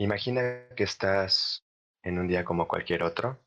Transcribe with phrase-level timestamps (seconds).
[0.00, 1.62] Imagina que estás
[2.02, 3.38] en un día como cualquier otro.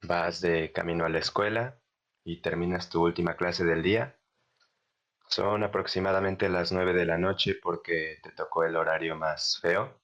[0.00, 1.78] Vas de camino a la escuela
[2.24, 4.18] y terminas tu última clase del día.
[5.28, 10.00] Son aproximadamente las 9 de la noche porque te tocó el horario más feo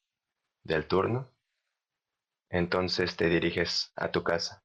[0.63, 1.31] del turno.
[2.51, 4.63] Entonces te diriges a tu casa.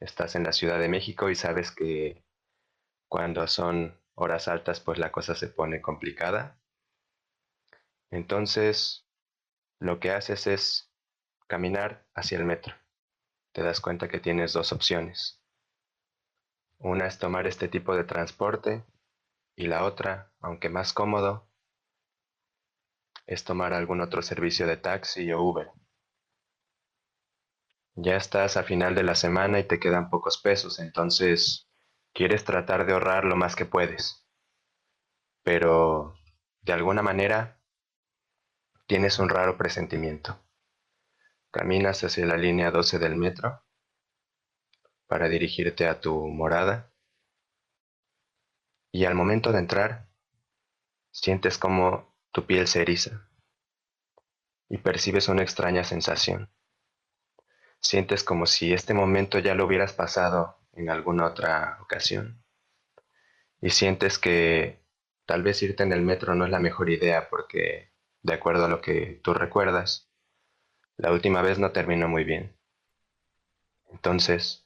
[0.00, 2.24] Estás en la Ciudad de México y sabes que
[3.06, 6.58] cuando son horas altas pues la cosa se pone complicada.
[8.10, 9.05] Entonces
[9.78, 10.92] lo que haces es
[11.46, 12.74] caminar hacia el metro.
[13.52, 15.42] Te das cuenta que tienes dos opciones.
[16.78, 18.84] Una es tomar este tipo de transporte
[19.56, 21.48] y la otra, aunque más cómodo,
[23.26, 25.70] es tomar algún otro servicio de taxi o Uber.
[27.94, 31.66] Ya estás a final de la semana y te quedan pocos pesos, entonces
[32.12, 34.26] quieres tratar de ahorrar lo más que puedes.
[35.42, 36.14] Pero,
[36.60, 37.58] de alguna manera,
[38.86, 40.38] tienes un raro presentimiento.
[41.50, 43.62] Caminas hacia la línea 12 del metro
[45.06, 46.92] para dirigirte a tu morada
[48.92, 50.08] y al momento de entrar
[51.10, 53.28] sientes como tu piel se eriza
[54.68, 56.50] y percibes una extraña sensación.
[57.80, 62.42] Sientes como si este momento ya lo hubieras pasado en alguna otra ocasión.
[63.60, 64.84] Y sientes que
[65.24, 67.92] tal vez irte en el metro no es la mejor idea porque,
[68.26, 70.10] de acuerdo a lo que tú recuerdas,
[70.96, 72.56] la última vez no terminó muy bien.
[73.90, 74.64] Entonces,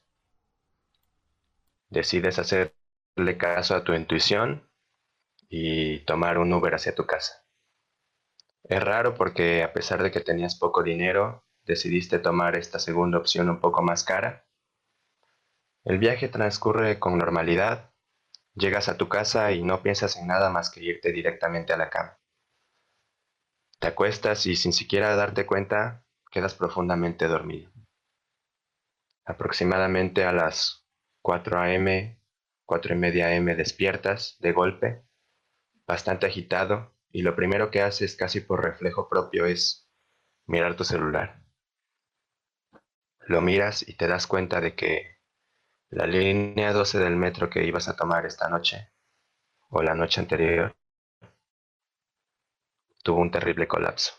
[1.91, 4.67] decides hacerle caso a tu intuición
[5.49, 7.45] y tomar un Uber hacia tu casa.
[8.63, 13.51] Es raro porque a pesar de que tenías poco dinero, decidiste tomar esta segunda opción
[13.51, 14.47] un poco más cara.
[15.85, 17.91] El viaje transcurre con normalidad,
[18.55, 21.89] llegas a tu casa y no piensas en nada más que irte directamente a la
[21.89, 22.20] cama.
[23.81, 27.71] Te acuestas y sin siquiera darte cuenta quedas profundamente dormido.
[29.25, 30.87] Aproximadamente a las
[31.23, 32.21] 4 a.m.,
[32.65, 33.55] 4 y media a.m.
[33.55, 35.03] despiertas de golpe,
[35.87, 39.89] bastante agitado, y lo primero que haces casi por reflejo propio es
[40.45, 41.41] mirar tu celular.
[43.21, 45.17] Lo miras y te das cuenta de que
[45.89, 48.91] la línea 12 del metro que ibas a tomar esta noche,
[49.69, 50.75] o la noche anterior,
[53.03, 54.13] tuvo un terrible colapso.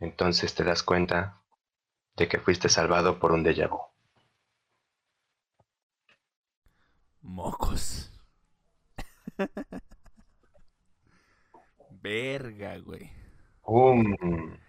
[0.00, 1.42] Entonces te das cuenta
[2.16, 3.80] de que fuiste salvado por un déjà vu.
[7.22, 8.10] Mocos.
[12.02, 13.10] Verga, güey.
[13.64, 14.14] Um,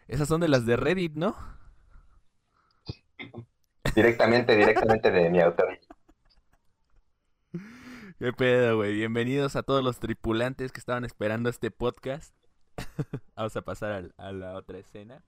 [0.08, 1.36] Esas son de las de Reddit, ¿no?
[3.96, 5.78] directamente, directamente de mi autor.
[8.20, 8.94] Qué pedo, güey.
[8.96, 12.34] Bienvenidos a todos los tripulantes que estaban esperando este podcast.
[13.36, 15.24] Vamos a pasar al- a, la otra escena.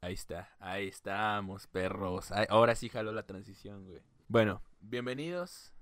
[0.00, 2.30] Ahí está, ahí estamos, perros.
[2.48, 4.00] Ahora sí jaló la transición, güey.
[4.28, 5.72] Bueno, bienvenidos.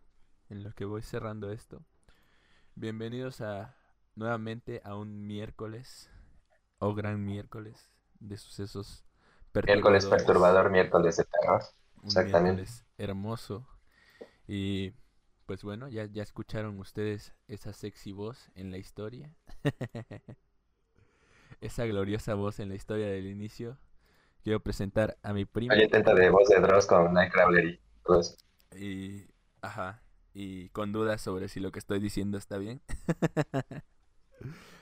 [0.49, 1.83] En lo que voy cerrando esto.
[2.77, 3.75] Bienvenidos a
[4.15, 6.09] nuevamente a un miércoles
[6.79, 9.05] o gran miércoles de sucesos
[9.53, 10.07] Miércoles perturbadores.
[10.07, 11.63] perturbador, miércoles de terror.
[12.03, 12.63] Un Exactamente.
[12.63, 13.67] miércoles hermoso.
[14.47, 14.93] Y
[15.47, 19.35] pues bueno, ya, ya escucharon ustedes esa sexy voz en la historia.
[21.61, 23.79] esa gloriosa voz en la historia del inicio.
[24.43, 25.73] Quiero presentar a mi primo.
[25.73, 27.81] Hay intento de voz de Dross con Nightcrawler y
[28.19, 28.37] eso.
[28.77, 29.27] Y.
[29.61, 30.03] Ajá.
[30.35, 32.83] Y con dudas sobre si lo que estoy diciendo está bien.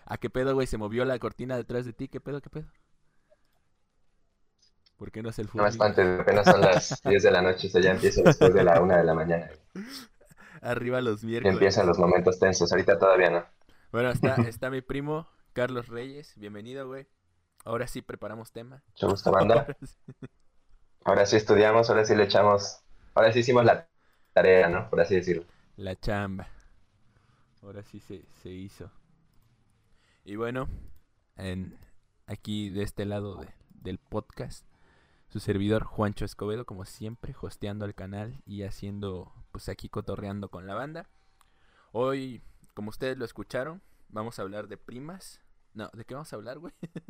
[0.06, 0.66] ¿A qué pedo, güey?
[0.66, 2.08] Se movió la cortina detrás de ti.
[2.08, 2.66] ¿Qué pedo, qué pedo?
[4.96, 5.94] ¿Por qué no es el No me fútbol?
[5.94, 8.96] espantes, apenas son las 10 de la noche, eso ya empieza después de la 1
[8.96, 9.50] de la mañana.
[10.60, 11.52] Arriba los miércoles.
[11.54, 13.44] empiezan los momentos tensos, ahorita todavía no.
[13.92, 16.32] Bueno, está, está mi primo Carlos Reyes.
[16.36, 17.06] Bienvenido, güey.
[17.64, 18.82] Ahora sí preparamos tema.
[18.88, 19.54] Mucho gusto, banda.
[19.54, 19.96] Ahora sí.
[21.04, 22.80] Ahora sí estudiamos, ahora sí le echamos,
[23.14, 23.88] ahora sí hicimos la
[24.32, 24.88] tarea, ¿no?
[24.88, 25.44] Por así decirlo.
[25.76, 26.48] La chamba.
[27.62, 28.90] Ahora sí se, se hizo.
[30.24, 30.68] Y bueno,
[31.36, 31.78] en,
[32.26, 34.64] aquí de este lado de- del podcast,
[35.34, 40.68] su servidor Juancho Escobedo, como siempre, hosteando el canal y haciendo, pues aquí cotorreando con
[40.68, 41.08] la banda.
[41.90, 42.40] Hoy,
[42.74, 45.40] como ustedes lo escucharon, vamos a hablar de primas.
[45.72, 46.72] No, ¿de qué vamos a hablar, güey?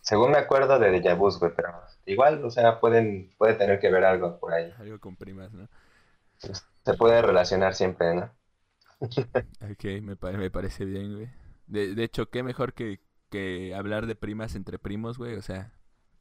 [0.00, 1.68] Según me acuerdo de Deja Vu, güey, pero
[2.06, 4.72] igual, o sea, pueden, puede tener que ver algo por ahí.
[4.78, 5.68] Algo con primas, ¿no?
[6.84, 8.30] Se puede relacionar siempre, ¿no?
[9.60, 11.28] Ok, me, pare- me parece bien, güey.
[11.66, 13.00] De, de hecho, qué mejor que,
[13.30, 15.72] que hablar de primas entre primos, güey, o sea.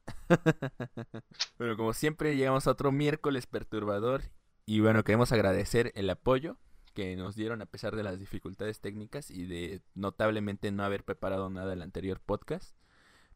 [1.57, 4.23] bueno, como siempre, llegamos a otro miércoles perturbador.
[4.65, 6.57] Y bueno, queremos agradecer el apoyo
[6.93, 11.49] que nos dieron a pesar de las dificultades técnicas y de notablemente no haber preparado
[11.49, 12.75] nada del anterior podcast.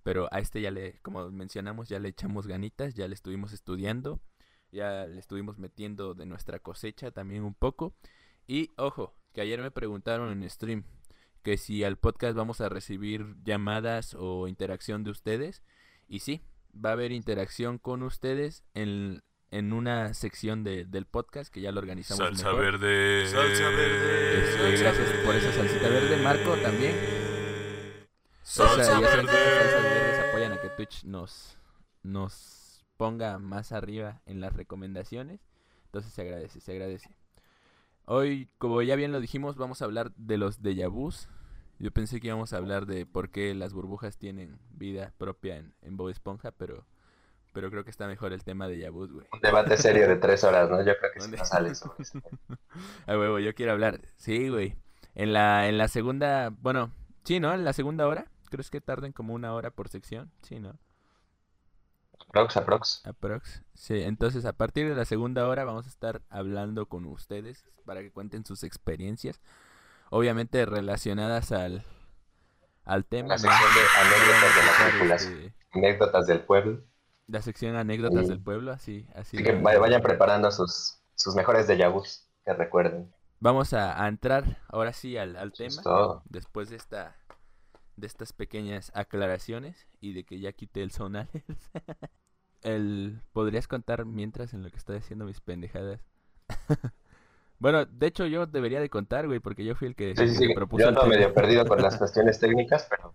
[0.01, 4.21] Pero a este ya le, como mencionamos, ya le echamos ganitas, ya le estuvimos estudiando,
[4.71, 7.93] ya le estuvimos metiendo de nuestra cosecha también un poco.
[8.47, 10.83] Y ojo, que ayer me preguntaron en stream
[11.43, 15.61] que si al podcast vamos a recibir llamadas o interacción de ustedes.
[16.07, 16.41] Y sí,
[16.73, 19.21] va a haber interacción con ustedes en,
[19.51, 22.61] en una sección de, del podcast que ya lo organizamos Salsa mejor.
[22.79, 23.27] verde.
[23.27, 24.39] Salsa verde.
[24.39, 25.25] Este, Salsa gracias verde.
[25.25, 26.95] por esa salsita verde, Marco también.
[28.41, 29.31] Salsa salsas verde.
[29.31, 31.57] verdes apoyan a que Twitch nos,
[32.03, 35.39] nos ponga más arriba en las recomendaciones.
[35.85, 37.09] Entonces se agradece, se agradece.
[38.11, 41.29] Hoy, como ya bien lo dijimos, vamos a hablar de los déjà vus.
[41.77, 45.75] Yo pensé que íbamos a hablar de por qué las burbujas tienen vida propia en,
[45.83, 46.87] en Bob Esponja, pero,
[47.53, 49.27] pero creo que está mejor el tema de vus, güey.
[49.31, 50.83] Un debate serio de tres horas, ¿no?
[50.83, 52.19] Yo creo que sí no sale sobre eso.
[53.05, 54.01] A huevo, yo quiero hablar.
[54.17, 54.73] Sí, güey.
[55.13, 56.89] En la, en la segunda, bueno,
[57.25, 57.53] sí, ¿no?
[57.53, 58.25] En la segunda hora.
[58.49, 60.31] ¿Crees que tarden como una hora por sección?
[60.41, 60.79] Sí, ¿no?
[62.29, 63.01] Aprox, aprox.
[63.05, 63.63] Aprox.
[63.73, 68.01] Sí, entonces a partir de la segunda hora vamos a estar hablando con ustedes para
[68.01, 69.41] que cuenten sus experiencias.
[70.11, 71.83] Obviamente relacionadas al,
[72.85, 73.29] al tema.
[73.29, 75.33] La sección de anécdotas de la Escuchar, tripulación.
[75.33, 76.83] este, Anécdotas del pueblo.
[77.27, 78.29] la sección anécdotas Sí.
[78.29, 79.37] del pueblo, así, así.
[79.37, 83.11] Así que vayan preparando sus, sus mejores vus, que recuerden.
[83.39, 85.81] Vamos a, a entrar ahora sí al, al es tema.
[85.83, 86.23] todo.
[86.25, 87.15] después de esta
[87.99, 91.43] de estas pequeñas aclaraciones y de que ya quité el sonales.
[92.61, 96.01] el podrías contar mientras en lo que estoy haciendo mis pendejadas.
[97.59, 100.33] bueno, de hecho yo debería de contar, güey, porque yo fui el que, Sí, sí,
[100.33, 100.53] el que sí.
[100.55, 103.13] propuso Yo ando medio perdido con las cuestiones técnicas, pero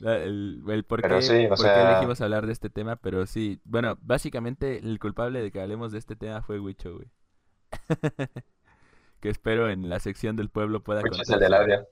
[0.00, 4.78] El, el por, Pero qué, sí, elegimos hablar de este tema, pero sí, bueno, básicamente
[4.78, 7.08] el culpable de que hablemos de este tema fue Wicho, güey.
[9.20, 11.88] que espero en la sección del pueblo pueda Wicho es contar el del su- audio.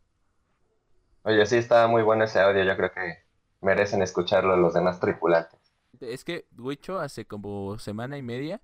[1.25, 2.63] Oye, sí, está muy bueno ese audio.
[2.65, 3.25] Yo creo que
[3.61, 5.59] merecen escucharlo los demás tripulantes.
[6.01, 8.61] Es que Wicho hace como semana y media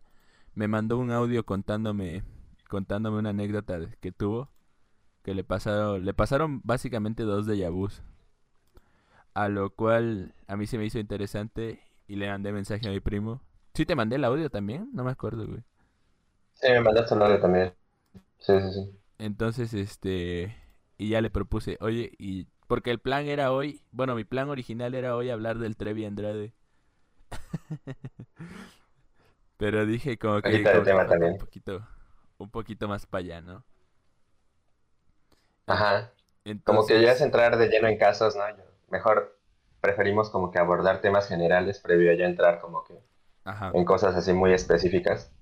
[0.54, 2.24] me mandó un audio contándome
[2.68, 4.50] contándome una anécdota que tuvo
[5.24, 8.02] que le pasaron le pasaron básicamente dos de vus.
[9.34, 13.00] A lo cual a mí se me hizo interesante y le mandé mensaje a mi
[13.00, 13.40] primo.
[13.74, 15.62] Sí te mandé el audio también, no me acuerdo, güey.
[16.54, 17.74] Sí, me mandaste el audio también.
[18.38, 18.98] Sí, sí, sí.
[19.18, 20.54] Entonces, este,
[20.98, 24.94] y ya le propuse, oye, y porque el plan era hoy, bueno, mi plan original
[24.94, 26.54] era hoy hablar del Trevi Andrade.
[29.56, 31.86] Pero dije como que, como que un poquito,
[32.38, 33.64] un poquito más para allá, ¿no?
[35.66, 36.12] Ajá.
[36.64, 38.48] Como que ya es Entonces, entrar de lleno en casos, ¿no?
[38.50, 39.38] Yo- Mejor
[39.80, 42.98] preferimos como que abordar temas generales previo a ya entrar como que
[43.44, 45.32] ajá, en cosas así muy específicas.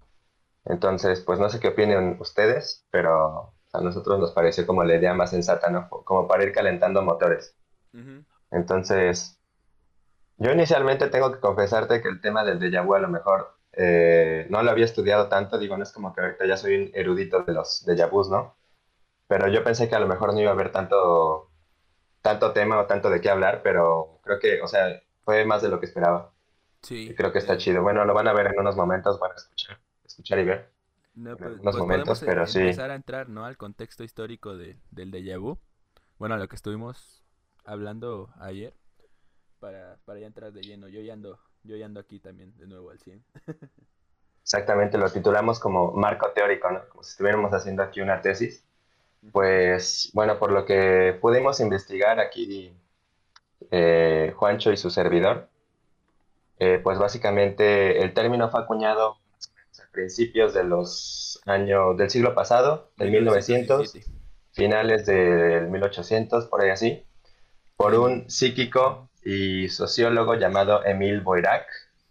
[0.67, 5.14] Entonces, pues no sé qué opinen ustedes, pero a nosotros nos pareció como la idea
[5.14, 5.88] más sensata, ¿no?
[5.90, 7.56] Como para ir calentando motores.
[7.94, 9.40] ujú, Entonces,
[10.38, 14.46] yo inicialmente tengo que confesarte que el tema del déjà vu a lo mejor eh,
[14.50, 17.43] no lo había estudiado tanto, digo, no es como que ahorita ya soy un erudito
[17.43, 18.56] de los déjà vus, ¿no?
[19.28, 21.50] Pero yo pensé que a lo mejor no iba a haber tanto,
[22.22, 25.69] tanto tema o tanto de qué hablar, pero creo que, o sea, fue más de
[25.70, 26.32] lo que esperaba.
[26.82, 27.82] sí, Y creo que está chido.
[27.82, 30.72] Bueno, lo van a ver en unos momentos, van a escuchar, escuchar y ver.
[31.16, 32.60] No, pues, algunos pues momentos, e- pero sí.
[32.60, 33.44] empezar a entrar, ¿no?
[33.44, 35.58] Al contexto histórico de, del déjà vu.
[36.18, 37.24] Bueno, a lo que estuvimos
[37.64, 38.74] hablando ayer.
[39.58, 40.88] Para, para ya entrar de lleno.
[40.88, 43.24] Yo ya ando, yo ya ando aquí también de nuevo al 100.
[44.43, 46.88] Exactamente, lo titulamos como marco teórico, ¿no?
[46.88, 48.64] Como si estuviéramos haciendo aquí una tesis.
[49.32, 52.72] Pues bueno, por lo que pudimos investigar aquí
[53.70, 55.48] eh, Juancho y su servidor,
[56.58, 59.19] eh, pues básicamente el término fue acuñado
[59.96, 64.12] principios de los años del siglo pasado, del 1900, 1917.
[64.53, 67.03] finales del 1800, por ahí así,
[67.76, 71.67] por un psíquico y sociólogo llamado Emile Boirac.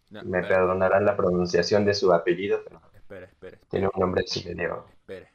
[0.09, 4.23] No, Me espera, perdonarán la pronunciación de su apellido, pero espera, espera, tiene un nombre
[4.45, 4.85] medio...
[4.91, 5.29] espera.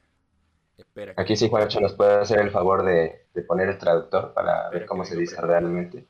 [0.78, 1.14] Espera.
[1.16, 4.87] Aquí sí, Juancho, nos puede hacer el favor de, de poner el traductor para ver
[4.87, 6.09] cómo se dice realmente.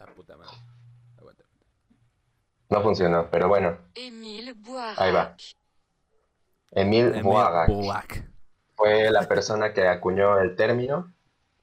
[0.00, 0.56] Ah, puta madre.
[1.18, 1.44] Aguanta.
[2.70, 5.00] No funcionó, pero bueno, Émile Boirac.
[5.00, 5.36] Ahí va.
[7.22, 8.24] Boirac Boac.
[8.74, 11.12] fue la persona que acuñó el término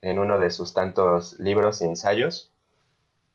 [0.01, 2.51] en uno de sus tantos libros y ensayos.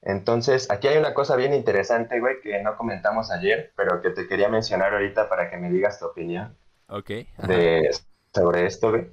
[0.03, 4.27] Entonces, aquí hay una cosa bien interesante, güey, que no comentamos ayer, pero que te
[4.27, 6.57] quería mencionar ahorita para que me digas tu opinión.
[6.89, 7.11] Ok.
[7.47, 7.91] de,
[8.35, 9.11] sobre esto, güey.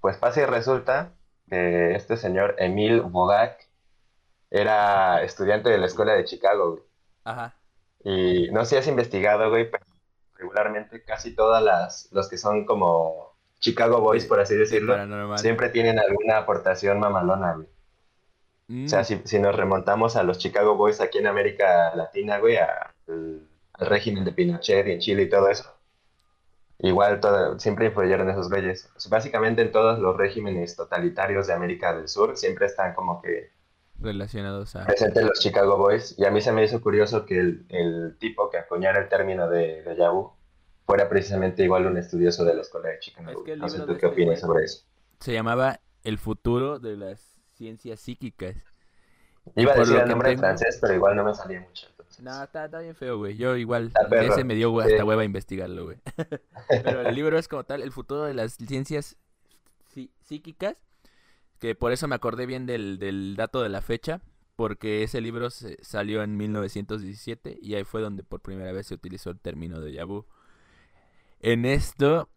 [0.00, 1.12] Pues pasa y resulta
[1.48, 3.68] que este señor Emile Bogac
[4.50, 6.82] era estudiante de la escuela de Chicago, güey.
[7.24, 7.54] Ajá.
[8.08, 9.84] Y no sé si has investigado, güey, pero
[10.36, 15.38] regularmente casi todas las, los que son como Chicago Boys, por así decirlo, Paranormal.
[15.40, 17.68] siempre tienen alguna aportación mamalona, güey.
[18.68, 22.38] Mm, O sea, si, si nos remontamos a los Chicago Boys aquí en América Latina,
[22.38, 25.68] güey, a- al, al régimen de Pinochet y en Chile y todo eso,
[26.78, 28.88] igual todo- siempre influyeron esos güeyes.
[28.96, 33.20] O sea, básicamente en todos los regímenes totalitarios de América del Sur siempre están como
[33.20, 33.50] que
[34.00, 34.84] relacionados a...
[34.84, 36.14] presentes los Chicago Boys.
[36.18, 39.48] Y a mí se me hizo curioso que el, el tipo que acuñara el término
[39.48, 40.34] de, de Yahoo
[40.84, 43.30] fuera precisamente igual un estudioso de la escuela de Chicago.
[43.30, 44.84] Es que no sé libro tú qué este opinas sobre eso.
[45.20, 48.54] Se llamaba El futuro de las ciencias psíquicas.
[49.54, 51.86] Iba a decir el nombre en francés, pero igual no me salía mucho.
[51.90, 52.20] entonces.
[52.20, 53.36] No, está, está bien feo, güey.
[53.36, 54.92] Yo igual, ese me dio hue- sí.
[54.92, 55.98] hasta hueva investigarlo, güey.
[56.84, 59.16] Pero el libro es como tal, el futuro de las ciencias
[59.94, 60.76] psí- psíquicas,
[61.58, 64.20] que por eso me acordé bien del, del dato de la fecha,
[64.56, 68.94] porque ese libro se- salió en 1917 y ahí fue donde por primera vez se
[68.94, 70.26] utilizó el término de Yabu.
[71.40, 72.28] En esto,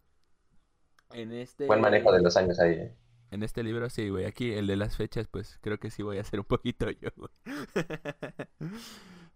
[1.13, 1.65] en este...
[1.67, 2.71] Buen manejo de los años ahí.
[2.73, 2.95] ¿eh?
[3.31, 4.25] En este libro sí, güey.
[4.25, 7.09] Aquí el de las fechas, pues creo que sí voy a hacer un poquito yo,
[7.15, 7.31] güey.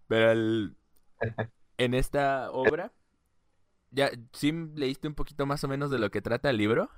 [0.07, 0.75] Pero el-
[1.77, 2.91] en esta obra,
[3.91, 6.89] ya, ¿sí leíste un poquito más o menos de lo que trata el libro?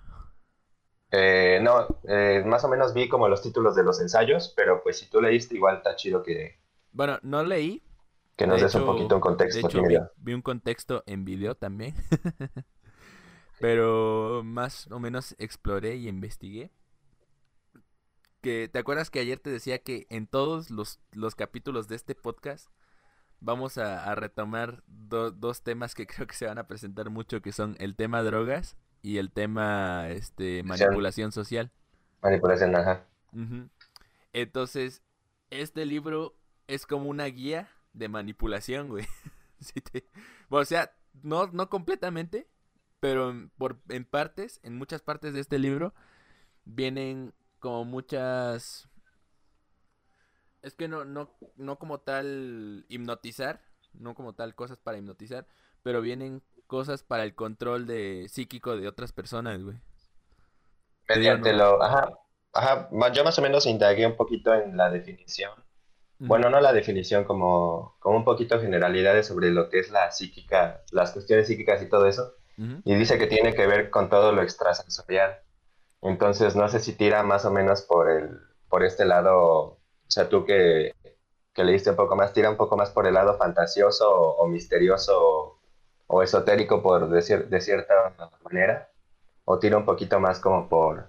[1.17, 4.99] Eh, no, eh, más o menos vi como los títulos de los ensayos, pero pues
[4.99, 6.59] si tú leíste, igual está chido que,
[6.91, 7.83] Bueno, no leí.
[8.37, 9.67] que nos De des un poquito un De contexto.
[9.67, 9.81] hecho,
[10.17, 11.95] vi, un contexto en video también.
[13.59, 16.71] Pero más o menos exploré y investigué.
[18.41, 22.13] Que, ¿te acuerdas que ayer te decía que en todos los, los capítulos de este
[22.13, 22.69] podcast
[23.39, 27.41] vamos a, a retomar do- dos temas que creo que se van a presentar mucho,
[27.41, 31.71] que son el tema drogas y el tema este manipulación social.
[32.23, 33.05] Manipulación, ajá.
[34.33, 35.03] Entonces,
[35.51, 36.35] este libro
[36.65, 39.05] es como una guía de manipulación, güey.
[39.59, 40.05] Sí te-
[40.49, 40.91] bueno, o sea,
[41.23, 42.47] no, no completamente,
[42.99, 45.93] pero en, por, en partes, en muchas partes de este libro,
[46.65, 48.89] vienen como muchas...
[50.61, 53.61] Es que no, no, no como tal hipnotizar,
[53.93, 55.47] no como tal cosas para hipnotizar,
[55.83, 59.77] pero vienen cosas para el control de psíquico de otras personas, güey.
[61.07, 62.17] Mediante lo, ajá,
[62.53, 65.51] ajá, yo más o menos indagué un poquito en la definición.
[66.17, 70.81] Bueno, no la definición, como, como un poquito generalidades sobre lo que es la psíquica,
[70.91, 72.33] las cuestiones psíquicas y todo eso.
[72.57, 75.41] Y dice que tiene que ver con todo lo extrasensorial.
[76.01, 80.29] Entonces, no sé si tira más o menos por el, por este lado, o sea,
[80.29, 80.93] tú que,
[81.53, 84.47] que leíste un poco más, tira un poco más por el lado fantasioso o, o
[84.47, 85.54] misterioso
[86.15, 87.93] o, esotérico, por decir, de cierta
[88.43, 88.89] manera,
[89.45, 91.07] o tira un poquito más como por,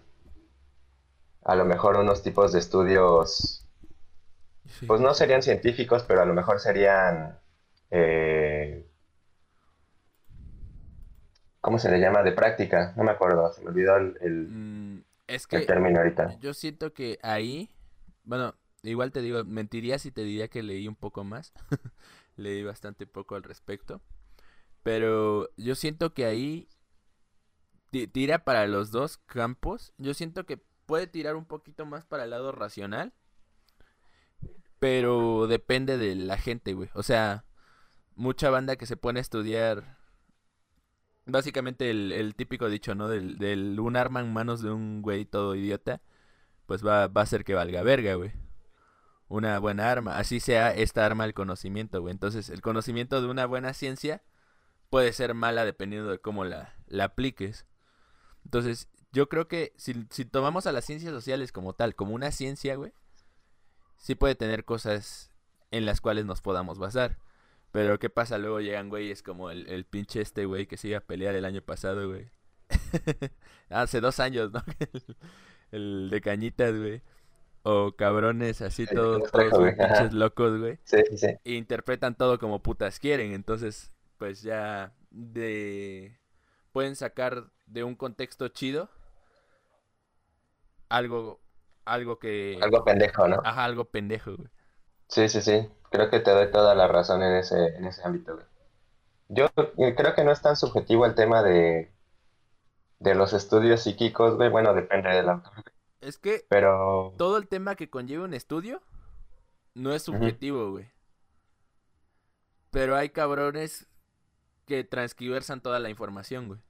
[1.44, 3.64] a lo mejor, unos tipos de estudios
[4.68, 4.86] Sí.
[4.86, 7.38] pues no serían científicos, pero a lo mejor serían,
[7.90, 8.86] eh,
[11.60, 12.22] ¿cómo se le llama?
[12.22, 14.98] De práctica, no me acuerdo, se me olvidó el, el- Mm,
[15.52, 16.40] el término ahorita.
[16.40, 17.70] yo siento que ahí,
[18.24, 21.52] bueno, igual te digo, mentiría si te diría que leí un poco más.
[22.36, 24.02] Leí bastante poco al respecto.
[24.86, 26.68] Pero yo siento que ahí
[27.90, 29.92] ti- tira para los dos campos.
[29.98, 33.12] Yo siento que puede tirar un poquito más para el lado racional.
[34.78, 36.88] Pero depende de la gente, güey.
[36.94, 37.44] O sea,
[38.14, 39.98] mucha banda que se pone a estudiar.
[41.24, 43.08] Básicamente el, el típico dicho, ¿no?
[43.08, 46.00] Del, del un arma en manos de un güey todo idiota.
[46.66, 48.30] Pues va, va a hacer que valga verga, güey.
[49.26, 50.16] Una buena arma.
[50.16, 52.12] Así sea esta arma el conocimiento, güey.
[52.12, 54.22] Entonces, el conocimiento de una buena ciencia
[54.90, 57.66] puede ser mala dependiendo de cómo la, la apliques.
[58.44, 62.30] Entonces, yo creo que si, si tomamos a las ciencias sociales como tal, como una
[62.30, 62.92] ciencia, güey,
[63.96, 65.30] sí puede tener cosas
[65.70, 67.18] en las cuales nos podamos basar.
[67.72, 68.38] Pero ¿qué pasa?
[68.38, 71.44] Luego llegan güeyes como el, el pinche este güey que se iba a pelear el
[71.44, 72.30] año pasado, güey.
[73.68, 74.62] Hace dos años, ¿no?
[74.78, 75.16] el,
[75.72, 77.02] el de cañitas, güey.
[77.62, 79.74] O cabrones así que todos, todos güey,
[80.12, 81.26] locos, güey Sí, sí, sí.
[81.44, 83.32] e interpretan todo como putas quieren.
[83.32, 86.18] Entonces, pues ya de
[86.72, 88.88] pueden sacar de un contexto chido
[90.88, 91.40] algo
[91.84, 93.40] algo que Algo pendejo, ¿no?
[93.44, 94.48] ajá, algo pendejo, güey.
[95.08, 95.68] Sí, sí, sí.
[95.90, 98.46] Creo que te doy toda la razón en ese, en ese ámbito, güey.
[99.28, 99.46] Yo
[99.78, 101.92] eh, creo que no es tan subjetivo el tema de,
[102.98, 104.50] de los estudios psíquicos, güey.
[104.50, 105.52] Bueno, depende del autor,
[106.00, 107.14] Es que pero...
[107.16, 108.82] todo el tema que conlleva un estudio
[109.74, 110.90] no es subjetivo, güey.
[112.70, 113.86] Pero hay cabrones
[114.66, 116.60] que transcriversan toda la información, güey.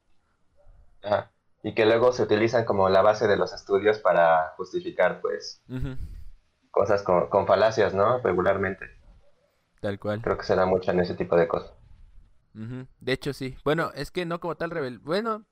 [1.03, 1.33] Ajá.
[1.62, 5.62] Y que luego se utilizan como la base de los estudios para justificar, pues,
[6.71, 8.19] cosas con, con falacias, ¿no?
[8.19, 8.87] Regularmente.
[9.81, 10.23] Tal cual.
[10.23, 11.73] Creo que se da mucho en ese tipo de cosas.
[13.00, 13.57] De hecho, sí.
[13.65, 14.99] Bueno, es que no como tal rebel.
[15.00, 15.45] Bueno,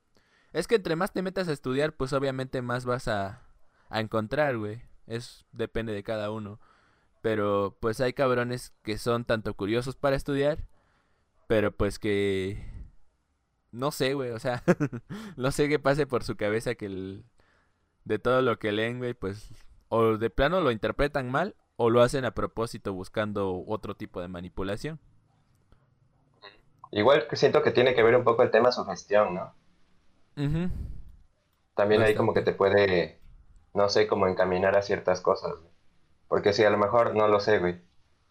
[0.53, 3.43] es que entre más te metas a estudiar, pues obviamente más vas a,
[3.91, 4.83] a encontrar, güey.
[5.07, 6.61] Es depende de cada uno.
[7.21, 10.65] Pero pues hay cabrones que son tanto curiosos para estudiar,
[11.47, 12.59] pero pues que
[13.73, 14.63] no sé, güey, o sea,
[15.37, 17.25] no sé qué pase por su cabeza que el
[18.05, 19.51] de todo lo que leen, güey, pues
[19.89, 24.29] o de plano lo interpretan mal o lo hacen a propósito buscando otro tipo de
[24.29, 25.01] manipulación.
[26.93, 29.53] Igual que siento que tiene que ver un poco el tema sugestión, ¿no?
[30.37, 30.71] Ujú.
[31.75, 33.19] También ahí como que te puede,
[33.73, 35.73] no sé, como encaminar a ciertas cosas, güey.
[36.29, 37.81] Porque si a lo mejor, no lo sé, güey,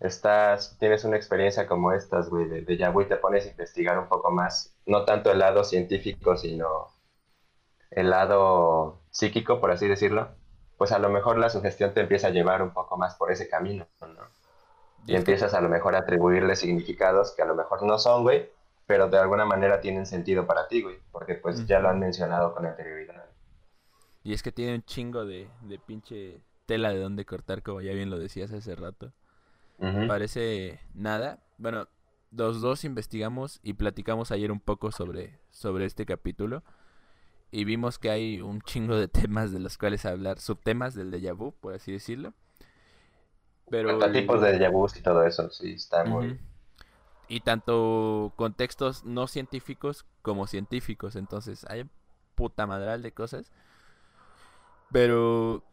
[0.07, 3.97] estás, tienes una experiencia como estas, güey, de, de vu y te pones a investigar
[3.97, 6.89] un poco más, no tanto el lado científico, sino
[7.91, 10.29] el lado psíquico, por así decirlo,
[10.77, 13.47] pues a lo mejor la sugestión te empieza a llevar un poco más por ese
[13.47, 14.27] camino, ¿no?
[15.05, 18.49] Y empiezas a lo mejor a atribuirle significados que a lo mejor no son, güey,
[18.85, 22.53] pero de alguna manera tienen sentido para ti, güey, porque pues ya lo han mencionado
[22.53, 23.25] con anterioridad.
[24.23, 27.93] Y es que tiene un chingo de, de pinche tela de donde cortar, como ya
[27.93, 29.11] bien lo decías hace rato.
[29.79, 31.43] Parece nada.
[31.57, 31.87] Bueno,
[32.31, 36.63] los dos investigamos y platicamos ayer un poco sobre, sobre este capítulo.
[37.51, 41.35] Y vimos que hay un chingo de temas de los cuales hablar, subtemas del déjà
[41.35, 42.33] vu, por así decirlo.
[43.69, 46.39] Pero tipos de déjà vus y todo eso, sí, está muy...
[47.27, 51.15] Y tanto contextos no científicos como científicos.
[51.15, 51.89] Entonces, hay
[52.35, 53.51] puta madral de cosas.
[54.91, 55.63] Pero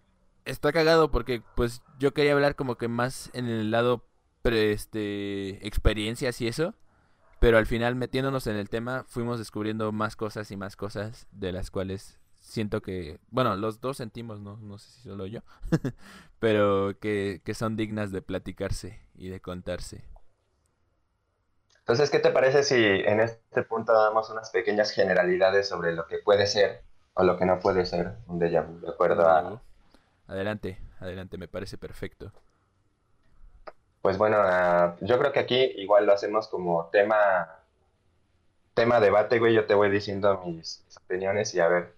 [0.45, 4.05] está cagado porque pues yo quería hablar como que más en el lado
[4.43, 6.75] pre- este experiencias y eso,
[7.41, 11.53] pero al final metiéndonos en el tema fuimos descubriendo más cosas y más cosas de
[11.53, 15.43] las cuales siento que, bueno, los dos sentimos, no, no sé si solo yo,
[16.41, 20.05] pero que, que son dignas de platicarse y de contarse.
[21.81, 26.19] Entonces, ¿qué te parece si en este punto damos unas pequeñas generalidades sobre lo que
[26.19, 29.63] puede ser o lo que no puede ser un déjà vu, de acuerdo a...
[30.31, 32.33] Adelante, adelante, me parece perfecto.
[34.03, 37.49] Pues bueno, a- yo creo que aquí igual lo hacemos como tema,
[38.75, 41.95] tema debate, güey, yo te voy diciendo mis, mis opiniones y a ver,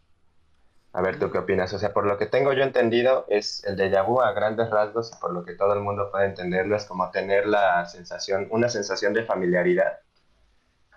[0.92, 1.72] a ver tú qué opinas.
[1.74, 5.12] O sea, por lo que tengo yo entendido, es el déjà vu a grandes rasgos
[5.16, 8.68] y por lo que todo el mundo puede entenderlo, es como tener la sensación, una
[8.68, 10.00] sensación de familiaridad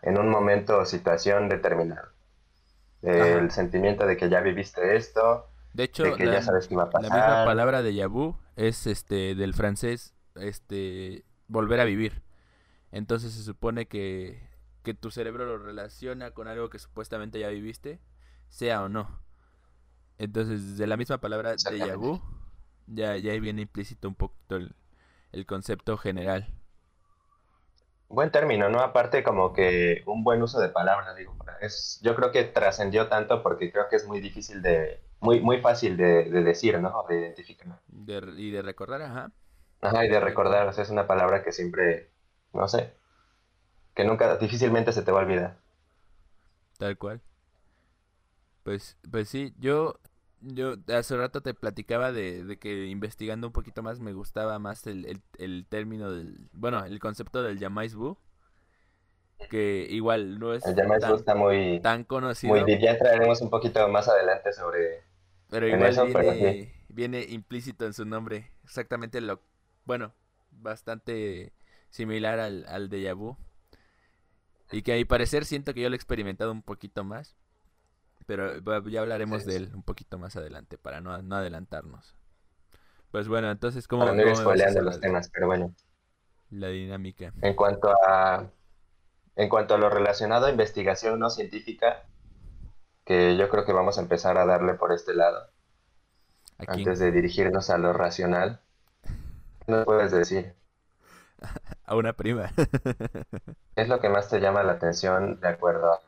[0.02, 2.10] en un momento o situación determinado.
[3.02, 3.52] El Ajá.
[3.52, 6.86] sentimiento de que ya viviste esto, De hecho, de que la, ya sabes a la
[7.02, 12.24] misma palabra de vu es este del francés este volver a vivir.
[12.94, 14.42] Entonces se supone que,
[14.84, 18.00] que tu cerebro lo relaciona con algo que supuestamente ya viviste,
[18.48, 19.20] sea o no.
[20.18, 21.98] Entonces, de la misma palabra Exactamente.
[21.98, 22.22] vu,
[22.88, 24.74] ya, ya ahí viene implícito un poquito el,
[25.34, 26.48] el concepto general.
[28.08, 28.80] Buen término, ¿no?
[28.80, 33.44] Aparte como que un buen uso de palabras, digo, es, yo creo que trascendió tanto
[33.44, 37.06] porque creo que es muy difícil de, muy, muy fácil de, de decir, ¿no?
[37.10, 37.80] De identificar.
[37.88, 39.32] De, y de recordar, ajá.
[39.82, 42.12] Ajá, y de recordar, o sea, es una palabra que siempre,
[42.54, 42.94] no sé,
[43.96, 45.58] que nunca, difícilmente se te va a olvidar.
[46.78, 47.22] Tal cual.
[48.64, 50.00] Pues, pues sí, yo,
[50.42, 54.88] yo hace rato te platicaba de, de que investigando un poquito más me gustaba más
[54.88, 58.18] el, el, el término del, bueno, el concepto del Yamais Bu,
[59.50, 62.06] que igual no El es Yamais tan, está muy, tan
[62.46, 65.04] muy conocido, deep, ya entraremos un poquito más adelante sobre
[65.50, 66.36] pero igual eso, pero sí.
[66.36, 69.42] viene, viene implícito en su nombre, exactamente lo,
[69.86, 70.14] bueno,
[70.52, 71.54] bastante
[71.90, 73.38] similar al, al déjà vu,
[74.72, 77.36] y que a mi parecer siento que yo lo he experimentado un poquito más.
[78.26, 82.16] Pero ya hablaremos Sí, de él un poquito más adelante para no, no adelantarnos.
[83.12, 85.74] Pues bueno, entonces, Para ¿cómo, no ir los temas, pero bueno.
[86.50, 87.34] la dinámica?
[87.42, 88.50] En cuanto a,
[89.36, 92.04] en cuanto a lo relacionado a investigación no científica,
[93.06, 95.50] que yo creo que vamos a empezar a darle por este lado,
[96.68, 98.62] antes de dirigirnos a lo racional.
[99.66, 100.56] ¿Qué nos puedes decir?
[101.86, 102.52] A una prima.
[102.56, 102.66] ¿Qué
[103.76, 106.02] es lo que más te llama la atención de acuerdo a,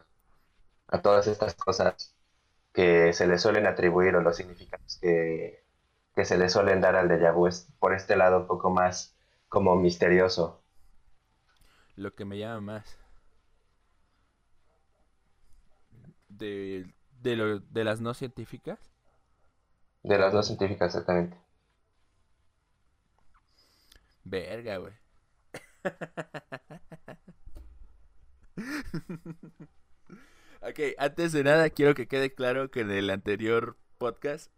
[0.88, 2.16] a todas estas cosas
[2.74, 5.63] que se le suelen atribuir o los significados que,
[6.16, 7.48] que se le suelen dar al déjà vu?
[7.48, 9.16] Es por este lado un poco más
[9.50, 10.63] como misterioso.
[11.96, 12.98] Lo que me llama más.
[16.38, 16.88] De,
[17.21, 18.80] de, lo, de las no científicas.
[20.04, 20.36] De las O...
[20.36, 21.38] dos científicas, exactamente.
[24.23, 24.93] Verga, güey.
[30.62, 34.52] ok, antes de nada quiero que quede claro que en el anterior podcast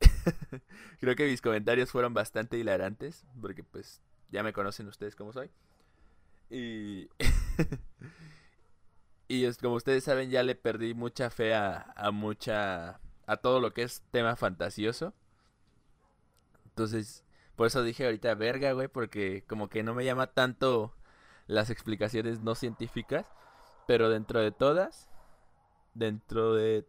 [1.00, 5.50] creo que mis comentarios fueron bastante hilarantes porque pues ya me conocen ustedes como soy.
[6.50, 7.08] Y
[9.28, 13.00] Y es, como ustedes saben, ya le perdí mucha fe a, a mucha.
[13.26, 15.14] a todo lo que es tema fantasioso.
[16.66, 17.24] Entonces,
[17.56, 20.94] por eso dije ahorita verga, güey, porque como que no me llama tanto
[21.46, 23.26] las explicaciones no científicas.
[23.86, 25.08] Pero dentro de todas,
[25.94, 26.86] dentro de.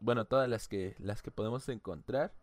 [0.00, 2.34] Bueno, todas las que, las que podemos encontrar,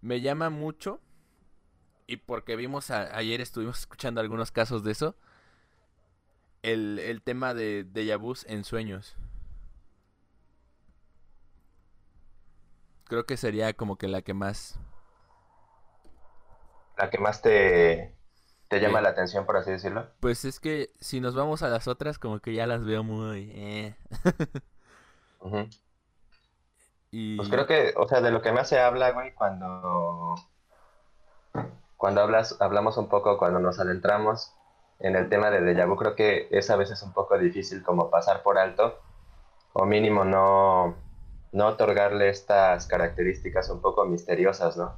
[0.00, 1.00] me llama mucho.
[2.06, 5.16] Y porque vimos ayer, estuvimos escuchando algunos casos de eso
[6.66, 9.16] el, el tema de vu en sueños.
[13.04, 14.78] Creo que sería como que la que más...
[16.98, 18.16] La que más te,
[18.66, 20.08] te llama la atención, por así decirlo.
[20.18, 23.50] Pues es que si nos vamos a las otras, como que ya las veo muy...
[23.54, 23.94] Eh.
[27.12, 27.36] y...
[27.36, 30.34] Pues creo que, o sea, de lo que más se habla, güey, cuando...
[31.96, 34.52] Cuando hablas, hablamos un poco, cuando nos adentramos
[34.98, 38.10] en el tema de déjà vu, creo que es a veces un poco difícil como
[38.10, 38.98] pasar por alto
[39.72, 40.96] o mínimo no,
[41.52, 44.96] no otorgarle estas características un poco misteriosas, ¿no?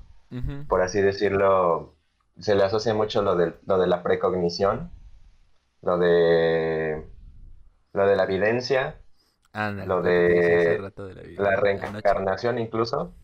[0.68, 1.94] Por así decirlo,
[2.38, 4.90] se le asocia mucho lo de, lo de la precognición,
[5.80, 7.06] lo de,
[7.94, 9.00] lo de la evidencia,
[9.54, 10.78] lo de,
[11.38, 13.14] la, reencarnación incluso,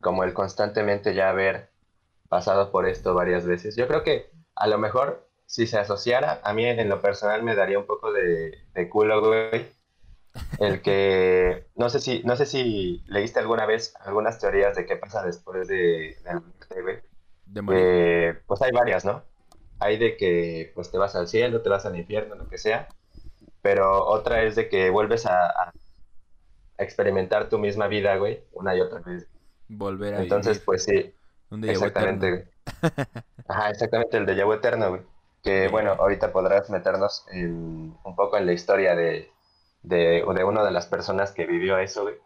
[0.00, 1.70] como el constantemente ya ver
[2.28, 3.76] pasado por esto varias veces.
[3.76, 7.54] Yo creo que a lo mejor si se asociara, a mí en lo personal me
[7.54, 9.66] daría un poco de, culo, güey.
[10.58, 14.96] El que, no sé si, no sé si leíste alguna vez algunas teorías de qué
[14.96, 16.98] pasa después de, la muerte, güey.
[17.72, 19.22] Eh, pues hay varias, ¿no?
[19.78, 22.88] Hay de que pues te vas al cielo, te vas al infierno, lo que sea.
[23.62, 25.72] Pero otra es de que vuelves a, a
[26.78, 29.28] experimentar tu misma vida, güey, una y otra vez.
[29.68, 31.14] Volver a Entonces, pues sí,
[31.62, 32.48] exactamente,
[33.48, 35.02] Ajá, exactamente, el de vu eterno, güey.
[35.42, 39.30] Que bueno, ahorita podrás meternos un poco en la historia de,
[39.82, 42.16] de, de una de las personas que vivió eso, güey.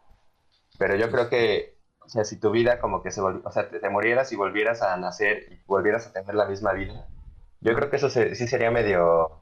[0.78, 3.70] Pero yo creo que, o sea, si tu vida como que se volvió, o sea,
[3.70, 7.08] te, te, murieras y volvieras a nacer y volvieras a tener la misma vida,
[7.60, 9.40] yo creo que eso sí sería medio,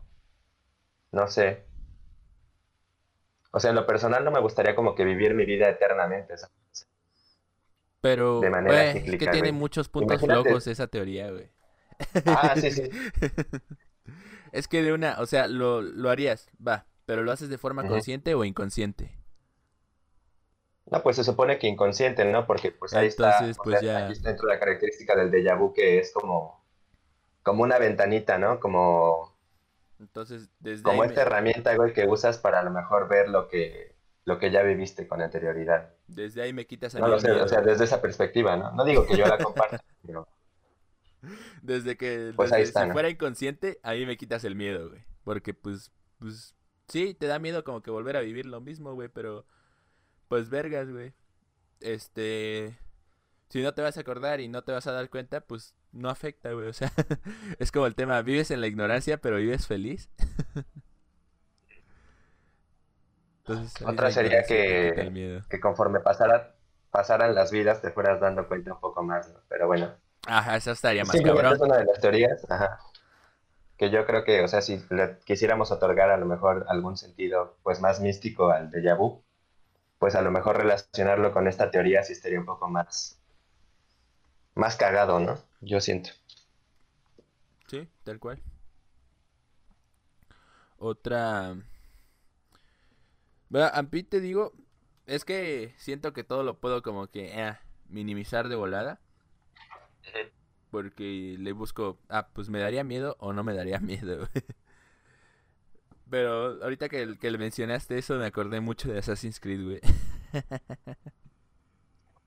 [1.12, 1.66] no sé.
[3.50, 6.54] O sea, en lo personal no me gustaría como que vivir mi vida eternamente, ¿sabes?
[8.06, 11.50] Pero, es que tiene muchos puntos flojos esa teoría, güey.
[12.24, 12.88] Ah, sí, sí.
[14.52, 17.86] es que de una, o sea, lo, lo harías, va, pero lo haces de forma
[17.88, 19.18] consciente o inconsciente.
[20.88, 22.46] No, pues se supone que inconsciente, ¿no?
[22.46, 24.08] Porque pues ahí está, pues ya...
[24.08, 26.64] está dentro de la característica del déjà vu que es como,
[27.42, 28.60] como una ventanita, ¿no?
[28.60, 29.36] Como,
[29.98, 33.96] Entonces, desde como esta herramienta, güey, que usas para a lo mejor ver lo que,
[34.24, 35.95] lo que ya viviste con anterioridad.
[36.08, 38.72] Desde ahí me quitas a No lo sé, o sea, desde esa perspectiva, ¿no?
[38.72, 40.28] No digo que yo la comparta, pero...
[41.62, 45.04] Desde que pues ahí está, si fuera inconsciente, ahí me quitas el miedo, güey.
[45.24, 45.90] Porque pues,
[46.20, 46.54] pues,
[46.86, 49.44] sí, te da miedo como que volver a vivir lo mismo, güey, pero
[50.28, 51.14] pues vergas, güey.
[51.80, 52.78] Este,
[53.48, 56.08] si no te vas a acordar y no te vas a dar cuenta, pues no
[56.10, 56.68] afecta, güey.
[56.68, 56.92] O sea,
[57.58, 60.10] es como el tema, vives en la ignorancia, pero vives feliz.
[63.84, 66.54] Otra sería que, que conforme pasara,
[66.90, 69.40] pasaran las vidas te fueras dando cuenta un poco más, ¿no?
[69.48, 69.94] Pero bueno.
[70.26, 71.52] Ajá, esa estaría más cabrón.
[71.52, 72.80] Es una de las teorías, ajá.
[73.76, 77.56] Que yo creo que, o sea, si le quisiéramos otorgar a lo mejor algún sentido
[77.62, 79.22] pues más místico al déjà vu,
[79.98, 83.20] pues a lo mejor relacionarlo con esta teoría sí estaría un poco más,
[84.54, 85.38] más cagado, ¿no?
[85.60, 86.10] Yo siento.
[87.68, 88.42] Sí, tal cual.
[90.78, 91.56] Otra
[93.54, 94.52] a mí te digo,
[95.06, 97.56] es que siento que todo lo puedo como que eh,
[97.88, 99.00] minimizar de volada.
[100.70, 104.28] Porque le busco, ah, pues me daría miedo o no me daría miedo.
[106.10, 109.80] Pero ahorita que, que le mencionaste eso me acordé mucho de Assassin's Creed, güey.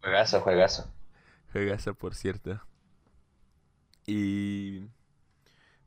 [0.02, 0.92] Juegazo, juegazo.
[1.52, 2.62] Juegazo, por cierto.
[4.06, 4.88] Y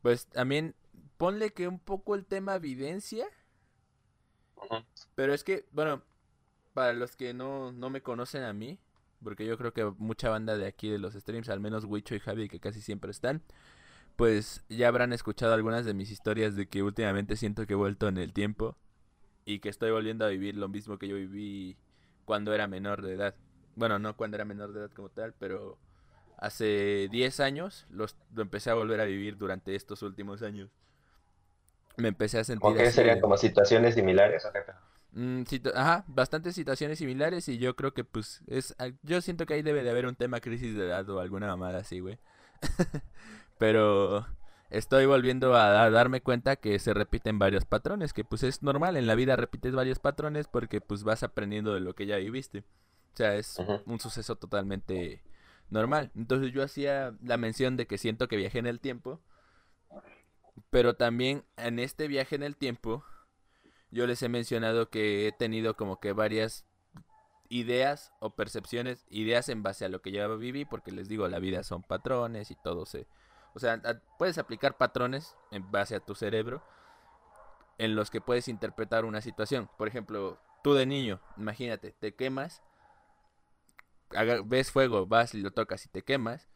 [0.02, 0.74] pues también
[1.16, 3.26] ponle que un poco el tema evidencia
[5.14, 6.02] pero es que, bueno,
[6.74, 8.78] para los que no, no me conocen a mí,
[9.22, 12.20] porque yo creo que mucha banda de aquí de los streams, al menos Wicho y
[12.20, 13.42] Javi, que casi siempre están,
[14.16, 18.08] pues ya habrán escuchado algunas de mis historias de que últimamente siento que he vuelto
[18.08, 18.76] en el tiempo
[19.44, 21.76] y que estoy volviendo a vivir lo mismo que yo viví
[22.24, 23.34] cuando era menor de edad.
[23.74, 25.78] Bueno, no cuando era menor de edad como tal, pero
[26.36, 30.70] hace 10 años los, lo empecé a volver a vivir durante estos últimos años
[31.96, 32.70] me empecé a sentir.
[32.70, 34.46] ¿O qué serían como situaciones similares?
[35.12, 35.42] Mm,
[35.74, 39.62] ajá, bastantes situaciones similares y yo creo que pues es ah, yo siento que ahí
[39.62, 42.18] debe de haber un tema crisis de edad o alguna mamada así, güey.
[43.58, 44.26] Pero
[44.70, 49.06] estoy volviendo a, darme cuenta que se repiten varios patrones, que pues es normal, en
[49.06, 52.64] la vida repites varios patrones porque pues vas aprendiendo de lo que ya viviste.
[53.12, 55.22] O sea, es un suceso totalmente
[55.68, 56.10] normal.
[56.16, 59.20] Entonces yo hacía la mención de que siento que viajé en el tiempo,
[60.70, 63.04] pero también en este viaje en el tiempo
[63.90, 66.66] yo les he mencionado que he tenido como que varias
[67.48, 71.38] ideas o percepciones, ideas en base a lo que ya viví, porque les digo, la
[71.38, 73.06] vida son patrones y todo se...
[73.54, 73.82] O sea,
[74.18, 76.62] puedes aplicar patrones en base a tu cerebro
[77.76, 79.68] en los que puedes interpretar una situación.
[79.76, 82.62] Por ejemplo, tú de niño, imagínate, te quemas,
[84.46, 86.48] ves fuego, vas y lo tocas y te quemas,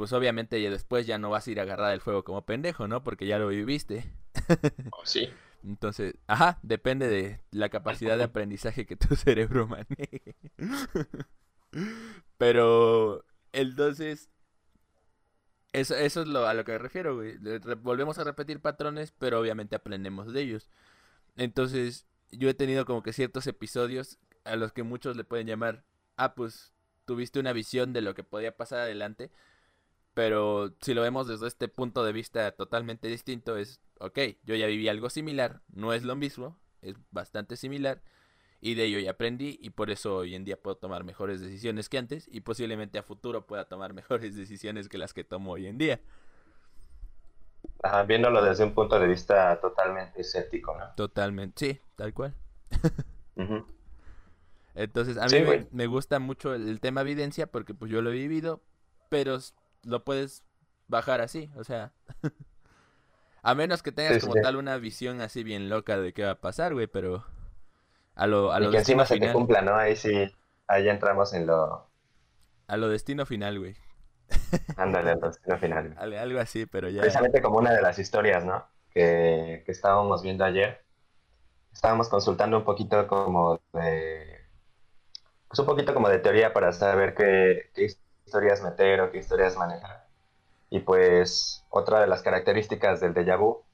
[0.00, 2.88] pues obviamente ya después ya no vas a ir a agarrar el fuego como pendejo,
[2.88, 3.04] ¿no?
[3.04, 4.10] Porque ya lo viviste.
[4.92, 5.28] Oh, sí.
[5.62, 10.36] Entonces, ajá, depende de la capacidad de aprendizaje que tu cerebro maneje.
[12.38, 14.30] Pero, entonces,
[15.74, 17.36] eso, eso es lo, a lo que me refiero, güey.
[17.82, 20.70] Volvemos a repetir patrones, pero obviamente aprendemos de ellos.
[21.36, 25.84] Entonces, yo he tenido como que ciertos episodios a los que muchos le pueden llamar,
[26.16, 26.72] ah, pues
[27.04, 29.30] tuviste una visión de lo que podía pasar adelante.
[30.20, 34.66] Pero si lo vemos desde este punto de vista totalmente distinto, es, ok, yo ya
[34.66, 38.02] viví algo similar, no es lo mismo, es bastante similar,
[38.60, 41.88] y de ello ya aprendí, y por eso hoy en día puedo tomar mejores decisiones
[41.88, 45.66] que antes, y posiblemente a futuro pueda tomar mejores decisiones que las que tomo hoy
[45.66, 46.00] en día.
[47.82, 50.84] Ajá, viéndolo desde un punto de vista totalmente escéptico, ¿no?
[50.96, 52.34] Totalmente, sí, tal cual.
[54.74, 58.16] Entonces, a mí me, gusta mucho el, el, tema evidencia porque pues yo lo he
[58.16, 58.60] vivido,
[59.08, 59.38] pero
[59.84, 60.44] lo puedes
[60.88, 61.92] bajar así, o sea.
[63.42, 66.40] a menos que tengas como tal una visión así bien loca de qué va a
[66.40, 67.24] pasar, güey, pero
[68.14, 69.74] a lo a y que encima se te cumpla, ¿no?
[69.74, 70.34] Ahí sí,
[70.66, 71.88] ahí entramos en lo
[72.66, 73.76] a lo destino final, güey.
[74.76, 75.96] Ándale, al destino final.
[75.98, 78.64] algo así, pero ya Precisamente como una de las historias, ¿no?
[78.92, 80.84] Que, que estábamos viendo ayer.
[81.72, 84.40] Estábamos consultando un poquito como de
[85.50, 87.92] pues un poquito como de teoría para saber qué, qué
[88.30, 90.06] historias meter o qué historias manejar.
[90.70, 93.64] Y pues otra de las características del déjà vu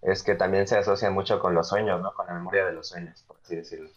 [0.00, 2.14] es que también se asocia mucho con los sueños, ¿no?
[2.14, 3.90] Con la memoria de los sueños, por así decirlo.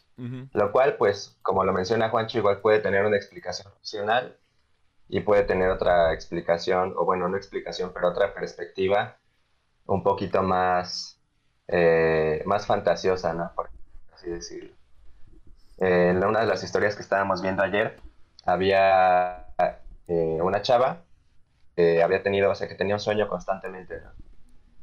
[0.54, 4.38] Lo cual, pues, como lo menciona Juancho, igual puede tener una explicación opcional
[5.10, 9.18] y puede tener otra explicación, o bueno, no explicación, pero otra perspectiva
[9.88, 11.20] un poquito más,
[11.68, 13.52] eh, más fantasiosa, ¿no?
[13.56, 13.70] Por
[14.14, 14.74] así decirlo.
[15.80, 18.00] Eh, en una de las historias que estábamos viendo ayer,
[18.46, 19.41] había
[20.12, 21.06] eh, una chava
[21.74, 24.02] que había tenido, o sea, que tenía un sueño constantemente.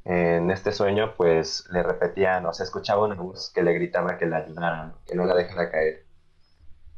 [0.06, 4.24] En este sueño, pues le repetían, o sea, escuchaba una voz que le gritaba que
[4.24, 6.06] la ayudaran, que no la dejara caer.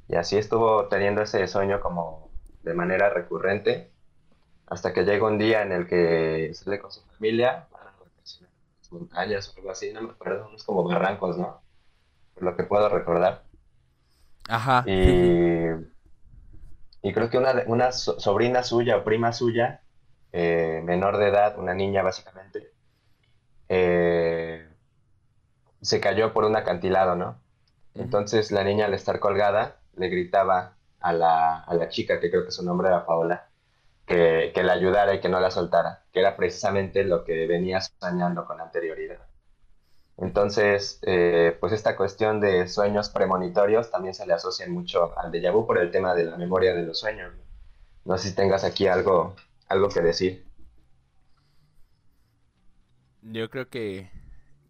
[0.06, 2.30] Y así estuvo teniendo ese sueño como
[2.62, 3.90] de manera recurrente,
[4.66, 9.48] hasta que llega un día en el que sale con su familia, a las montañas
[9.48, 11.62] o algo así, no me acuerdo, unos como barrancos, ¿no?
[12.34, 13.42] Por lo que puedo recordar.
[14.48, 14.84] Ajá.
[14.86, 15.66] Y
[17.02, 19.82] y creo que una, una sobrina suya o prima suya,
[20.32, 22.72] eh, menor de edad, una niña básicamente,
[23.68, 24.68] eh,
[25.82, 27.42] se cayó por un acantilado, ¿no?
[27.94, 32.44] Entonces la niña al estar colgada le gritaba a la, a la chica, que creo
[32.44, 33.50] que su nombre era Paola,
[34.06, 37.80] que, que la ayudara y que no la soltara, que era precisamente lo que venía
[37.80, 39.20] soñando con anterioridad.
[40.20, 45.50] Entonces, eh, pues esta cuestión de sueños premonitorios también se le asocia mucho al déjà
[45.50, 47.32] vu por el tema de la memoria de los sueños.
[48.04, 49.34] No sé si tengas aquí algo,
[49.66, 50.44] algo que decir.
[53.22, 54.10] Yo creo que,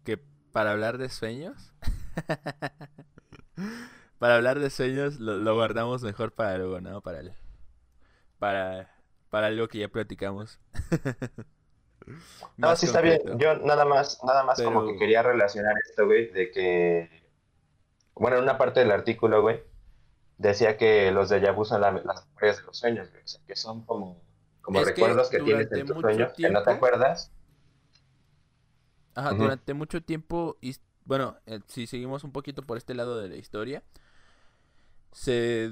[0.05, 0.17] que
[0.53, 1.73] para hablar de sueños,
[4.19, 7.01] para hablar de sueños lo, guardamos mejor para luego, ¿no?
[7.01, 7.33] Para, el,
[8.39, 8.89] para,
[9.29, 10.59] para algo que ya platicamos.
[12.57, 13.21] No, sí está bien.
[13.37, 17.09] Yo nada más, nada más como que quería relacionar esto, güey, de que,
[18.15, 19.63] bueno, en una parte del artículo, güey,
[20.37, 23.55] decía que los de vu son las memorias de los sueños, güey, o sea, que
[23.55, 24.21] son como,
[24.61, 27.31] como recuerdos que, tienes en tus sueños que no te acuerdas.
[29.15, 33.29] Ajá, durante mucho tiempo, y, bueno, eh, si seguimos un poquito por este lado de
[33.29, 33.83] la historia,
[35.11, 35.69] se,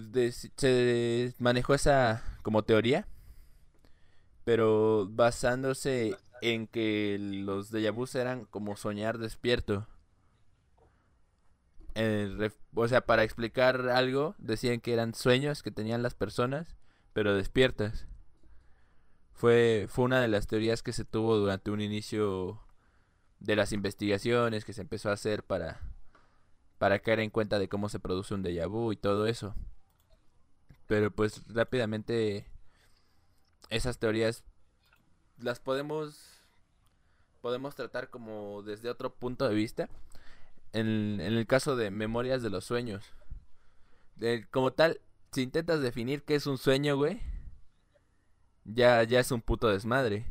[0.58, 3.08] se manejó esa como teoría
[4.44, 9.88] pero basándose en que los de vus eran como soñar despierto.
[12.76, 16.76] o sea, para explicar algo, decían que eran sueños que tenían las personas,
[17.14, 18.08] pero despiertas.
[19.34, 22.62] Fue, fue una de las teorías que se tuvo durante un inicio
[23.40, 25.80] de las investigaciones que se empezó a hacer para,
[26.78, 29.56] para caer en cuenta de cómo se produce un déjà vu y todo eso.
[30.88, 32.48] Pero pues rápidamente
[33.70, 34.44] esas teorías
[35.38, 36.40] las podemos
[37.42, 39.90] podemos tratar como desde otro punto de vista.
[40.72, 43.04] En, en el caso de memorias de los sueños.
[44.16, 45.02] De, como tal,
[45.32, 47.22] si intentas definir qué es un sueño, güey,
[48.66, 50.26] ya, ya es un puto desmadre.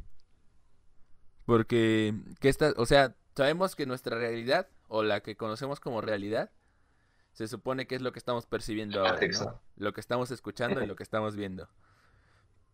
[1.45, 6.51] Porque, ¿qué está, o sea, sabemos que nuestra realidad, o la que conocemos como realidad,
[7.33, 9.61] se supone que es lo que estamos percibiendo ahora, ¿no?
[9.77, 11.69] Lo que estamos escuchando y lo que estamos viendo.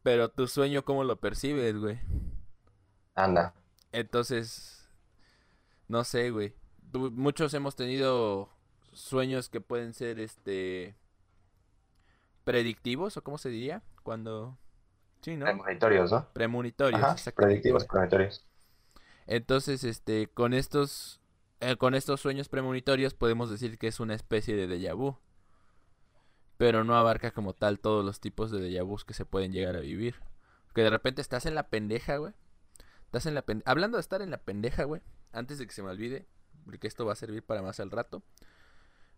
[0.05, 1.99] Pero tu sueño, ¿cómo lo percibes, güey?
[3.14, 3.55] Anda.
[3.90, 4.87] Entonces,
[5.88, 6.55] no sé, güey.
[6.93, 8.51] Muchos hemos tenido
[8.93, 10.95] sueños que pueden ser, este,
[12.45, 14.59] predictivos, o cómo se diría, cuando...
[15.23, 15.47] Sí, ¿no?
[15.47, 16.29] Premonitorios, ¿no?
[16.35, 18.47] Premonitorios, Ajá, predictivos, premonitorios.
[19.27, 21.23] Entonces, este, con estos,
[21.61, 25.17] eh, con estos sueños premonitorios podemos decir que es una especie de déjà vu.
[26.57, 29.81] Pero no abarca como tal todos los tipos de déjà que se pueden llegar a
[29.81, 30.17] vivir.
[30.75, 32.33] Que de repente estás en la pendeja, güey.
[33.07, 33.71] Estás en la pendeja.
[33.71, 35.03] Hablando de estar en la pendeja, güey.
[35.33, 36.27] Antes de que se me olvide,
[36.64, 38.23] porque esto va a servir para más al rato.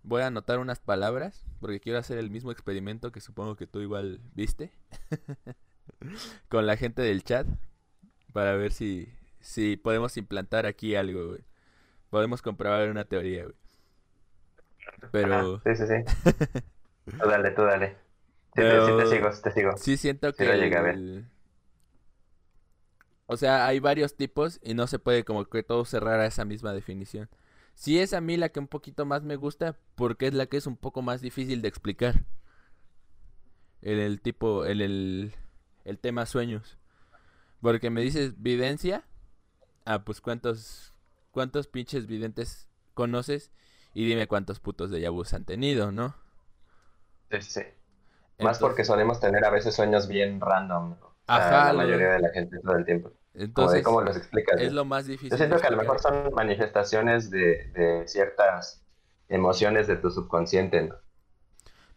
[0.03, 3.81] Voy a anotar unas palabras, porque quiero hacer el mismo experimento que supongo que tú
[3.81, 4.73] igual viste.
[6.49, 7.47] Con la gente del chat.
[8.33, 11.45] Para ver si, si podemos implantar aquí algo, güey.
[12.11, 13.57] Podemos comprobar una teoría, güey.
[15.11, 15.61] Pero...
[15.61, 16.63] sí, sí, sí.
[17.11, 17.97] tú dale, tú dale.
[18.55, 19.77] Sí, te sigo, te sigo.
[19.77, 21.25] Sí siento que...
[23.27, 26.45] O sea, hay varios tipos y no se puede como que todo cerrar a esa
[26.45, 27.29] misma definición.
[27.75, 30.57] Sí es a mí la que un poquito más me gusta porque es la que
[30.57, 32.25] es un poco más difícil de explicar.
[33.83, 35.35] El tipo, el,
[35.85, 36.79] el tema sueños.
[37.61, 39.05] Porque me dices videncia
[39.87, 40.93] ah, pues cuántos,
[41.31, 43.51] cuántos pinches videntes conoces
[43.95, 46.15] y dime cuántos putos de Yabus han tenido, ¿no?
[47.31, 47.63] Sí, sí.
[48.39, 50.97] Más porque solemos tener a veces sueños bien random.
[51.27, 51.73] Ajá.
[51.73, 53.13] La mayoría de la gente todo el tiempo.
[53.35, 54.61] Entonces, ¿cómo los explicas?
[54.61, 55.31] Es lo más difícil.
[55.31, 58.83] Yo siento que a lo mejor son manifestaciones de, de ciertas
[59.29, 60.95] emociones de tu subconsciente, ¿no?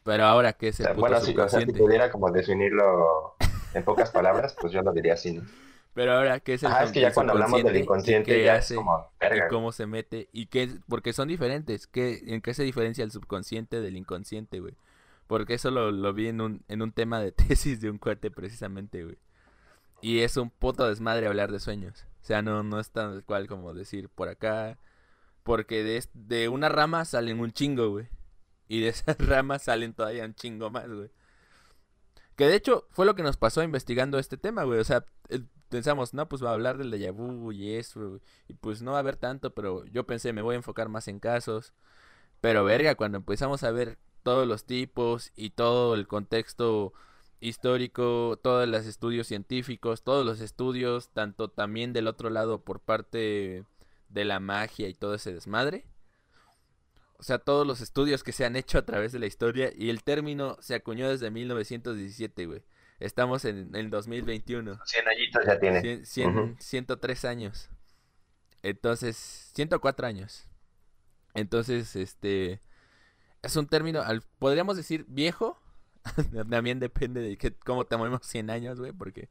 [0.03, 1.71] Pero ahora, ¿qué es el puto bueno, subconsciente?
[1.71, 3.35] Si, si pudiera como definirlo
[3.73, 5.43] en pocas palabras, pues yo lo diría así, ¿no?
[5.93, 8.71] Pero ahora, ¿qué es el Ah, es que ya cuando hablamos del inconsciente ya es
[8.73, 9.11] como...
[9.21, 13.11] Y cómo se mete, y qué, porque son diferentes, ¿qué, ¿en qué se diferencia el
[13.11, 14.75] subconsciente del inconsciente, güey?
[15.29, 18.31] Porque eso lo, lo vi en un, en un tema de tesis de un cuate
[18.31, 19.19] precisamente, güey.
[20.01, 22.07] Y es un puto desmadre hablar de sueños.
[22.23, 24.79] O sea, no, no es tan cual como decir por acá.
[25.43, 28.07] Porque de, de una rama salen un chingo, güey.
[28.67, 31.11] Y de esas ramas salen todavía un chingo más, güey.
[32.35, 34.79] Que de hecho fue lo que nos pasó investigando este tema, güey.
[34.79, 35.05] O sea,
[35.69, 38.19] pensamos, no, pues va a hablar del déjà vu y eso.
[38.47, 41.07] Y pues no va a haber tanto, pero yo pensé, me voy a enfocar más
[41.07, 41.71] en casos.
[42.41, 46.93] Pero verga, cuando empezamos a ver todos los tipos y todo el contexto
[47.39, 53.65] histórico, todos los estudios científicos, todos los estudios, tanto también del otro lado por parte
[54.09, 55.85] de la magia y todo ese desmadre.
[57.17, 59.89] O sea, todos los estudios que se han hecho a través de la historia y
[59.89, 62.63] el término se acuñó desde 1917, güey.
[62.99, 64.79] Estamos en el 2021.
[64.85, 66.05] 100 añitos ya tiene.
[66.59, 67.69] 103 años.
[68.61, 70.47] Entonces, 104 años.
[71.33, 72.61] Entonces, este
[73.41, 74.03] es un término,
[74.39, 75.59] podríamos decir viejo,
[76.49, 79.29] También depende de que, cómo te movemos 100 años, güey, porque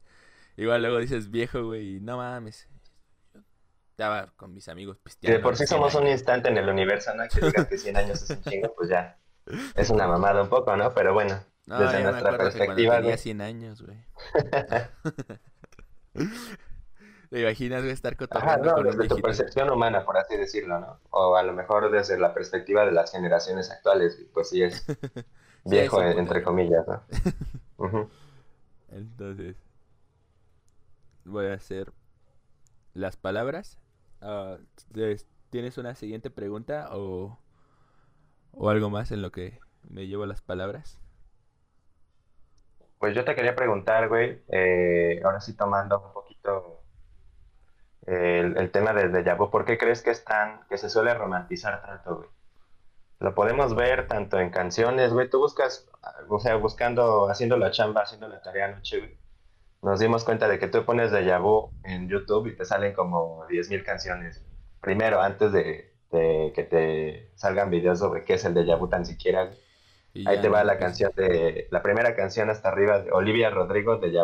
[0.57, 2.67] igual luego dices viejo, güey, y no mames.
[3.91, 5.37] estaba con mis amigos pisteando.
[5.37, 7.23] de por sí somos un instante en el universo, ¿no?
[7.27, 9.17] Que digas que 100 años es un chingo, pues ya.
[9.75, 10.93] Es una mamada un poco, ¿no?
[10.93, 12.97] Pero bueno, desde nuestra perspectiva.
[12.97, 13.97] tenía 100 años, güey.
[17.29, 20.99] ¿Te imaginas estar cotorreando con desde tu percepción humana, por así decirlo, ¿no?
[21.11, 24.85] O a lo mejor desde la perspectiva de las generaciones actuales, pues sí es
[25.65, 26.85] Viejo, entre comillas,
[28.91, 29.55] Entonces,
[31.25, 31.91] voy a hacer
[32.93, 33.79] las palabras.
[34.21, 34.57] Ah,
[35.49, 37.37] ¿Tienes una siguiente pregunta o,
[38.51, 40.99] o algo más en lo que me llevo las palabras?
[42.97, 46.78] Pues yo te quería preguntar, güey, eh, ahora sí tomando un poquito
[48.05, 51.13] el, el tema del déjà vu, ¿por qué crees que es tan, que se suele
[51.13, 52.29] romantizar tanto, güey?
[53.19, 55.29] Lo podemos ver tanto en canciones, güey.
[55.29, 55.89] Tú buscas,
[56.29, 59.17] o sea, buscando, haciendo la chamba, haciendo la tarea anoche, güey.
[59.81, 63.45] Nos dimos cuenta de que tú pones de vu en YouTube y te salen como
[63.47, 64.43] 10.000 canciones.
[64.81, 69.51] Primero, antes de, que te salgan videos sobre qué es el de vu tan siquiera.
[70.25, 74.17] Ahí te va la canción de, la primera canción hasta arriba de Olivia Rodrigo de.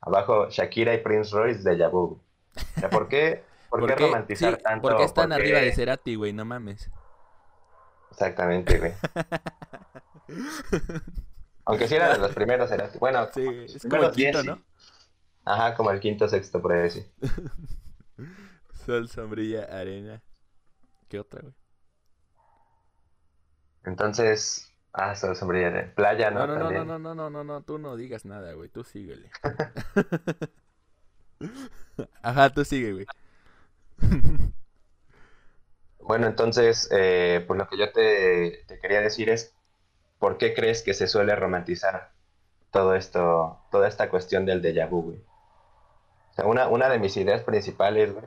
[0.00, 1.76] Abajo Shakira y Prince Royce de
[2.90, 4.88] ¿por qué, por, qué romantizar tanto?
[4.88, 6.90] Porque están arriba de Cerati, güey, no mames.
[8.10, 8.92] Exactamente, güey.
[11.64, 12.90] Aunque si era de los primeros, era.
[12.98, 14.62] Bueno, sí, es como el quinto, ¿no?
[15.44, 17.06] Ajá, como el quinto, sexto, por ahí sí.
[18.86, 20.22] Sol, sombrilla, arena.
[21.08, 21.54] ¿Qué otra, güey?
[23.84, 25.92] Entonces, ah, sol, sombrilla, arena.
[25.94, 26.46] Playa, ¿no?
[26.46, 26.86] No, no, no, no, También.
[26.86, 29.30] no, no, no, no, no, tú no digas nada, güey, tú síguele.
[32.22, 33.06] Ajá, tú sigue, güey.
[36.00, 39.54] Bueno, entonces, eh, pues lo que yo te, quería decir es,
[40.18, 42.12] ¿por qué crees que se suele romantizar
[42.70, 45.18] todo esto, toda esta cuestión del déjà vu, güey?
[45.18, 48.24] O sea, una, una de mis ideas principales, güey,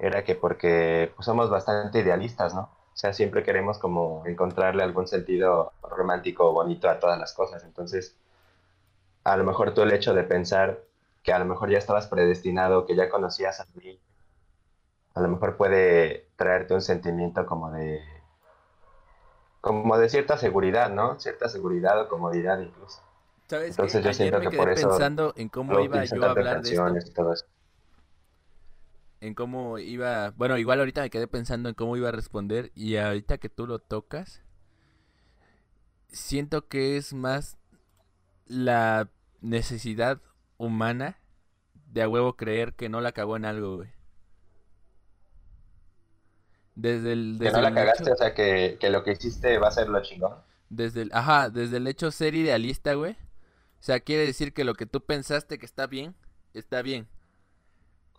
[0.00, 2.62] era que porque pues, somos bastante idealistas, ¿no?
[2.62, 7.62] O sea, siempre queremos como encontrarle algún sentido romántico bonito a todas las cosas.
[7.64, 8.16] Entonces,
[9.24, 10.80] a lo mejor tú el hecho de pensar
[11.24, 14.00] que a lo mejor ya estabas predestinado, que ya conocías a mí,
[15.14, 18.00] a lo mejor puede traerte un sentimiento como de,
[19.60, 21.18] como de cierta seguridad, ¿no?
[21.18, 23.00] Cierta seguridad o comodidad incluso.
[23.48, 26.30] ¿Sabes Entonces yo siento me que quedé por eso pensando en cómo iba yo a
[26.32, 26.84] hablar de esto.
[26.84, 27.46] canciones y todo eso.
[29.20, 30.30] En cómo iba...
[30.32, 33.66] Bueno, igual ahorita me quedé pensando en cómo iba a responder y ahorita que tú
[33.66, 34.42] lo tocas,
[36.08, 37.56] siento que es más
[38.46, 39.10] la
[39.40, 40.20] necesidad
[40.58, 41.18] humana
[41.92, 43.90] de a huevo creer que no la cagó en algo, güey.
[46.76, 49.12] Desde el, Que desde no la el cagaste, hecho- o sea, que, que lo que
[49.12, 50.34] hiciste va a ser lo chingón.
[50.68, 53.12] Desde el, ajá, desde el hecho ser idealista, güey.
[53.12, 56.16] O sea, quiere decir que lo que tú pensaste que está bien,
[56.54, 57.08] está bien.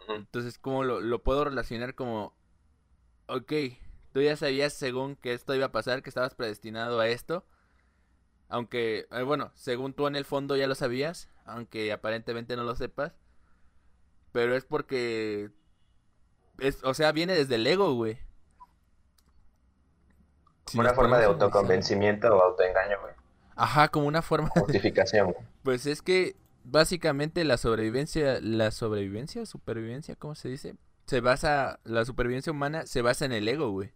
[0.08, 2.34] Entonces, ¿cómo lo, lo puedo relacionar como,
[3.28, 3.54] ok,
[4.14, 7.46] tú ya sabías según que esto iba a pasar, que estabas predestinado a esto?
[8.50, 12.76] Aunque, eh, bueno, según tú en el fondo ya lo sabías, aunque aparentemente no lo
[12.76, 13.14] sepas.
[14.32, 15.52] Pero es porque,
[16.60, 18.18] es, o sea, viene desde el ego, güey.
[20.66, 23.14] Si Una forma de autoconvencimiento o autoengaño, güey.
[23.56, 25.46] Ajá, como una forma Justificación, güey.
[25.64, 26.36] Pues es que
[26.66, 30.76] básicamente la sobrevivencia, la sobrevivencia o supervivencia, ¿cómo se dice?
[31.06, 33.94] Se basa, la supervivencia humana se basa en el ego, güey.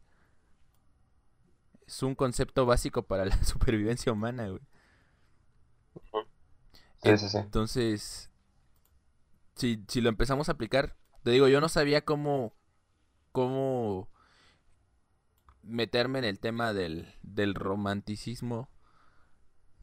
[1.87, 4.61] Es un concepto básico para la supervivencia humana, güey.
[7.03, 7.37] Sí, sí, sí.
[7.37, 8.29] Entonces,
[9.55, 12.53] si, si lo empezamos a aplicar, te digo, yo no sabía cómo,
[13.31, 14.09] cómo
[15.63, 18.69] meterme en el tema del, del romanticismo.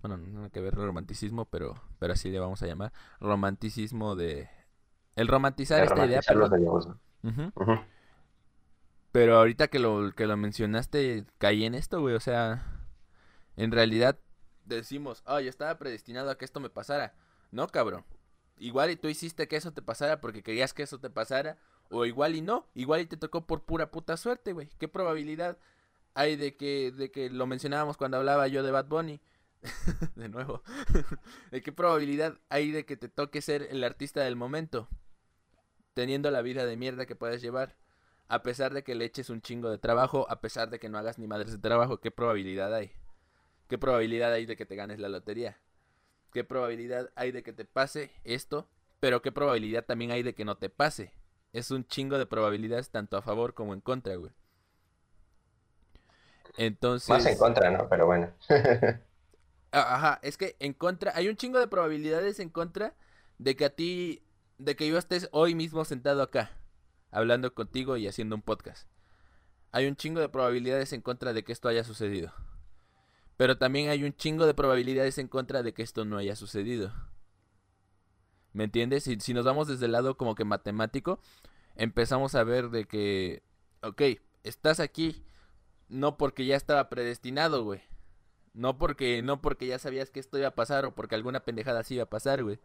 [0.02, 2.92] Bueno, no tiene que ver el romanticismo, pero, pero así le vamos a llamar.
[3.20, 4.48] Romanticismo de...
[5.16, 6.96] El romantizar esta idea, romantizar.
[7.22, 7.52] Ujú.
[9.10, 12.14] Pero ahorita que lo, que lo mencionaste, caí en esto, güey.
[12.14, 12.66] O sea,
[13.56, 14.18] en realidad
[14.66, 17.14] decimos, ah, yo estaba predestinado a que esto me pasara.
[17.50, 18.04] No, cabrón.
[18.58, 21.58] Igual y tú hiciste que eso te pasara porque querías que eso te pasara.
[21.90, 22.66] O igual y no.
[22.74, 24.68] Igual y te tocó por pura puta suerte, güey.
[24.78, 25.58] ¿Qué probabilidad
[26.14, 29.20] hay de que, de que lo mencionábamos cuando hablaba yo de Bad Bunny?
[30.16, 30.62] de nuevo.
[31.50, 34.88] ¿De qué probabilidad hay de que te toque ser el artista del momento?
[35.94, 37.76] Teniendo la vida de mierda que puedes llevar.
[38.28, 40.98] A pesar de que le eches un chingo de trabajo, a pesar de que no
[40.98, 42.90] hagas ni madres de trabajo, ¿qué probabilidad hay?
[43.68, 45.58] ¿Qué probabilidad hay de que te ganes la lotería?
[46.32, 48.68] ¿Qué probabilidad hay de que te pase esto?
[49.00, 51.12] Pero ¿qué probabilidad también hay de que no te pase?
[51.52, 54.32] Es un chingo de probabilidades tanto a favor como en contra, güey.
[56.56, 57.08] Entonces...
[57.08, 57.88] Más en contra, ¿no?
[57.88, 58.32] Pero bueno.
[59.72, 62.94] Ajá, es que en contra, hay un chingo de probabilidades en contra
[63.38, 64.22] de que a ti,
[64.58, 66.50] de que yo estés hoy mismo sentado acá,
[67.10, 68.88] hablando contigo y haciendo un podcast.
[69.72, 72.32] Hay un chingo de probabilidades en contra de que esto haya sucedido.
[73.36, 76.92] Pero también hay un chingo de probabilidades en contra de que esto no haya sucedido.
[78.52, 79.04] ¿Me entiendes?
[79.04, 81.20] Si, nos vamos desde el lado como que matemático,
[81.74, 83.42] empezamos a ver de que,
[83.82, 84.02] ok,
[84.44, 85.22] estás aquí
[85.88, 87.82] no porque ya estaba predestinado, güey.
[88.54, 91.80] No porque, no porque ya sabías que esto iba a pasar o porque alguna pendejada
[91.80, 92.58] así iba a pasar, güey.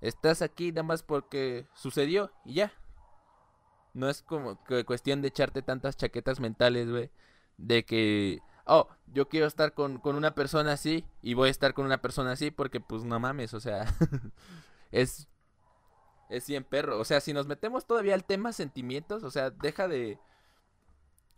[0.00, 2.72] Estás aquí nada más porque sucedió y ya.
[3.94, 7.10] No es como cuestión de echarte tantas chaquetas mentales, güey.
[7.56, 11.74] De que, oh, yo quiero estar con, con una persona así y voy a estar
[11.74, 13.86] con una persona así porque pues no mames, o sea,
[14.92, 15.28] es,
[16.28, 16.98] es bien perro.
[17.00, 20.18] O sea, si nos metemos todavía al tema sentimientos, o sea, deja de...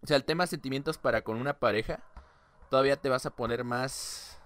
[0.03, 2.03] O sea, el tema sentimientos para con una pareja,
[2.71, 4.41] todavía te vas a poner más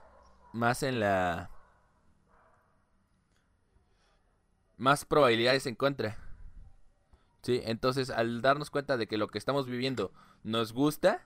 [0.55, 1.51] más en la
[4.77, 6.17] más probabilidades en contra.
[7.43, 10.13] Sí, entonces al darnos cuenta de que lo que estamos viviendo
[10.45, 11.23] nos gusta,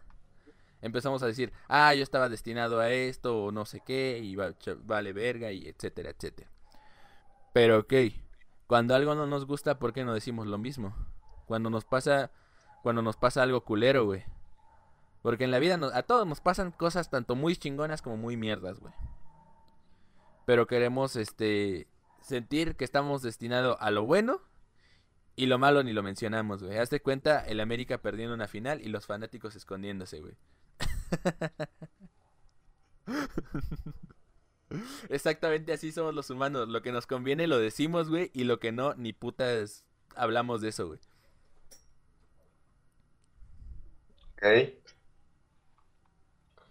[0.83, 5.13] empezamos a decir, "Ah, yo estaba destinado a esto o no sé qué y vale
[5.13, 6.51] verga y etcétera, etcétera."
[7.53, 7.93] Pero ok,
[8.67, 10.95] cuando algo no nos gusta, ¿por qué no decimos lo mismo?
[11.47, 12.31] Cuando nos pasa
[12.83, 14.25] cuando nos pasa algo culero, güey.
[15.23, 18.37] Porque en la vida nos- a todos nos pasan cosas tanto muy chingonas como muy
[18.37, 18.95] mierdas, güey.
[20.47, 21.89] Pero queremos este
[22.21, 24.41] sentir que estamos destinados a lo bueno
[25.37, 26.79] Y lo malo ni lo mencionamos, güey.
[26.79, 30.35] Haz de cuenta el América perdiendo una final y los fanáticos escondiéndose, güey.
[35.09, 36.69] Exactamente así somos los humanos.
[36.69, 38.31] Lo que nos conviene lo decimos, güey.
[38.35, 39.85] Y lo que no, ni putas
[40.15, 41.01] hablamos de eso, güey.
[44.37, 44.45] Ok.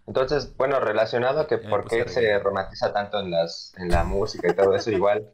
[0.06, 4.48] Entonces, bueno, relacionado a que por qué se romantiza tanto en las, en la música
[4.48, 5.32] y todo eso, igual,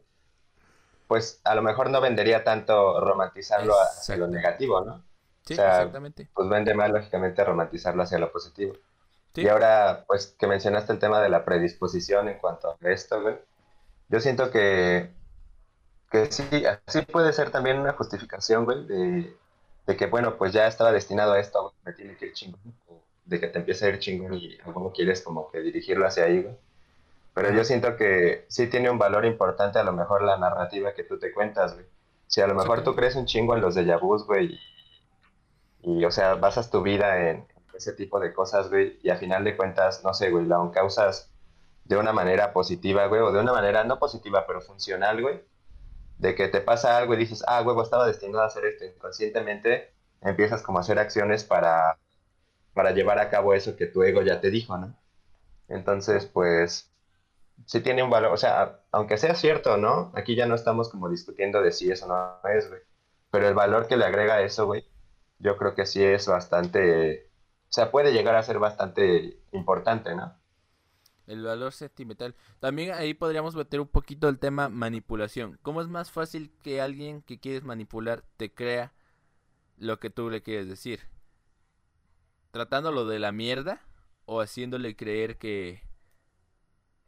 [1.07, 5.03] pues a lo mejor no vendería tanto romantizarlo hacia lo negativo, ¿no?
[5.45, 6.29] Sí, O sea, exactamente.
[6.33, 8.73] Pues vende más, lógicamente, romantizarlo hacia lo positivo.
[9.35, 9.41] Sí.
[9.41, 13.35] Y ahora, pues que mencionaste el tema de la predisposición en cuanto a esto, güey.
[14.07, 15.11] Yo siento que,
[16.11, 16.43] que sí,
[16.87, 19.35] sí puede ser también una justificación, güey, de,
[19.87, 22.61] de que, bueno, pues ya estaba destinado a esto, güey, me tiene que ir chingón,
[23.25, 26.41] de que te empiece a ir chingón y cómo quieres como que dirigirlo hacia ahí,
[26.43, 26.55] güey.
[27.33, 31.03] Pero yo siento que sí tiene un valor importante a lo mejor la narrativa que
[31.03, 31.85] tú te cuentas, güey.
[32.27, 32.99] Si a lo mejor tú Exactamente.
[33.01, 34.57] crees un chingo en los vus, güey,
[35.81, 37.45] y, o sea, basas tu vida en
[37.75, 41.31] ese tipo de cosas, güey, y a final de cuentas, no sé, güey, la causas
[41.83, 45.41] de una manera positiva, güey, o de una manera no positiva, pero funcional, güey,
[46.17, 49.93] de que te pasa algo y dices, ah, huevo, estaba destinado a hacer esto, inconscientemente
[50.21, 51.97] empiezas como a hacer acciones para,
[52.73, 54.95] para llevar a cabo eso que tu ego ya te dijo, ¿no?
[55.67, 56.91] Entonces, pues,
[57.65, 60.11] sí tiene un valor, o sea, aunque sea cierto, ¿no?
[60.15, 62.81] Aquí ya no estamos como discutiendo de si eso no es, güey,
[63.31, 64.85] pero el valor que le agrega eso, güey,
[65.39, 67.29] yo creo que sí es bastante,
[67.75, 70.35] sea, puede llegar a ser bastante importante, ¿no?
[71.27, 72.35] El valor sentimental.
[72.59, 75.59] También ahí podríamos meter un poquito el tema manipulación.
[75.61, 78.93] ¿Cómo es más fácil que alguien que quieres manipular te crea
[79.77, 81.01] lo que tú le quieres decir?
[82.49, 83.81] ¿Tratándolo de la mierda
[84.25, 85.83] o haciéndole creer que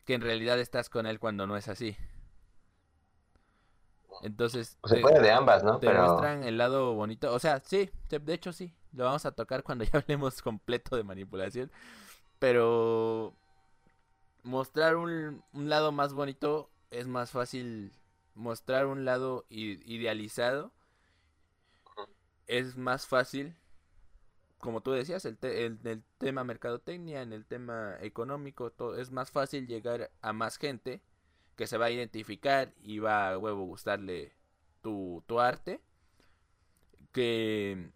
[0.05, 1.95] que en realidad estás con él cuando no es así?
[4.21, 5.81] Entonces, se te- puede de ambas, ¿no?
[5.81, 7.33] te Pero muestran el lado bonito.
[7.33, 8.73] O sea, sí, de hecho sí.
[8.93, 11.71] Lo vamos a tocar cuando ya hablemos completo de manipulación.
[12.39, 13.35] Pero
[14.43, 17.91] mostrar un, un lado más bonito es más fácil.
[18.35, 20.71] Mostrar un lado idealizado
[22.47, 23.55] es más fácil.
[24.59, 29.11] Como tú decías, el, te- el- el tema mercadotecnia, en el tema económico, todo, es
[29.11, 31.01] más fácil llegar a más gente
[31.55, 34.33] que se va a identificar y va a huevo gustarle
[34.81, 35.81] tu, tu arte
[37.11, 37.91] que,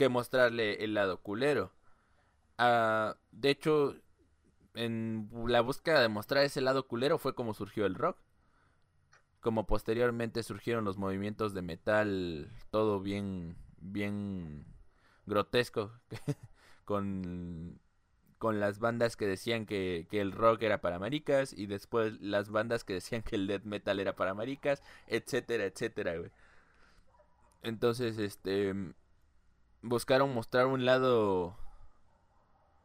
[0.00, 1.72] que mostrarle el lado culero.
[2.56, 3.96] Ah, de hecho,
[4.74, 8.16] en la búsqueda de mostrar ese lado culero fue como surgió el rock.
[9.40, 14.64] Como posteriormente surgieron los movimientos de metal, todo bien, bien
[15.26, 15.92] grotesco,
[16.86, 17.78] con
[18.38, 22.48] con las bandas que decían que, que el rock era para maricas y después las
[22.50, 26.30] bandas que decían que el death metal era para maricas, etcétera, etcétera, güey.
[27.62, 28.74] Entonces, este
[29.82, 31.56] buscaron mostrar un lado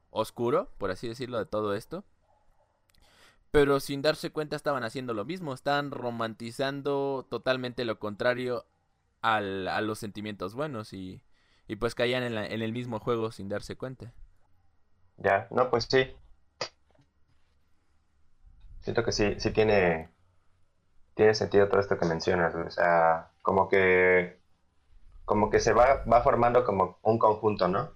[0.09, 2.03] oscuro, por así decirlo, de todo esto.
[3.51, 8.65] Pero sin darse cuenta estaban haciendo lo mismo, estaban romantizando totalmente lo contrario
[9.21, 11.21] al- a los sentimientos buenos y,
[11.67, 14.13] y pues caían en, la- en el mismo juego sin darse cuenta.
[15.17, 16.15] ya, no, pues sí.
[18.79, 20.09] Siento que sí, sí tiene,
[21.15, 22.55] tiene sentido todo esto que mencionas.
[22.55, 24.39] O sea, como que,
[25.25, 27.91] como que se va, va formando como un conjunto, ¿no?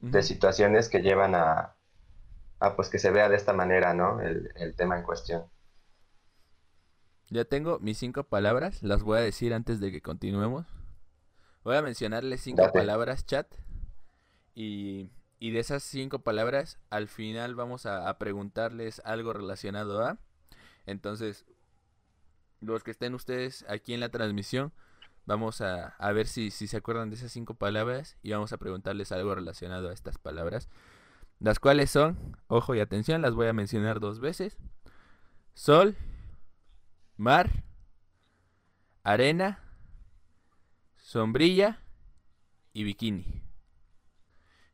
[0.00, 1.76] De situaciones que llevan a,
[2.58, 4.20] a pues que se vea de esta manera, ¿no?
[4.20, 5.44] El, el tema en cuestión.
[7.28, 10.66] Ya tengo mis cinco palabras, las voy a decir antes de que continuemos.
[11.62, 12.78] Voy a mencionarles cinco Date.
[12.78, 13.46] palabras, chat.
[14.54, 20.18] Y, y de esas cinco palabras, al final vamos a, a preguntarles algo relacionado a.
[20.86, 21.44] Entonces,
[22.60, 24.72] los que estén ustedes aquí en la transmisión,
[25.30, 28.56] vamos a, a ver si, si se acuerdan de esas cinco palabras y vamos a
[28.56, 30.68] preguntarles algo relacionado a estas palabras.
[31.38, 34.58] Las cuales son, ojo y atención, las voy a mencionar dos veces.
[35.54, 35.96] Sol,
[37.16, 37.62] mar,
[39.04, 39.62] arena,
[40.96, 41.80] sombrilla
[42.72, 43.24] y bikini.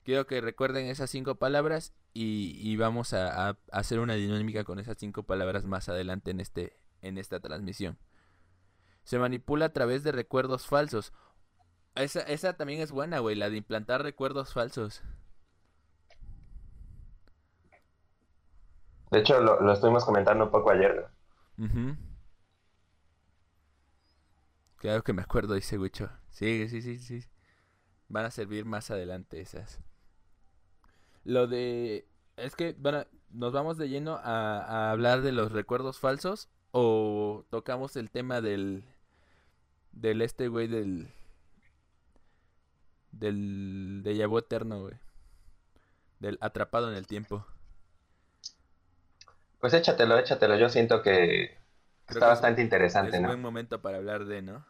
[0.05, 4.97] Quiero que recuerden esas cinco palabras y, y vamos a, hacer una dinámica con esas
[4.97, 7.99] cinco palabras más adelante en, este, en esta transmisión.
[9.07, 11.13] Se manipula a través de recuerdos falsos.
[11.95, 15.01] Esa, esa también es buena, güey, la de implantar recuerdos falsos.
[19.13, 21.09] De hecho, lo, lo estuvimos comentando un poco ayer,
[21.57, 21.65] ¿no?
[21.65, 21.97] Ujú.
[24.75, 26.11] Claro que me acuerdo, dice Wicho.
[26.31, 27.25] Sí, sí, sí, sí.
[28.09, 29.81] Van a servir más adelante esas.
[31.23, 32.09] Lo de...
[32.37, 37.47] Es que, bueno, nos vamos de lleno a, a hablar de los recuerdos falsos o
[37.51, 38.85] tocamos el tema del...
[39.97, 41.09] Del este güey del...
[43.13, 44.95] del déjà vu eterno, güey.
[46.21, 47.45] Del atrapado en el tiempo.
[49.61, 50.57] Pues échatelo, échatelo.
[50.57, 51.59] Yo siento que
[52.07, 53.29] Creo está que es- bastante interesante, es un ¿no?
[53.29, 54.65] buen momento para hablar de, ¿no?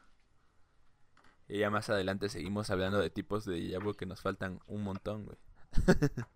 [1.49, 5.25] Y ya más adelante seguimos hablando de tipos de vu que nos faltan un montón,
[5.25, 5.39] güey.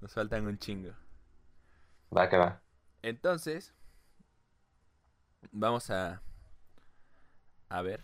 [0.00, 0.92] nos faltan un chingo.
[2.16, 2.60] Va que va.
[3.02, 3.74] Entonces,
[5.52, 6.22] vamos a
[7.68, 8.02] a ver.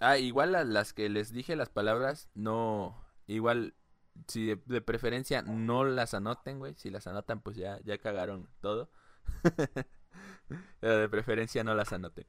[0.00, 2.96] Ah, igual las que les dije las palabras, no,
[3.26, 3.74] igual
[4.26, 8.90] si de, preferencia no las anoten, güey, si las anotan pues ya ya cagaron todo.
[10.80, 12.26] De preferencia no las anoten.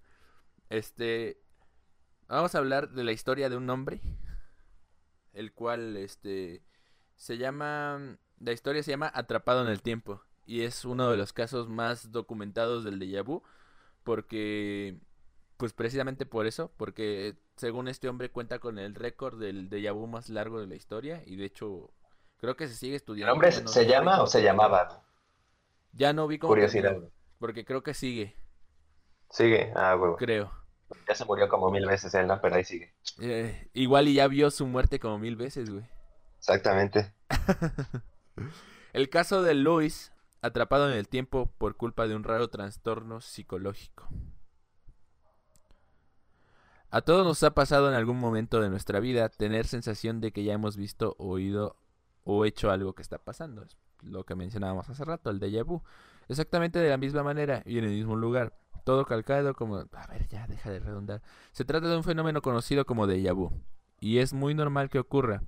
[0.70, 1.42] Este,
[2.28, 4.00] vamos a hablar de la historia de un hombre,
[5.34, 6.64] el cual, este,
[7.16, 11.34] se llama, la historia se llama Atrapado en el Tiempo y es uno de los
[11.34, 13.44] casos más documentados del déjà vu
[14.04, 15.00] porque,
[15.58, 20.08] pues precisamente por eso, porque según este hombre cuenta con el récord del déjà vu
[20.08, 21.92] más largo de la historia y de hecho
[22.38, 23.34] creo que se sigue ¿El estudiando.
[23.34, 25.04] hombre ya no- se llama o se llamaba?
[25.94, 26.98] Ya no vi cómo Curiosidad.
[27.38, 28.36] porque creo que sigue,
[29.30, 29.72] Sigue.
[29.76, 30.16] Ah, huevo.
[30.18, 30.52] creo.
[31.08, 32.42] Ya se murió como mil veces él, ¿no?
[32.42, 32.94] Pero ahí sigue.
[33.22, 35.86] Eh, igual y ya vio su muerte como mil veces, güey.
[36.40, 37.14] Exactamente.
[38.94, 44.08] El caso de Luis, atrapado en el tiempo por culpa de un raro trastorno psicológico.
[46.94, 50.44] A todos nos ha pasado en algún momento de nuestra vida tener sensación de que
[50.44, 51.78] ya hemos visto, oído
[52.26, 53.64] o hecho algo que está pasando.
[53.64, 55.82] Es lo que mencionábamos hace rato, el déjà vu.
[56.28, 58.58] Exactamente de la misma manera y en el mismo lugar.
[58.84, 59.78] Todo calcado como...
[59.78, 61.22] A ver, ya, deja de redundar.
[61.54, 63.54] Se trata de un fenómeno conocido como déjà vu.
[64.02, 65.44] Y es muy normal que ocurra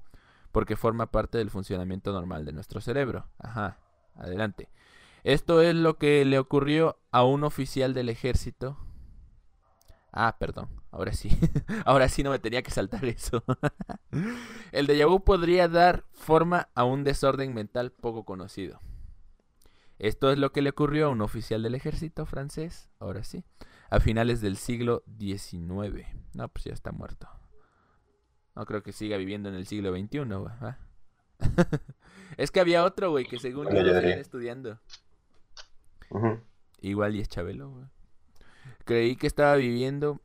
[0.53, 3.27] porque forma parte del funcionamiento normal de nuestro cerebro.
[3.37, 3.79] Ajá,
[4.15, 4.69] adelante.
[5.25, 8.77] Esto es lo que le ocurrió a un oficial del ejército.
[10.15, 11.29] Ah, perdón, ahora sí.
[11.85, 13.43] ahora sí no me tenía que saltar eso.
[14.71, 18.79] El déjà vu podría dar forma a un desorden mental poco conocido.
[19.97, 23.43] Esto es lo que le ocurrió a un oficial del ejército francés, ahora sí,
[23.89, 26.05] a finales del siglo XIX.
[26.33, 27.27] No, pues ya está muerto.
[28.55, 30.53] No creo que siga viviendo en el siglo XXI, güey.
[32.37, 34.79] es que había otro, güey, que según yo lo estudiando.
[36.81, 37.85] Igual y es Chabelo, güey.
[38.85, 40.21] Creí que estaba viviendo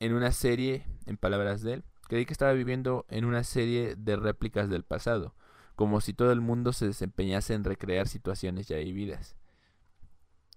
[0.00, 4.16] en una serie, en palabras de él, creí que estaba viviendo en una serie de
[4.16, 5.34] réplicas del pasado,
[5.76, 9.36] como si todo el mundo se desempeñase en recrear situaciones ya vividas.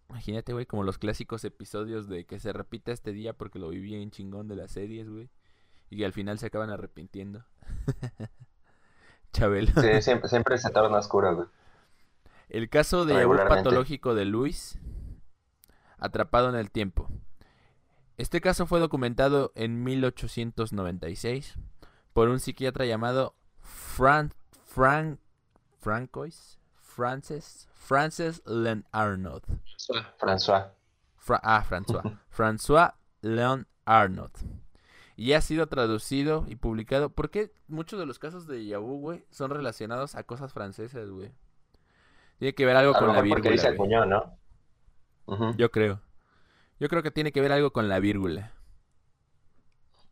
[0.09, 3.95] Imagínate, güey, como los clásicos episodios de que se repita este día porque lo viví
[3.95, 5.29] en chingón de las series, güey.
[5.89, 7.45] Y al final se acaban arrepintiendo.
[9.33, 9.71] Chabelo.
[9.81, 11.47] Sí, siempre, siempre se torna oscuro, güey.
[12.49, 13.63] El caso de Regularmente.
[13.63, 14.77] patológico de Luis,
[15.97, 17.09] atrapado en el tiempo.
[18.17, 21.55] Este caso fue documentado en 1896
[22.13, 24.33] por un psiquiatra llamado Fran,
[24.65, 25.19] Frank,
[25.81, 29.41] Francois, Frances, Frances Len Arnaud.
[30.17, 30.71] François.
[31.17, 32.03] Fra- ah, François.
[32.29, 34.31] François Leon Arnaud.
[35.17, 37.09] Y ha sido traducido y publicado.
[37.09, 41.31] porque muchos de los casos de Yahoo, güey, son relacionados a cosas francesas, güey?
[42.37, 43.87] Tiene que ver algo A con la mejor porque dice vírgula.
[45.57, 46.01] Yo creo.
[46.85, 48.53] Yo creo que tiene que ver algo con la vírgula.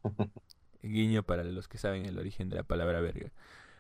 [0.81, 3.31] Guiño para los que saben el origen de la palabra verga.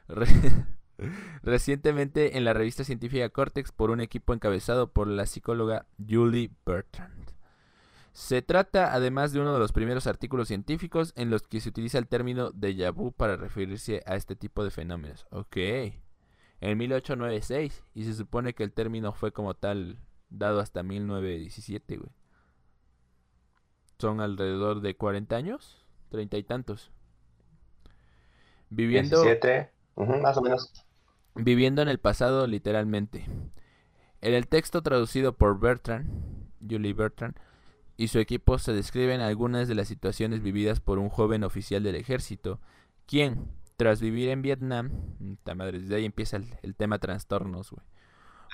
[0.07, 0.27] Re-
[1.41, 7.31] Recientemente en la revista científica Cortex por un equipo encabezado por la psicóloga Julie Bertrand.
[8.11, 11.97] Se trata además de uno de los primeros artículos científicos en los que se utiliza
[11.97, 15.25] el término déjà vu para referirse a este tipo de fenómenos.
[15.31, 15.57] Ok.
[16.61, 19.97] En 1896 y se supone que el término fue como tal
[20.29, 22.11] dado hasta 1917, güey.
[24.03, 26.91] Son alrededor de 40 años, treinta y tantos.
[28.69, 30.73] Viviendo 17, ujú, más o menos.
[31.35, 33.23] Viviendo en el pasado, literalmente.
[34.19, 36.09] En el texto traducido por Bertrand,
[36.69, 37.37] Julie Bertrand,
[37.95, 41.95] y su equipo se describen algunas de las situaciones vividas por un joven oficial del
[41.95, 42.59] ejército,
[43.05, 44.91] quien, tras vivir en Vietnam,
[45.55, 47.85] madre, desde ahí empieza el, el tema trastornos, güey.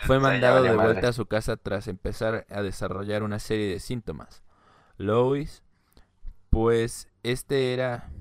[0.06, 0.92] Fue mandado de madre.
[0.92, 4.44] vuelta a su casa tras empezar a desarrollar una serie de síntomas.
[5.00, 5.64] Lois,
[6.50, 8.12] pues este era...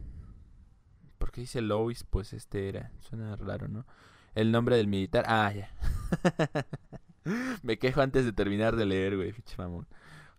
[1.18, 2.04] ¿Por qué dice Lois?
[2.04, 2.92] Pues este era...
[3.00, 3.84] Suena raro, ¿no?
[4.36, 5.24] El nombre del militar.
[5.26, 5.74] Ah, ya.
[7.62, 9.34] Me quejo antes de terminar de leer, güey.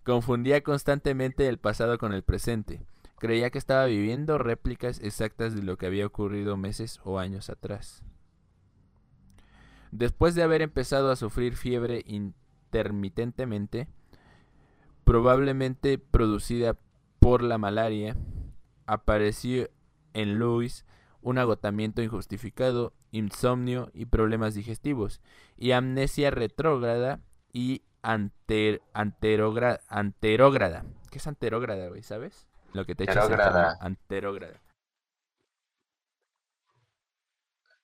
[0.06, 2.82] Confundía constantemente el pasado con el presente.
[3.18, 8.02] Creía que estaba viviendo réplicas exactas de lo que había ocurrido meses o años atrás.
[9.92, 13.90] Después de haber empezado a sufrir fiebre intermitentemente,
[15.10, 16.78] probablemente producida
[17.18, 18.16] por la malaria,
[18.86, 19.68] apareció
[20.14, 20.86] en Louis
[21.24, 25.20] un agotamiento injustificado, insomnio y problemas digestivos,
[25.58, 29.82] y amnesia retrógrada y anter, anterógrada.
[31.10, 32.04] ¿Qué es anterógrada, güey?
[32.04, 32.46] ¿Sabes?
[32.74, 33.80] Lo que te echas Anterógrada.
[33.82, 34.62] anterógrada.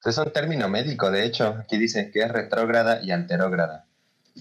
[0.03, 1.47] Es un término médico, de hecho.
[1.59, 3.88] Aquí dice que es retrógrada y anterógrada.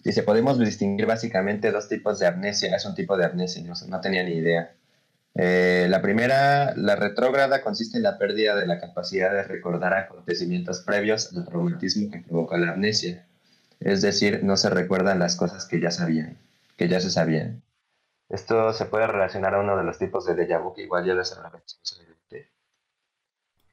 [0.02, 2.74] Dice, podemos distinguir básicamente dos tipos de amnesia.
[2.74, 4.74] Es un tipo de amnesia, no, no tenía ni idea.
[5.34, 10.80] Eh, la primera, la retrógrada, consiste en la pérdida de la capacidad de recordar acontecimientos
[10.80, 13.26] previos al traumatismo que provocó la amnesia.
[13.80, 16.38] Es decir, no se recuerdan las cosas que ya sabían,
[16.76, 17.62] que ya se sabían.
[18.28, 21.14] Esto se puede relacionar a uno de los tipos de déjà vu que igual ya
[21.14, 21.62] les hablaba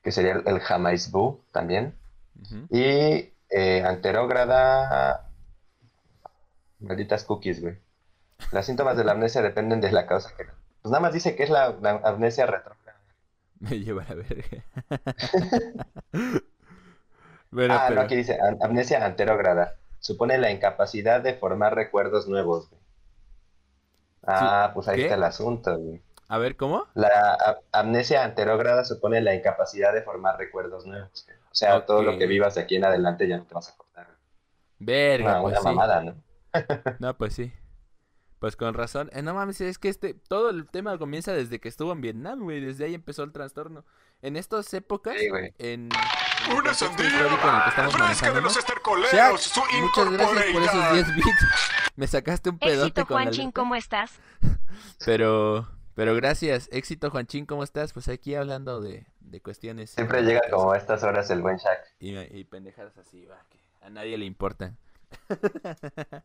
[0.02, 1.96] que sería el, el jamais vu también.
[2.42, 2.68] Ujú.
[2.70, 5.31] Y eh, anterógrada.
[6.82, 7.78] Malditas cookies, güey.
[8.52, 10.46] Los síntomas de la amnesia dependen de la causa que.
[10.82, 13.00] Pues nada más dice que es la, la amnesia retrógrada.
[13.60, 14.64] Me lleva a la verga.
[17.52, 17.96] Bueno, ah, pero...
[18.00, 19.76] no, aquí dice am- amnesia anterógrada.
[20.00, 22.82] Supone la incapacidad de formar recuerdos nuevos, güey.
[24.26, 25.04] Ah, pues ahí ¿Qué?
[25.04, 26.02] está el asunto, güey.
[26.30, 26.86] A ver, ¿cómo?
[26.94, 31.26] La amnesia anterógrada supone la incapacidad de formar recuerdos nuevos.
[31.26, 31.38] güey.
[31.38, 33.74] O sea, todo lo que vivas de aquí en adelante ya no te vas a
[33.74, 34.08] acordar.
[34.80, 35.66] Verga, Una, pues una sí.
[35.66, 36.16] mamada, ¿no?
[37.00, 37.52] No, pues sí.
[38.40, 39.10] Pues con razón.
[39.14, 42.40] Eh, no mames, es que este, todo el tema comienza desde que estuvo en Vietnam,
[42.40, 42.60] güey.
[42.60, 43.86] Desde ahí empezó el trastorno.
[44.24, 45.54] En estas épocas, Sí, güey.
[45.60, 45.90] en,
[46.48, 51.06] Una contexto sandía fresca de los estercoleros, su muchas gracias por esos Incorporated.
[51.06, 51.46] 10 bits.
[51.96, 53.52] Me sacaste un pedote Éxito, con Juanchín.
[53.52, 54.14] ¿cómo estás?
[55.06, 56.70] Pero, pero gracias.
[56.72, 57.94] Éxito, Juanchín, ¿cómo estás?
[57.94, 59.92] Pues aquí hablando de, de cuestiones.
[59.92, 61.80] Siempre llega como a estas horas el buen Shaq.
[62.00, 64.78] Y, y pendejadas así, va, que a nadie le importan.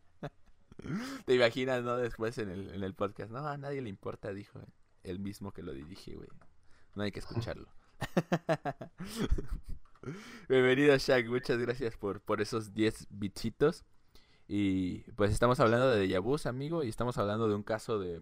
[1.24, 1.97] Te imaginas, ¿no?
[1.97, 3.30] Después en el, en el podcast.
[3.30, 4.61] No, a nadie le importa, dijo
[5.03, 6.28] el mismo que lo dirige, güey.
[6.95, 7.68] No hay que escucharlo.
[10.49, 11.26] Bienvenido, Shaq.
[11.28, 13.84] Muchas gracias por, por esos 10 bichitos.
[14.49, 16.84] Y pues estamos hablando de déjà vus, amigo.
[16.84, 18.20] Y estamos hablando de un caso de.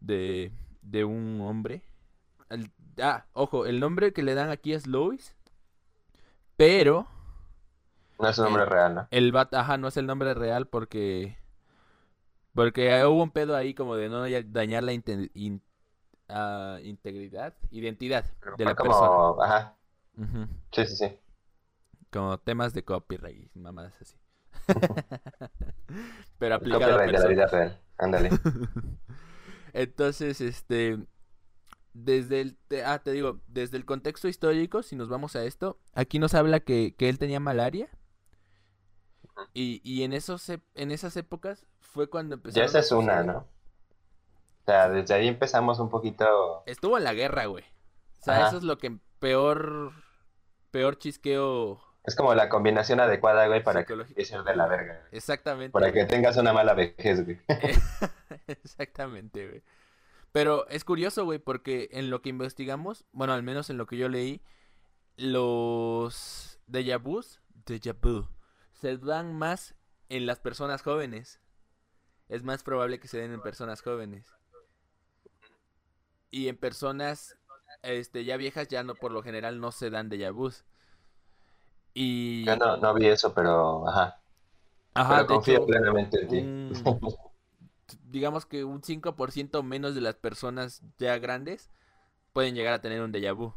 [0.00, 0.52] De,
[0.82, 1.82] de un hombre.
[2.50, 2.70] El-
[3.00, 5.34] ah, ojo, el nombre que le dan aquí es Lois.
[6.56, 7.08] Pero
[8.18, 9.08] No es un nombre Eh, real, ¿no?
[9.10, 11.36] el bat, ajá, no es el nombre real porque.
[12.54, 15.62] Porque hubo un pedo ahí como de no dañar la inte- in-
[16.28, 19.10] ah, integridad, identidad Pero de la persona.
[19.10, 19.76] como, ajá,
[20.16, 21.20] Ujú, sí, sí, sí.
[22.10, 24.16] Como temas de copyright mamadas así.
[26.38, 27.80] Pero aplicado a copyright de la vida real.
[27.98, 28.30] Ándale.
[29.72, 30.98] Entonces, este,
[31.94, 35.78] desde el, te- ah, te digo, desde el contexto histórico, si nos vamos a esto,
[35.94, 37.88] aquí nos habla que, que él tenía malaria.
[39.52, 42.56] Y, y en esos, en esas épocas fue cuando empezó.
[42.56, 43.38] Ya esa es una, ¿no?
[43.38, 46.62] O sea, desde ahí empezamos un poquito.
[46.66, 47.64] Estuvo en la guerra, güey.
[48.20, 48.48] O sea, Ajá.
[48.48, 49.92] eso es lo que peor,
[50.70, 51.80] peor chisqueo.
[52.04, 54.98] Es como la combinación adecuada, güey, para que empieces de la verga.
[55.00, 55.08] güey.
[55.12, 55.72] Exactamente.
[55.72, 57.38] Para que tengas una mala vejez, güey.
[58.46, 59.62] Exactamente, güey.
[60.32, 63.96] Pero es curioso, güey, porque en lo que investigamos, bueno, al menos en lo que
[63.96, 64.42] yo leí,
[65.16, 68.26] los déjà vus, déjà vu,
[68.84, 69.74] se dan más
[70.10, 71.40] en las personas jóvenes.
[72.28, 74.26] Es más probable que se den en personas jóvenes.
[76.30, 77.34] Y en personas
[77.82, 80.64] este ya viejas ya no por lo general no se dan déjà vus.
[81.94, 84.20] Y Yo no, no vi eso, pero ajá.
[84.92, 86.36] ajá, pero de confío hecho, plenamente en ti.
[86.40, 87.00] un-
[88.10, 91.70] digamos que un 5% menos de las personas ya grandes
[92.34, 93.54] pueden llegar a tener un déjà vu.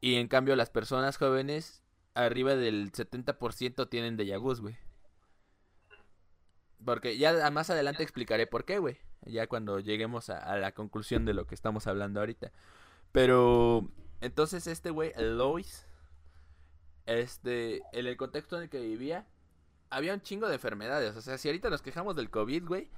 [0.00, 1.79] Y en cambio las personas jóvenes,
[2.14, 4.76] arriba del 70% tienen déjà vus, güey.
[6.84, 8.98] Porque ya más adelante explicaré por qué, güey.
[9.22, 12.52] Ya cuando lleguemos a, la conclusión de lo que estamos hablando ahorita.
[13.12, 13.90] Pero
[14.20, 15.86] entonces este güey, Lois,
[17.06, 19.26] este, en el contexto en el que vivía,
[19.90, 21.16] había un chingo de enfermedades.
[21.16, 22.90] O sea, si ahorita nos quejamos del COVID, güey,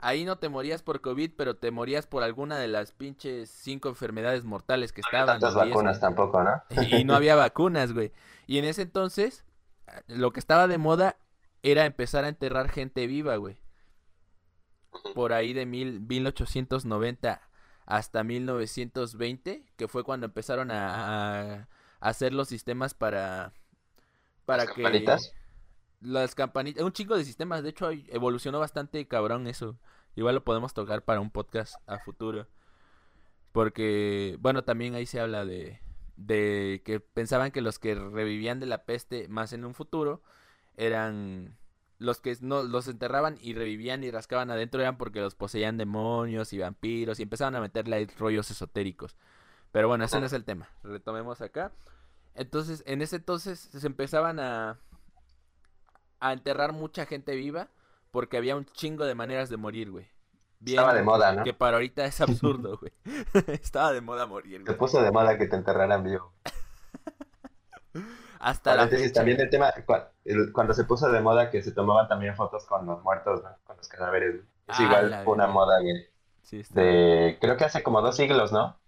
[0.00, 3.88] ahí no te morías por COVID, pero te morías por alguna de las pinches cinco
[3.88, 5.40] enfermedades mortales que No estaban.
[5.40, 6.62] tantas o diez, vacunas tampoco, ¿no?
[6.70, 8.12] Y no había vacunas, güey.
[8.46, 9.44] Y en ese entonces,
[10.08, 11.16] lo que estaba de moda
[11.62, 13.58] era empezar a enterrar gente viva, güey.
[15.14, 17.40] Por ahí de mil, 1890
[17.86, 21.68] hasta 1920, que fue cuando empezaron a, a
[22.00, 23.52] hacer los sistemas para,
[24.44, 24.82] para ¿Las que...
[24.82, 25.34] campanitas?
[26.00, 29.78] Las campanitas, un chingo de sistemas, de hecho evolucionó bastante cabrón eso.
[30.14, 32.46] Igual lo podemos tocar para un podcast a futuro.
[33.52, 35.80] Porque, bueno, también ahí se habla de,
[36.16, 40.22] de que pensaban que los que revivían de la peste más en un futuro
[40.76, 41.56] eran
[41.98, 46.52] los que no los enterraban y revivían y rascaban adentro eran porque los poseían demonios
[46.52, 49.16] y vampiros y empezaban a meterle rollos esotéricos.
[49.72, 50.68] Pero bueno, ese no es el tema.
[50.82, 51.72] Retomemos acá.
[52.34, 54.78] Entonces, en ese entonces se empezaban a,
[56.20, 57.68] a enterrar mucha gente viva
[58.10, 60.08] porque había un chingo de maneras de morir, güey.
[60.64, 61.44] Estaba de moda, ¿no?
[61.44, 62.92] Que para ahorita es absurdo, güey.
[63.62, 64.78] Estaba de moda morir, Se güey.
[64.78, 66.32] puso de moda que te enterraran vivo.
[68.38, 69.20] Hasta la Paréntesis, fecha.
[69.20, 69.72] también el tema,
[70.52, 73.50] cuando se puso de moda que se tomaban también fotos con los muertos, ¿no?
[73.64, 74.32] Con los cadáveres.
[74.36, 74.46] güey.
[74.68, 76.06] Es Ah, igual la fue una moda, güey.
[76.42, 76.80] Sí, está.
[76.80, 78.78] De, creo que hace como dos siglos, ¿no?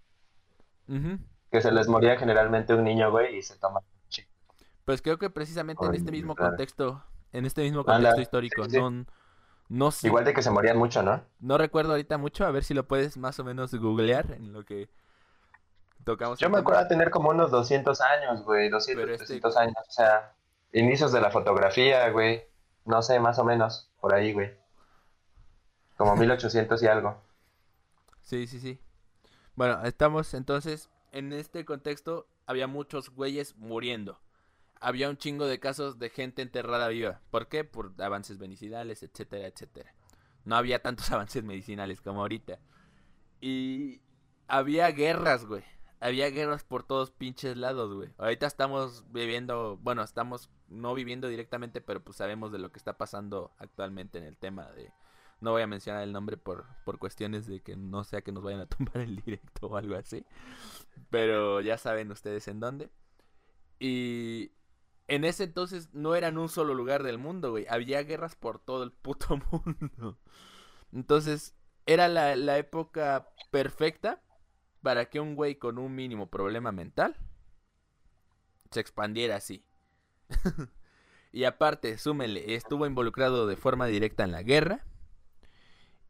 [1.51, 3.81] Que se les moría generalmente un niño, güey, y se toma.
[4.85, 6.53] Pues creo que precisamente en este mismo claro.
[6.53, 8.77] contexto, en este mismo contexto histórico, sí, sí.
[8.79, 9.05] no,
[9.69, 11.23] no sé, Igual de que se morían mucho, ¿no?
[11.41, 14.65] no recuerdo ahorita mucho, a ver si lo puedes más o menos googlear en lo
[14.65, 14.89] que
[16.05, 19.57] tocamos Yo me acuerdo de tener como unos 200 años, güey, 200, Pero este- 300
[19.57, 20.33] años, o sea,
[20.73, 22.45] inicios de la fotografía, güey,
[22.85, 24.55] no sé, más o menos, por ahí, güey.
[25.97, 27.21] Como 1800 y algo.
[28.23, 28.81] Sí, sí, sí.
[29.55, 34.19] Bueno, estamos entonces en este contexto había muchos güeyes muriendo.
[34.81, 37.21] Había un chingo de casos de gente enterrada viva.
[37.31, 37.65] ¿Por qué?
[37.65, 39.95] Por avances medicinales, etcétera, etcétera.
[40.45, 42.59] No había tantos avances medicinales como ahorita.
[43.41, 44.01] Y
[44.47, 45.65] había guerras, güey.
[46.01, 48.11] Había guerras por todos pinches lados, güey.
[48.19, 52.97] Ahorita estamos viviendo, bueno, estamos no viviendo directamente, pero pues sabemos de lo que está
[52.97, 54.93] pasando actualmente en el tema de...
[55.41, 58.43] No voy a mencionar el nombre por, por cuestiones de que no sea que nos
[58.43, 60.25] vayan a tumbar el directo o algo así.
[61.11, 62.91] Pero ya saben ustedes en dónde.
[63.81, 64.53] Y
[65.09, 67.67] en ese entonces no eran un solo lugar del mundo, güey.
[67.69, 70.19] Había guerras por todo el puto mundo.
[70.93, 71.57] Entonces,
[71.87, 74.23] era la, la época perfecta
[74.83, 77.17] para que un güey con un mínimo problema mental
[78.71, 79.65] se expandiera así.
[81.33, 84.85] y aparte, súmenle, estuvo involucrado de forma directa en la guerra.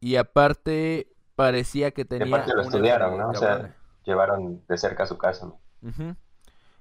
[0.01, 2.27] Y aparte, parecía que tenía.
[2.27, 3.29] aparte lo estudiaron, ¿no?
[3.29, 3.75] O sea.
[4.05, 5.59] Llevaron de cerca su caso.
[5.81, 6.15] ¿no?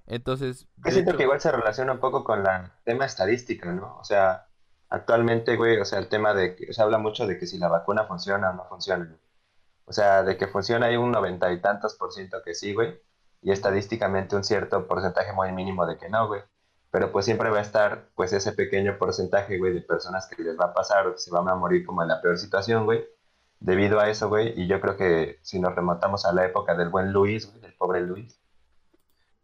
[0.08, 3.98] Entonces, de siento hecho- que igual se relaciona un poco con la tema estadística, ¿no?
[3.98, 4.46] O sea,
[4.88, 7.68] actualmente, güey, o sea, el tema de que se habla mucho de que si la
[7.68, 9.14] vacuna funciona o no funciona.
[9.84, 13.00] O sea, de que funciona hay un noventa y tantos por ciento que sí, güey,
[13.42, 16.42] y estadísticamente un cierto porcentaje muy mínimo de que no, güey.
[16.90, 20.58] Pero pues siempre va a estar, pues, ese pequeño porcentaje, güey, de personas que les
[20.58, 23.06] va a pasar o que se van a morir como en la peor situación, güey,
[23.60, 24.54] debido a eso, güey.
[24.58, 27.74] Y yo creo que si nos remontamos a la época del buen Luis, güey, del
[27.74, 28.37] pobre Luis,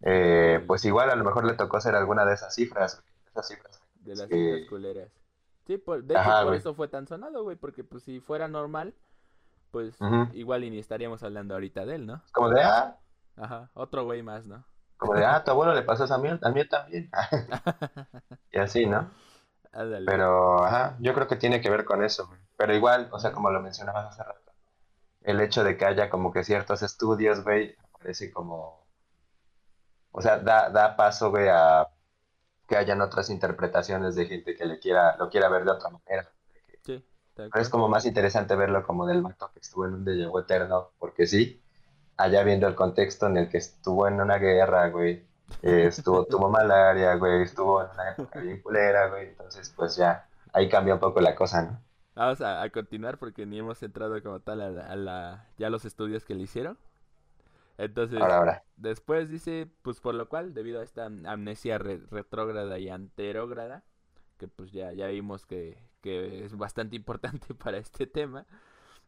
[0.07, 3.48] eh, pues igual a lo mejor le tocó ser alguna de esas cifras, güey, esas
[3.48, 3.82] cifras.
[4.00, 5.09] De las cifras culeras.
[5.66, 6.59] Sí, por, de hecho, Ajá, por güey.
[6.59, 8.94] eso fue tan sonado, güey, porque pues si fuera normal,
[9.70, 9.96] pues
[10.34, 12.22] igual y ni estaríamos hablando ahorita de él, ¿no?
[12.32, 12.98] Como de, ah,
[13.36, 14.64] Ajá, otro güey más, ¿no?
[14.96, 17.11] como de, ah, tu abuelo le pasó a mí, a mí también.
[18.52, 19.11] y así, ¿no?
[19.72, 20.07] Ándale.
[20.07, 22.40] Pero, ajá, yo creo que tiene que ver con eso, güey.
[22.57, 24.52] Pero igual, o sea, como lo mencionabas hace rato,
[25.22, 28.84] el hecho de que haya como que ciertos estudios, güey, parece como,
[30.15, 31.89] o sea, da, da paso, güey, a
[32.69, 36.31] que hayan otras interpretaciones de gente que le quiera, lo quiera ver de otra manera.
[36.85, 37.05] Sí,
[37.51, 40.39] Pero es como más interesante verlo como del vato que estuvo en un déjà vu
[40.41, 41.62] eterno, porque sí,
[42.17, 45.27] allá viendo el contexto en el que estuvo en una guerra, güey,
[45.62, 50.29] eh, estuvo, tuvo malaria, güey, estuvo en una época bien culera, güey, entonces pues ya,
[50.53, 51.81] ahí cambia un poco la cosa, ¿no?
[52.15, 55.71] Vamos a, a continuar porque ni hemos entrado como tal a, la, a la- ya
[55.71, 56.79] los estudios que le hicieron.
[57.77, 58.64] Entonces, Ahora, ahora.
[58.77, 63.85] después dice, pues por lo cual, debido a esta am- amnesia re- retrógrada y anterógrada,
[64.39, 68.47] que pues ya, ya vimos que, que es bastante importante para este tema,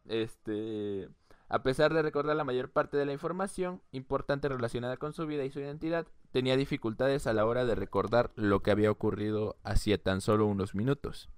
[0.05, 1.09] este,
[1.49, 5.45] a pesar de recordar la mayor parte de la información importante relacionada con su vida
[5.45, 9.97] y su identidad, tenía dificultades a la hora de recordar lo que había ocurrido hacía
[9.97, 11.29] tan solo unos minutos.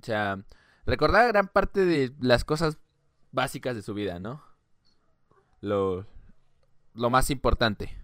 [0.00, 0.42] O sea,
[0.86, 2.78] recordaba gran parte de las cosas
[3.30, 4.42] básicas de su vida, ¿no?
[5.62, 6.04] Lo,
[6.94, 7.96] lo más importante.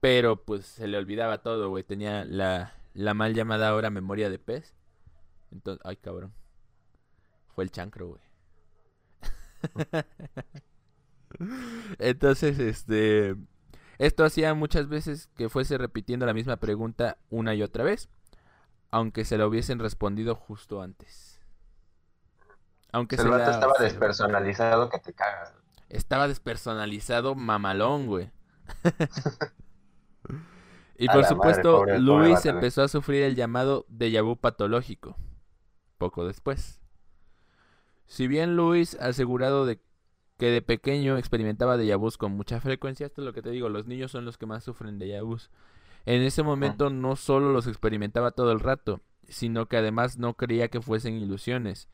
[0.00, 1.82] Pero pues se le olvidaba todo, güey.
[1.82, 4.72] Tenía la, la mal llamada ahora memoria de pez.
[5.50, 6.32] Entonces, ay, cabrón.
[7.48, 8.22] Fue el chancro, güey.
[11.98, 13.34] Entonces, este...
[13.98, 18.08] Esto hacía muchas veces que fuese repitiendo la misma pregunta una y otra vez
[18.90, 21.40] aunque se la hubiesen respondido justo antes.
[22.92, 25.54] Aunque el se la- estaba despersonalizado que te cagas.
[25.90, 28.30] Estaba despersonalizado mamalón, güey.
[30.98, 32.54] y por madre, supuesto, pobre- Luis güey.
[32.54, 35.16] empezó a sufrir el llamado déjà vu patológico.
[35.98, 36.80] Poco después.
[38.06, 39.80] Si bien Luis asegurado de
[40.38, 43.68] que de pequeño experimentaba déjà vus con mucha frecuencia, esto es lo que te digo,
[43.68, 45.50] los niños son los que más sufren déjà vus.
[46.06, 50.68] En ese momento no solo los experimentaba todo el rato, sino que además no creía
[50.68, 51.88] que fuesen ilusiones.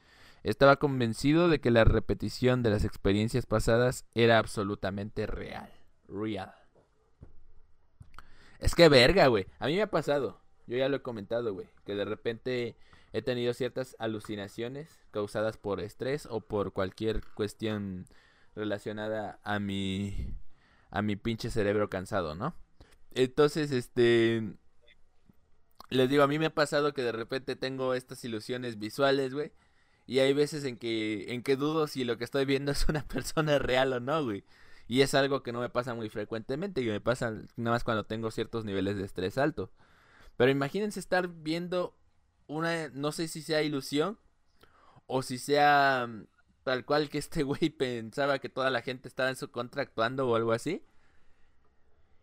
[0.47, 5.69] Estaba convencido de que la repetición de las experiencias pasadas era absolutamente real.
[6.07, 6.55] Real.
[8.61, 9.49] Es que verga, güey.
[9.59, 10.41] A mí me ha pasado.
[10.69, 11.69] Yo ya lo he comentado, güey.
[11.85, 12.77] Que de repente
[13.13, 18.07] he tenido ciertas alucinaciones causadas por estrés o por cualquier cuestión
[18.55, 20.33] relacionada a mi
[20.91, 22.55] a mi pinche cerebro cansado, ¿no?
[23.15, 24.55] Entonces, este
[25.89, 29.53] les digo, a mí me ha pasado que de repente tengo estas ilusiones visuales, güey,
[30.07, 33.07] y hay veces en que en que dudo si lo que estoy viendo es una
[33.07, 34.45] persona real o no, güey.
[34.89, 38.05] Y es algo que no me pasa muy frecuentemente, que me pasa nada más cuando
[38.07, 39.71] tengo ciertos niveles de estrés alto.
[40.37, 41.97] Pero imagínense estar viendo
[42.47, 44.19] una, no sé si sea ilusión
[45.07, 46.27] o si sea mm,
[46.63, 50.29] tal cual que este güey pensaba que toda la gente estaba en su contra actuando
[50.29, 50.85] o algo así.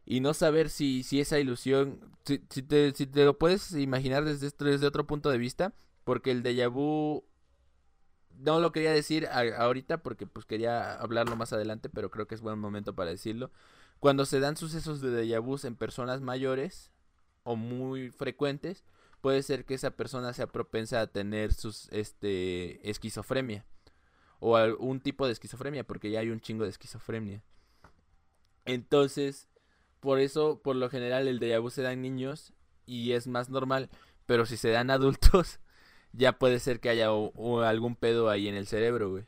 [0.06, 4.52] Y no saber si, si esa ilusión, si, te, si te lo puedes imaginar desde,
[4.60, 5.74] desde otro punto de vista,
[6.04, 7.24] porque el déjà vu
[8.38, 12.42] no lo quería decir ahorita porque pues quería hablarlo más adelante, pero creo que es
[12.42, 13.52] buen momento para decirlo.
[14.00, 16.92] Cuando se dan sucesos de déjà en personas mayores
[17.44, 18.84] o muy frecuentes,
[19.22, 23.66] puede ser que esa persona sea propensa a tener sus este esquizofrenia
[24.40, 27.42] o algún tipo de esquizofrenia, porque ya hay un chingo de esquizofrenia.
[28.66, 29.48] Entonces,
[30.02, 32.54] por eso por lo general el déjà se da en niños
[32.86, 33.90] y es más normal,
[34.26, 35.60] pero si se dan adultos
[36.14, 39.26] ya puede ser que haya algún pedo ahí en el cerebro, güey.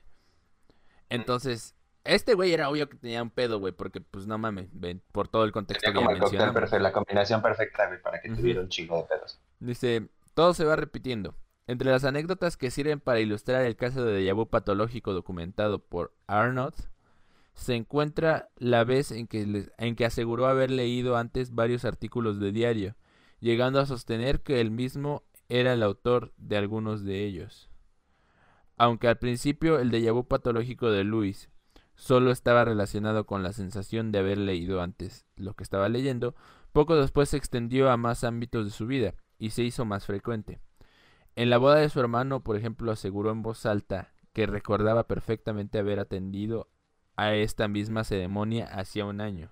[1.09, 5.01] Entonces, este güey era obvio que tenía un pedo, güey, porque pues no mames, ven,
[5.11, 8.69] por todo el contexto que ya perfecto, la combinación perfecta, güey, para que tuviera un
[8.69, 9.39] chingo de pedos.
[9.59, 11.35] Dice, todo se va repitiendo.
[11.67, 16.75] Entre las anécdotas que sirven para ilustrar el caso de déjà patológico documentado por Arnold,
[17.55, 22.51] se encuentra la vez en que, en que aseguró haber leído antes varios artículos de
[22.51, 22.95] diario,
[23.39, 27.69] llegando a sostener que el mismo era el autor de algunos de ellos.
[28.77, 31.49] Aunque al principio el déjà vu patológico de Luis
[31.95, 36.35] solo estaba relacionado con la sensación de haber leído antes lo que estaba leyendo,
[36.73, 40.59] poco después se extendió a más ámbitos de su vida y se hizo más frecuente.
[41.35, 45.79] En la boda de su hermano, por ejemplo, aseguró en voz alta que recordaba perfectamente
[45.79, 46.69] haber atendido
[47.15, 49.51] a esta misma ceremonia hacía un año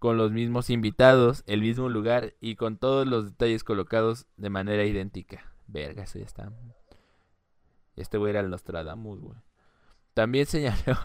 [0.00, 4.84] con los mismos invitados, el mismo lugar y con todos los detalles colocados de manera
[4.84, 5.52] idéntica.
[5.68, 6.50] Verga, eso ya está.
[7.96, 9.36] Este güey era el Nostradamus, güey.
[10.14, 10.96] También señaló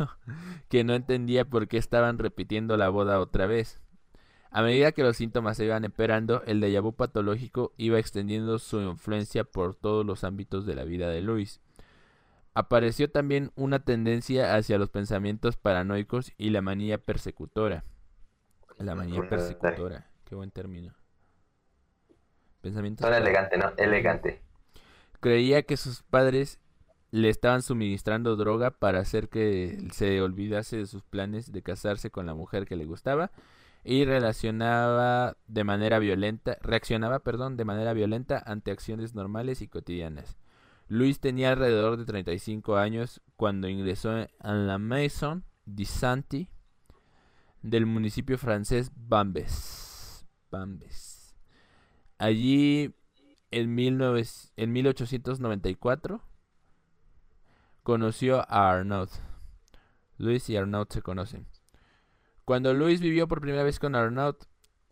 [0.69, 3.81] que no entendía por qué estaban repitiendo la boda otra vez.
[4.49, 9.43] A medida que los síntomas se iban empeorando, el déjà patológico iba extendiendo su influencia
[9.43, 11.59] por todos los ámbitos de la vida de Luis.
[12.53, 17.83] Apareció también una tendencia hacia los pensamientos paranoicos y la manía persecutora.
[18.77, 20.09] La manía persecutora.
[20.25, 20.93] Qué buen término.
[22.61, 23.05] Pensamientos.
[23.05, 23.71] Son elegante, ¿no?
[23.77, 24.41] Elegante.
[25.19, 26.59] Creía que sus padres
[27.11, 32.25] le estaban suministrando droga para hacer que se olvidase de sus planes de casarse con
[32.25, 33.31] la mujer que le gustaba
[33.83, 40.37] y relacionaba de manera violenta, reaccionaba, perdón, de manera violenta ante acciones normales y cotidianas.
[40.87, 46.49] Luis tenía alrededor de 35 años cuando ingresó en la Maison de Santi
[47.65, 50.25] del municipio francés Bambes.
[50.51, 51.35] Bambes.
[52.19, 52.95] Allí
[53.49, 56.21] en, en 1894
[57.81, 59.09] conoció a Arnaud.
[60.17, 61.47] Luis y Arnaud se conocen.
[62.45, 64.35] Cuando Luis vivió por primera vez con Arnaud,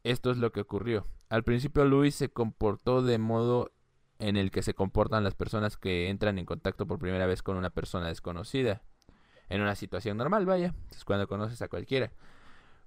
[0.04, 1.06] esto es lo que ocurrió.
[1.30, 3.72] Al principio Luis se comportó de modo
[4.18, 7.56] en el que se comportan las personas que entran en contacto por primera vez con
[7.56, 8.82] una persona desconocida.
[9.50, 12.12] En una situación normal, vaya, es cuando conoces a cualquiera.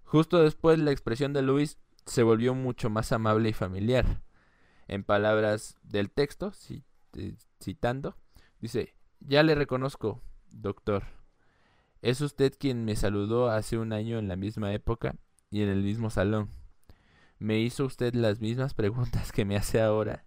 [0.07, 4.23] Justo después la expresión de Luis se volvió mucho más amable y familiar.
[4.87, 6.53] En palabras del texto,
[7.61, 8.17] citando,
[8.61, 11.03] dice, ya le reconozco, doctor.
[12.03, 15.17] Es usted quien me saludó hace un año en la misma época
[15.51, 16.51] y en el mismo salón.
[17.41, 20.25] Me hizo usted las mismas preguntas que me hace ahora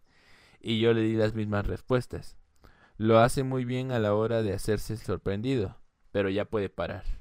[0.60, 2.36] y yo le di las mismas respuestas.
[2.98, 5.78] Lo hace muy bien a la hora de hacerse sorprendido,
[6.12, 7.19] pero ya puede parar.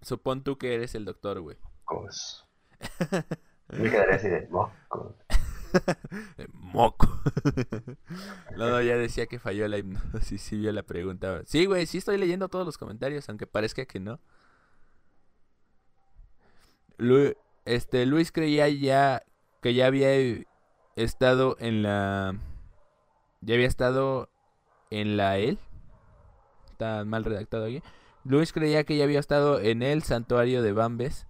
[0.00, 1.56] Supón tú que eres el doctor, güey.
[1.88, 2.46] Mocos.
[3.68, 5.16] Me quedaría así de moco.
[6.52, 7.08] Moco.
[8.56, 10.40] no, no, ya decía que falló la hipnosis.
[10.40, 11.42] Sí, vio la pregunta.
[11.44, 14.20] Sí, güey, sí estoy leyendo todos los comentarios, aunque parezca que no.
[17.64, 19.22] este, Luis creía ya
[19.60, 20.10] que ya había
[20.96, 22.36] estado en la.
[23.40, 24.30] Ya había estado
[24.90, 25.58] en la él.
[26.70, 27.82] Está mal redactado aquí.
[28.28, 31.26] Luis creía que ya había estado en el santuario de Bambes,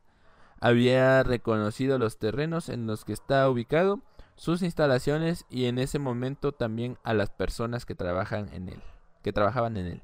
[0.61, 4.01] había reconocido los terrenos en los que está ubicado,
[4.35, 8.83] sus instalaciones y en ese momento también a las personas que trabajan en él,
[9.23, 10.03] que trabajaban en él.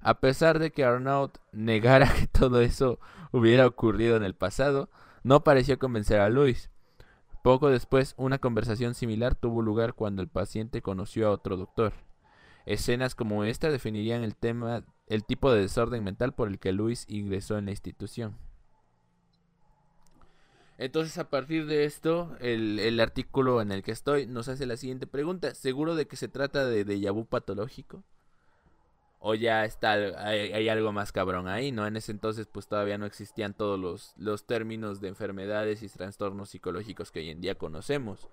[0.00, 3.00] A pesar de que Arnaud negara que todo eso
[3.32, 4.90] hubiera ocurrido en el pasado,
[5.24, 6.70] no pareció convencer a Luis.
[7.42, 11.92] Poco después, una conversación similar tuvo lugar cuando el paciente conoció a otro doctor.
[12.64, 17.04] Escenas como esta definirían el tema, el tipo de desorden mental por el que Luis
[17.06, 18.34] ingresó en la institución.
[20.78, 25.06] Entonces, a partir de esto, el, artículo en el que estoy nos hace la siguiente
[25.06, 25.54] pregunta.
[25.54, 28.02] ¿Seguro de que se trata de déjà vu patológico?
[29.18, 31.86] ¿O ya está, hay, algo más cabrón ahí, no?
[31.86, 36.48] En ese entonces, pues todavía no existían todos los, los términos de enfermedades y trastornos
[36.48, 38.30] psicológicos que hoy en día conocemos.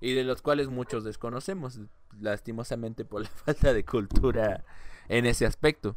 [0.00, 1.78] Y de los cuales muchos desconocemos,
[2.18, 4.64] lastimosamente por la falta de cultura
[5.08, 5.94] en ese aspecto.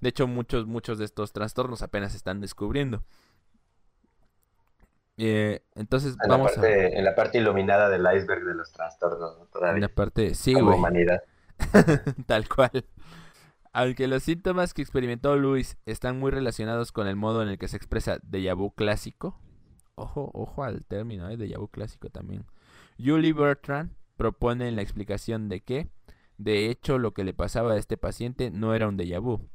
[0.00, 3.04] De hecho, muchos, muchos de estos trastornos apenas se están descubriendo.
[5.22, 9.50] Eh, entonces en vamos la parte, En la parte iluminada del iceberg de los trastornos,
[9.50, 9.74] Todavía.
[9.74, 10.78] En la parte, sí, Como güey.
[10.78, 11.22] humanidad.
[12.26, 12.86] Tal cual.
[13.72, 17.68] Aunque los síntomas que experimentó Luis están muy relacionados con el modo en el que
[17.68, 19.38] se expresa déjà vu clásico.
[19.94, 21.36] Ojo, ojo al término, ¿eh?
[21.36, 22.46] Déjà vu clásico también.
[22.98, 25.88] Julie Bertrand propone en la explicación de que,
[26.38, 29.46] de hecho, lo que le pasaba a este paciente no era un déjà vu.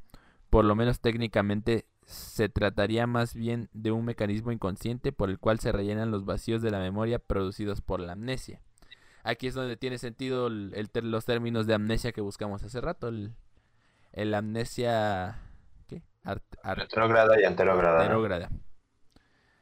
[0.50, 5.58] Por lo menos técnicamente se trataría más bien de un mecanismo inconsciente por el cual
[5.58, 8.60] se rellenan los vacíos de la memoria producidos por la amnesia.
[9.24, 13.08] Aquí es donde tiene sentido el, los términos de amnesia que buscamos hace rato.
[14.12, 15.40] El, amnesia...
[15.88, 16.02] ¿Qué?
[16.62, 18.50] Retrógrada y anterógrada.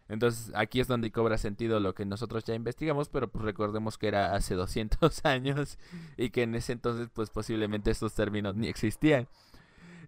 [0.09, 4.09] Entonces aquí es donde cobra sentido lo que nosotros ya investigamos, pero pues recordemos que
[4.09, 5.79] era hace 200 años
[6.19, 9.29] y que en ese entonces pues posiblemente estos términos ni existían.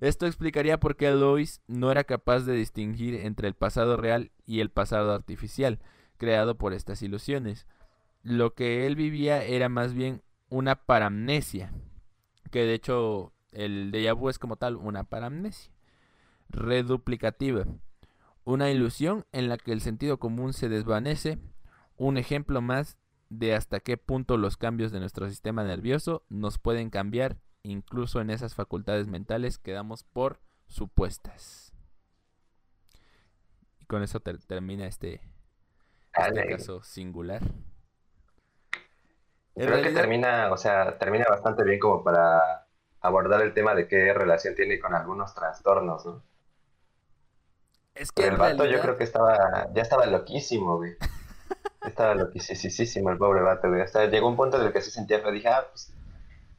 [0.00, 4.60] Esto explicaría por qué Lois no era capaz de distinguir entre el pasado real y
[4.60, 5.80] el pasado artificial,
[6.16, 7.66] creado por estas ilusiones.
[8.22, 11.72] Lo que él vivía era más bien una paramnesia,
[12.50, 15.72] que de hecho el déjà vu es como tal una paramnesia
[16.48, 17.64] reduplicativa,
[18.44, 21.38] una ilusión en la que el sentido común se desvanece,
[21.96, 26.90] un ejemplo más de hasta qué punto los cambios de nuestro sistema nervioso nos pueden
[26.90, 27.38] cambiar
[27.70, 31.72] incluso en esas facultades mentales que damos por supuestas.
[33.80, 35.20] Y con eso termina este,
[36.14, 37.42] este caso singular.
[39.54, 42.66] Creo que termina, o sea, termina bastante bien como para
[43.00, 46.22] abordar el tema de qué relación tiene con algunos trastornos, ¿no?
[47.94, 50.96] Es que el vato yo creo que estaba, ya estaba loquísimo, güey.
[51.86, 53.80] estaba loquísimo el pobre vato, güey.
[53.80, 55.95] Hasta llegó un punto en el que se sentía, pero dije, ah, pues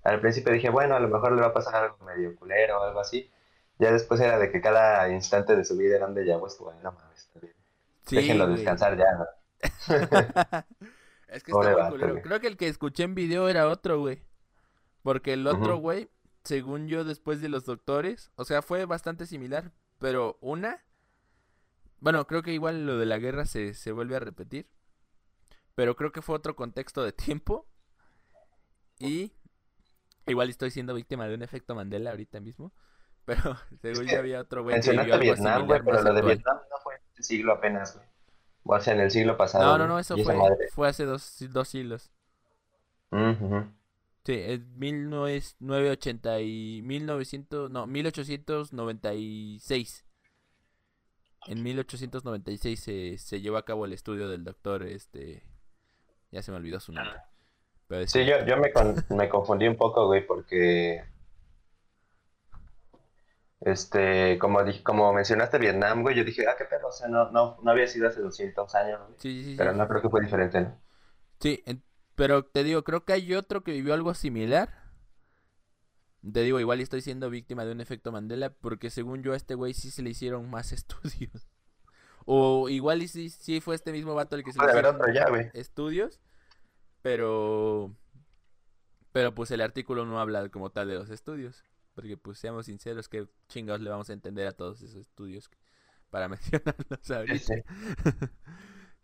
[0.07, 2.83] al principio dije, bueno, a lo mejor le va a pasar algo medio culero o
[2.83, 3.29] algo así.
[3.77, 6.79] Ya después era de que cada instante de su vida era un déjà vu, bueno,
[6.81, 7.53] no mames, está bien.
[8.09, 9.05] Déjenlo descansar ya,
[11.27, 12.21] es que está muy culero.
[12.21, 14.23] Creo que el que escuché en video era otro, güey.
[15.03, 16.09] Porque el otro, güey,
[16.43, 19.73] según yo, después de los doctores, o sea, fue bastante similar.
[19.99, 20.85] Pero una,
[21.99, 24.69] bueno, creo que igual lo de la guerra se, se vuelve a repetir.
[25.75, 27.67] Pero creo que fue otro contexto de tiempo.
[28.99, 29.33] Y
[30.27, 32.71] Igual estoy siendo víctima de un efecto Mandela ahorita mismo.
[33.25, 36.77] Pero según yo había otro güey que algo Vietnam, güey, pero lo de Vietnam no
[36.81, 38.07] fue en el siglo apenas, güey.
[38.63, 39.65] O sea, en el siglo pasado.
[39.65, 40.35] No, no, no, eso fue,
[40.71, 42.09] fue hace dos, dos siglos.
[44.23, 50.05] Sí, es 1980 y 1900, no, 1896.
[51.47, 55.43] En 1896 se, se llevó a cabo el estudio del doctor, este,
[56.31, 57.19] ya se me olvidó su nombre.
[58.05, 58.71] Sí, yo, yo me,
[59.15, 61.05] me confundí un poco, güey, porque
[63.61, 67.57] este, como, como mencionaste Vietnam, güey, yo dije, ah, qué pedo, o sea, no, no,
[67.61, 69.15] no había sido hace 200 años, güey.
[69.17, 69.55] Sí, sí, sí.
[69.57, 70.79] Pero no creo que fue diferente, ¿no?
[71.39, 71.63] Sí,
[72.15, 74.69] pero te digo, creo que hay otro que vivió algo similar.
[76.31, 79.55] Te digo, igual estoy siendo víctima de un efecto Mandela, porque según yo a este
[79.55, 81.47] güey sí se le hicieron más estudios.
[82.25, 85.25] O igual y sí, sí fue este mismo vato el que se le hicieron ya,
[85.53, 86.19] estudios.
[87.01, 87.95] Pero.
[89.11, 91.63] Pero pues el artículo no habla como tal de los estudios.
[91.95, 95.49] Porque pues seamos sinceros, que chingados le vamos a entender a todos esos estudios
[96.11, 97.53] para mencionarlos ahorita.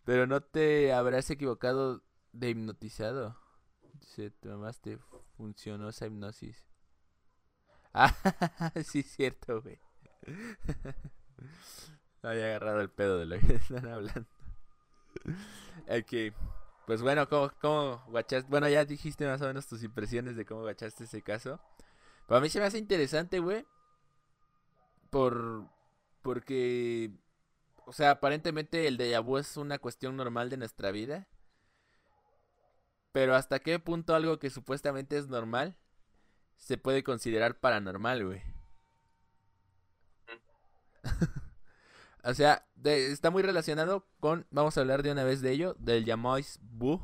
[0.04, 2.02] Pero no te habrás equivocado
[2.32, 3.36] de hipnotizado.
[4.00, 4.98] Dice, tu mamá te
[5.36, 6.64] funcionó esa hipnosis.
[7.92, 8.14] Ah,
[8.84, 9.78] sí, cierto, güey.
[12.22, 14.28] Había agarrado el pedo de lo que están hablando.
[15.88, 16.34] Ok.
[16.86, 18.50] Pues bueno, ¿cómo, cómo guachaste?
[18.50, 21.60] Bueno, ya dijiste más o menos tus impresiones de cómo guachaste ese caso.
[22.26, 23.66] Para mí se me hace interesante, güey.
[25.10, 25.66] Por.
[26.22, 27.10] Porque.
[27.86, 31.26] O sea, aparentemente el de vu es una cuestión normal de nuestra vida.
[33.12, 35.76] Pero hasta qué punto algo que supuestamente es normal
[36.56, 38.42] se puede considerar paranormal, güey.
[42.24, 46.04] o sea, está muy relacionado con, vamos a hablar de una vez de ello, del
[46.04, 47.00] Yamois Bu.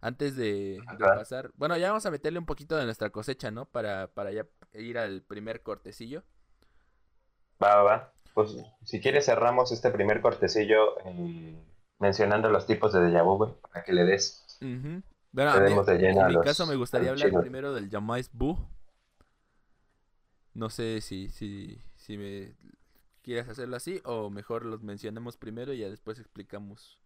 [0.00, 3.64] Antes de, pasar, bueno, ya vamos a meterle un poquito de nuestra cosecha, ¿no?
[3.64, 6.22] Para, para ya ir al primer cortecillo.
[7.62, 8.12] Va, va, va.
[8.34, 11.56] Pues si quieres cerramos este primer cortecillo eh,
[12.00, 14.44] mencionando los tipos de déjà vu, güey, para que le des.
[15.32, 18.58] Bueno, en mi caso me gustaría hablar primero del Yamais Bu.
[20.52, 22.54] No sé si, si, si me
[23.24, 27.00] quieres hacerlo así o mejor los mencionemos primero y ya después explicamos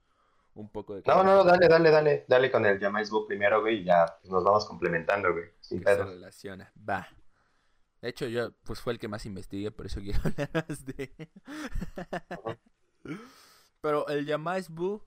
[0.55, 1.03] un poco de...
[1.07, 4.43] No, no, dale, dale, dale, dale con el Yamais Bu primero, güey, y ya nos
[4.43, 5.47] vamos complementando, güey.
[5.61, 7.09] Sin se relaciona, va.
[8.03, 11.31] De hecho, yo pues fue el que más investigué, por eso quiero hablar más de...
[13.81, 15.05] Pero el Yamais Bu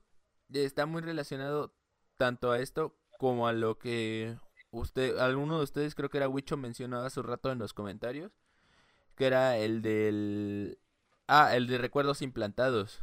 [0.50, 1.74] está muy relacionado
[2.16, 4.36] tanto a esto como a lo que
[4.70, 8.32] usted, alguno de ustedes creo que era Wicho mencionaba hace un rato en los comentarios,
[9.14, 10.78] que era el del
[11.26, 13.00] ah, el de recuerdos implantados.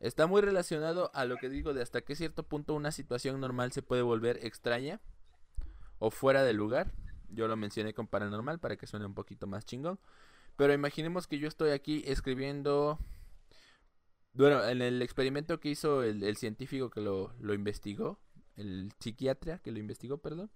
[0.00, 3.72] Está muy relacionado a lo que digo de hasta qué cierto punto una situación normal
[3.72, 5.00] se puede volver extraña
[5.98, 6.92] o fuera de lugar.
[7.30, 9.98] Yo lo mencioné con paranormal para que suene un poquito más chingón.
[10.56, 12.98] Pero imaginemos que yo estoy aquí escribiendo.
[14.34, 18.18] Bueno, en el experimento que hizo el, el científico que lo, investigó,
[18.56, 20.50] el psiquiatra que lo investigó, perdón,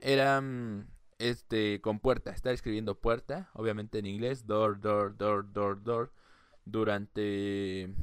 [0.00, 0.86] era mm,
[1.18, 6.12] este con puerta, está escribiendo puerta, obviamente en inglés, door, door, door, door, door,
[6.64, 7.94] durante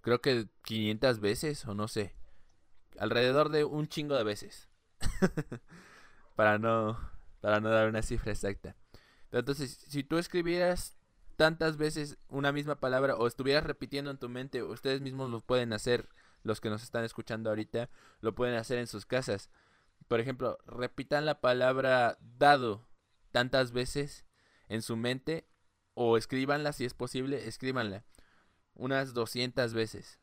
[0.00, 2.14] creo que 500 veces o no sé,
[2.98, 4.68] alrededor de un chingo de veces.
[6.36, 6.98] para no
[7.40, 8.76] para no dar una cifra exacta.
[9.30, 10.96] Entonces, si tú escribieras
[11.36, 15.72] tantas veces una misma palabra o estuvieras repitiendo en tu mente, ustedes mismos lo pueden
[15.72, 16.08] hacer
[16.42, 17.90] los que nos están escuchando ahorita
[18.20, 19.50] lo pueden hacer en sus casas.
[20.08, 22.86] Por ejemplo, repitan la palabra dado
[23.32, 24.24] tantas veces
[24.68, 25.48] en su mente
[25.94, 28.04] o escríbanla si es posible, escríbanla
[28.74, 30.20] unas 200 veces.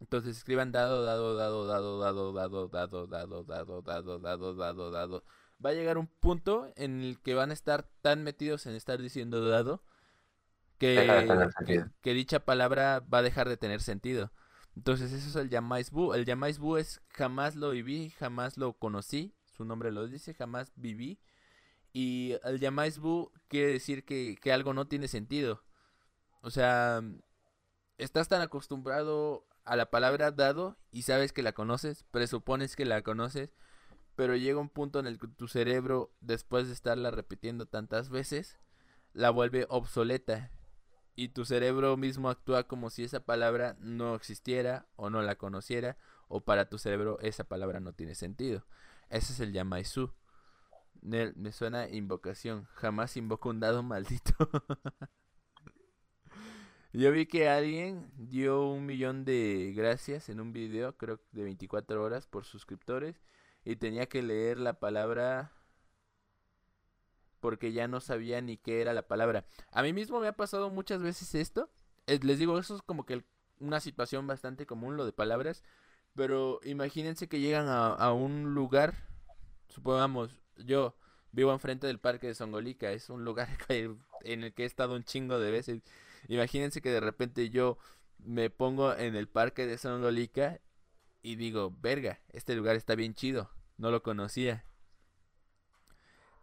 [0.00, 5.24] Entonces escriban dado, dado, dado, dado, dado, dado, dado, dado, dado, dado, dado, dado, dado.
[5.64, 9.00] Va a llegar un punto en el que van a estar tan metidos en estar
[9.00, 9.82] diciendo dado
[10.78, 14.30] que, que dicha palabra va a dejar de tener sentido.
[14.78, 16.14] Entonces eso es el Yamais Bu.
[16.14, 19.34] El Yamais Bu es jamás lo viví, jamás lo conocí.
[19.56, 21.18] Su nombre lo dice, jamás viví.
[21.92, 25.64] Y el Yamais Bu quiere decir que, que algo no tiene sentido.
[26.42, 27.02] O sea,
[27.96, 33.02] estás tan acostumbrado a la palabra dado y sabes que la conoces, presupones que la
[33.02, 33.50] conoces,
[34.14, 38.60] pero llega un punto en el que tu cerebro, después de estarla repitiendo tantas veces,
[39.12, 40.52] la vuelve obsoleta
[41.18, 45.98] y tu cerebro mismo actúa como si esa palabra no existiera o no la conociera
[46.28, 48.64] o para tu cerebro esa palabra no tiene sentido.
[49.10, 50.12] Ese es el Yamaisu.
[51.02, 52.68] Me suena invocación.
[52.74, 54.32] Jamás invoco un dado maldito.
[56.92, 62.00] Yo vi que alguien dio un millón de gracias en un video, creo de 24
[62.00, 63.24] horas por suscriptores,
[63.64, 65.57] y tenía que leer la palabra
[67.40, 69.44] porque ya no sabía ni qué era la palabra.
[69.72, 71.70] A mí mismo me ha pasado muchas veces esto.
[72.06, 73.24] les digo, eso es como que
[73.60, 75.62] una situación bastante común, lo de palabras.
[76.14, 78.94] Pero imagínense que llegan a, un lugar,
[79.68, 80.96] supongamos, yo
[81.32, 85.04] vivo enfrente del parque de Songolica, es un lugar en el que he estado un
[85.04, 85.82] chingo de veces.
[86.26, 87.78] Imagínense que de repente yo
[88.18, 90.60] me pongo en el parque de Songolica
[91.22, 94.64] y digo, verga, este lugar está bien chido, no lo conocía.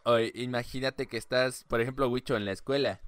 [0.06, 3.02] O imagínate que estás, por ejemplo, Wicho, en la escuela.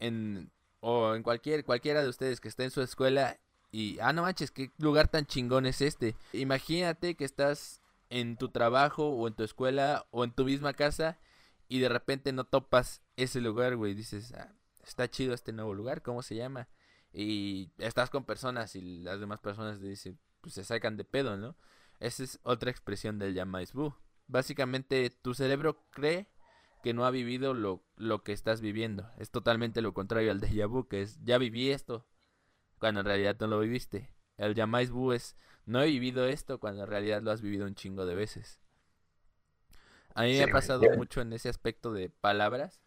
[0.00, 0.50] En,
[0.80, 3.38] o en cualquier, cualquiera de ustedes que esté en su escuela
[3.70, 6.16] y, ah, no manches, qué lugar tan chingón es este.
[6.32, 11.16] Imagínate que estás en tu trabajo o en tu escuela o en tu misma casa
[11.68, 13.94] y de repente no topas ese lugar, güey.
[13.94, 14.52] Dices, ah,
[14.84, 16.68] está chido este nuevo lugar, ¿cómo se llama?
[17.12, 21.56] Y estás con personas y las demás personas dicen, pues se sacan de pedo, ¿no?
[22.00, 23.94] Esa es otra expresión del Yamaisbu
[24.30, 26.28] básicamente tu cerebro cree
[26.82, 29.10] que no ha vivido lo, lo que estás viviendo.
[29.18, 32.06] Es totalmente lo contrario al déjà vu, que es ya viví esto,
[32.78, 34.14] cuando en realidad no lo viviste.
[34.38, 35.36] El jamais vu es
[35.66, 38.60] no he vivido esto cuando en realidad lo has vivido un chingo de veces.
[40.14, 42.80] A mí me ha pasado mucho en ese aspecto de palabras.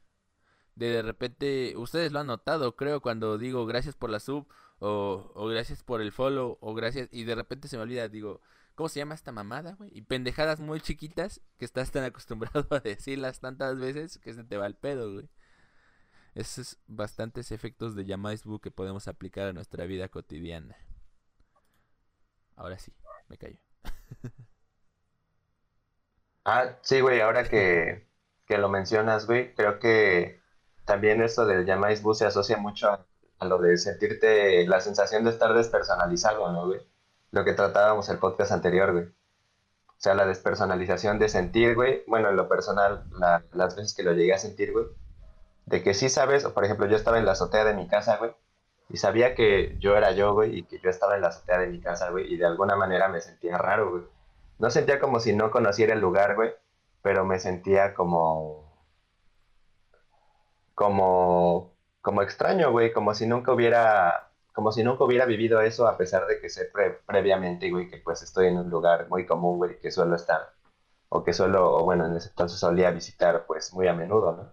[0.75, 4.47] De de repente, ustedes lo han notado, creo, cuando digo gracias por la sub,
[4.79, 8.41] o, o gracias por el follow, o gracias, y de repente se me olvida, digo,
[8.75, 9.91] ¿Cómo se llama esta mamada, güey?
[9.93, 14.57] Y pendejadas muy chiquitas que estás tan acostumbrado a decirlas tantas veces que se te
[14.57, 15.29] va el pedo, güey.
[16.35, 20.75] Esos bastantes efectos de Yamaisbu que podemos aplicar a nuestra vida cotidiana.
[22.55, 22.91] ahora sí,
[23.29, 23.59] me callo.
[26.45, 28.07] ah, sí, güey, ahora que,
[28.47, 30.41] que lo mencionas, güey, creo que
[30.85, 33.05] también esto del llamáis bus se asocia mucho a,
[33.45, 36.81] lo de sentirte la sensación de estar despersonalizado, ¿no, güey?
[37.33, 39.05] Lo que tratábamos el podcast anterior, güey.
[39.05, 42.03] O sea, la despersonalización de sentir, güey.
[42.05, 43.05] Bueno, en lo personal,
[43.53, 44.85] las veces que lo llegué a sentir, güey.
[45.65, 48.35] De que sí sabes, por ejemplo, yo estaba en la azotea de mi casa, güey.
[48.87, 51.69] Y sabía que yo era yo, güey, y que yo estaba en la azotea de
[51.69, 52.31] mi casa, güey.
[52.31, 54.03] Y de alguna manera me sentía raro, güey.
[54.59, 56.53] No sentía como si no conociera el lugar, güey.
[57.01, 58.71] Pero me sentía como
[60.75, 65.97] como, como extraño, güey, como si nunca hubiera, como si nunca hubiera vivido eso a
[65.97, 66.71] pesar de que sé
[67.05, 70.53] previamente, güey, que pues estoy en un lugar muy común, güey, que suelo estar,
[71.09, 74.51] o que suelo, o bueno, en ese entonces solía visitar, pues, muy a menudo, ¿no?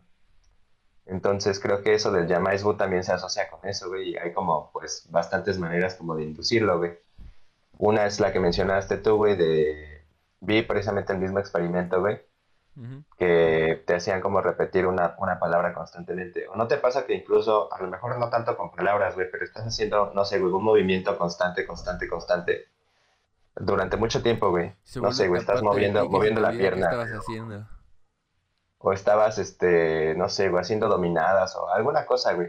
[1.07, 4.71] Entonces creo que eso del Yamaisbu también se asocia con eso, güey, y hay como,
[4.73, 6.99] pues, bastantes maneras como de inducirlo, güey.
[7.79, 10.05] Una es la que mencionaste tú, güey, de...
[10.41, 12.21] Vi precisamente el mismo experimento, güey,
[13.19, 16.49] que te hacían como repetir una, una, palabra constantemente.
[16.49, 19.45] ¿O no te pasa que incluso, a lo mejor no tanto con palabras, güey, pero
[19.45, 22.69] estás haciendo, no sé, güey, un movimiento constante, constante, constante
[23.57, 24.73] durante mucho tiempo, güey?
[24.97, 26.89] No sé, güey, estás moviendo, moviendo la pierna.
[26.89, 27.67] ¿Qué estabas haciendo?
[28.79, 32.49] O estabas, este, no sé, güey, haciendo dominadas o alguna cosa, güey,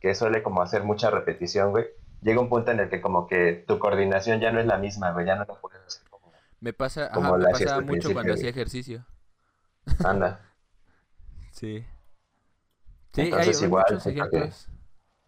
[0.00, 1.86] que suele como hacer mucha repetición, güey.
[2.22, 5.12] Llega un punto en el que como que tu coordinación ya no es la misma,
[5.12, 6.30] güey, ya no lo puedes hacer como...
[6.60, 9.06] Me pasa, ajá, me pasaba mucho cuando hacía ejercicio.
[10.04, 10.54] Anda.
[11.52, 11.84] sí.
[13.12, 14.68] Sí, hay, muchos ejemplos.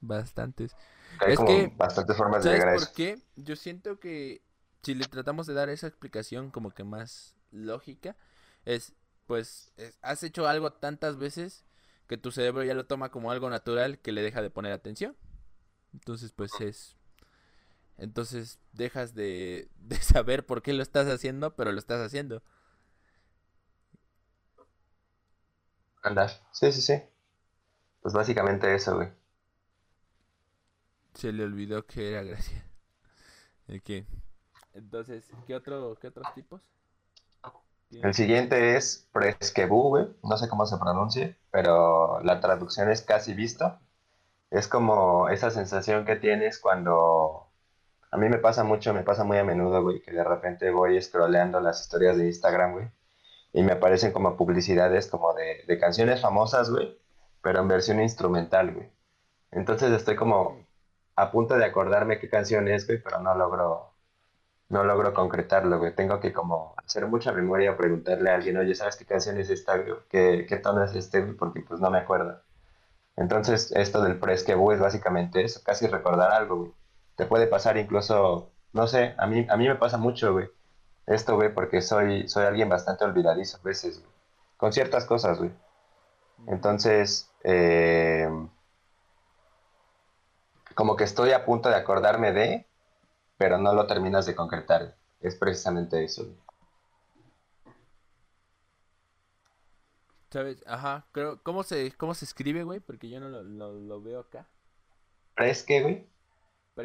[0.00, 0.76] Bastantes.
[1.18, 2.86] Hay es que, bastantes formas de llegar a eso.
[2.86, 3.18] por qué?
[3.36, 4.42] Yo siento que
[4.82, 8.16] si le tratamos de dar esa explicación como que más lógica,
[8.64, 8.94] es,
[9.26, 11.64] pues, has hecho algo tantas veces
[12.06, 15.16] que tu cerebro ya lo toma como algo natural que le deja de poner atención.
[15.92, 16.96] Entonces, pues es...
[17.98, 22.42] Entonces dejas de, de saber por qué lo estás haciendo, pero lo estás haciendo.
[26.02, 26.30] Andar.
[26.50, 27.02] Sí, sí, sí.
[28.00, 29.08] Pues básicamente eso, güey.
[31.14, 32.64] Se le olvidó que era gracia.
[33.68, 34.06] ¿El qué?
[34.74, 36.60] Entonces, ¿qué, otro, ¿qué otros tipos?
[37.90, 40.08] El siguiente es Presquebú, güey.
[40.22, 43.78] No sé cómo se pronuncia, pero la traducción es casi visto.
[44.50, 47.48] Es como esa sensación que tienes cuando...
[48.10, 51.00] A mí me pasa mucho, me pasa muy a menudo, güey, que de repente voy
[51.00, 52.90] scrolleando las historias de Instagram, güey
[53.52, 56.98] y me aparecen como publicidades como de, de canciones famosas, güey,
[57.42, 58.90] pero en versión instrumental, güey.
[59.50, 60.66] Entonces estoy como
[61.16, 63.94] a punto de acordarme qué canción es, güey, pero no logro,
[64.68, 65.94] no logro concretarlo, güey.
[65.94, 69.50] Tengo que como hacer mucha memoria o preguntarle a alguien, oye, ¿sabes qué canción es
[69.50, 69.94] esta, güey?
[70.10, 71.34] ¿Qué, qué tono es este, güey?
[71.34, 72.42] Porque pues no me acuerdo.
[73.16, 76.72] Entonces esto del presque, es básicamente eso, casi recordar algo, güey.
[77.16, 80.48] Te puede pasar incluso, no sé, a mí, a mí me pasa mucho, güey
[81.06, 84.02] esto, güey, porque soy, soy alguien bastante olvidadizo a veces,
[84.56, 85.52] con ciertas cosas, güey.
[86.46, 88.28] Entonces, eh,
[90.74, 92.66] como que estoy a punto de acordarme de,
[93.36, 94.96] pero no lo terminas de concretar.
[95.20, 96.26] Es precisamente eso.
[100.30, 100.64] ¿Sabes?
[100.66, 102.80] Ajá, creo, ¿cómo se, cómo se escribe, güey?
[102.80, 104.48] Porque yo no lo, lo, veo acá.
[105.34, 106.08] Presque, güey.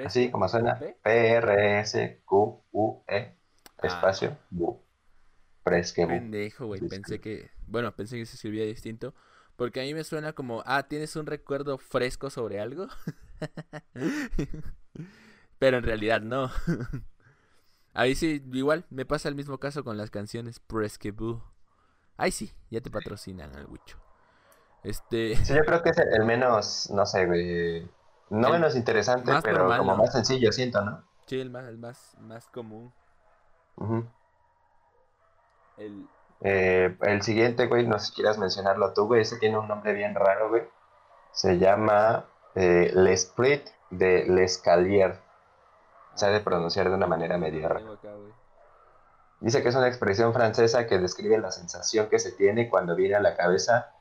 [0.06, 0.78] Así como suena.
[1.04, 2.18] P-R-S-Q-U-E.
[3.80, 3.88] Ah.
[3.88, 4.88] Espacio, bu.
[5.96, 6.82] Pendejo, güey.
[6.88, 7.52] Pensé que.
[7.68, 9.14] Bueno, pensé que se escribía distinto.
[9.56, 12.88] Porque a mí me suena como, ah, ¿tienes un recuerdo fresco sobre algo?
[15.60, 16.52] Pero en realidad no.
[17.94, 21.44] Ahí sí, igual, me pasa el mismo caso con las canciones Presqueboo.
[22.18, 23.98] Ay, sí, ya te patrocinan al Wicho.
[24.84, 25.36] Este...
[25.38, 27.90] Sí, yo creo que es el menos, no sé, güey,
[28.30, 31.04] no menos interesante, pero como más sencillo, siento, ¿no?
[31.26, 32.94] Sí, el más, el más, más común
[35.78, 36.08] el...
[36.42, 39.94] Eh, el siguiente, güey, no sé si quieras mencionarlo tú, güey, ese tiene un nombre
[39.94, 40.64] bien raro, güey.
[41.32, 42.26] Se llama
[42.56, 45.20] eh, L'Esprit de L'Escalier.
[46.16, 47.86] Se ha de pronunciar de una manera medio rara.
[49.40, 53.16] Dice que es una expresión francesa que describe la sensación que se tiene cuando viene
[53.16, 53.92] a la cabeza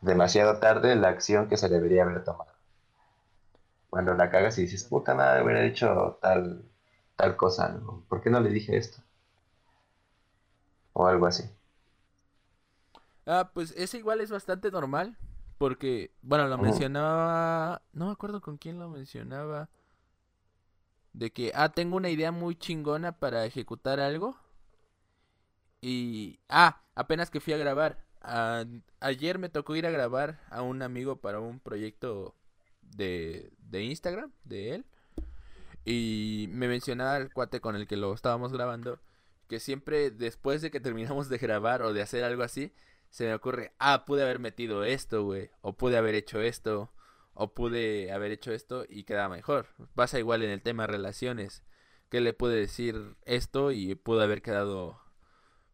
[0.00, 2.52] demasiado tarde la acción que se debería haber tomado.
[3.88, 6.64] Cuando la cagas y dices, puta madre, hubiera dicho tal,
[7.14, 8.02] tal cosa, ¿no?
[8.08, 9.03] ¿Por qué no le dije esto?
[10.94, 11.44] O algo así.
[13.26, 15.18] Ah, pues ese igual es bastante normal.
[15.58, 17.82] Porque, bueno, lo mencionaba.
[17.92, 19.68] No me acuerdo con quién lo mencionaba.
[21.12, 24.36] De que, ah, tengo una idea muy chingona para ejecutar algo.
[25.80, 26.40] Y.
[26.48, 27.98] Ah, apenas que fui a grabar.
[29.00, 32.34] ayer me tocó ir a grabar a un amigo para un proyecto
[32.82, 34.86] de, de Instagram, de él.
[35.84, 38.98] Y me mencionaba el cuate con el que lo estábamos grabando
[39.48, 42.74] que siempre después de que terminamos de grabar o de hacer algo así,
[43.10, 46.92] se me ocurre, ah, pude haber metido esto, güey, o pude haber hecho esto,
[47.34, 49.68] o pude haber hecho esto y queda mejor.
[49.94, 51.62] Pasa igual en el tema relaciones,
[52.08, 55.00] que le pude decir esto y pudo haber quedado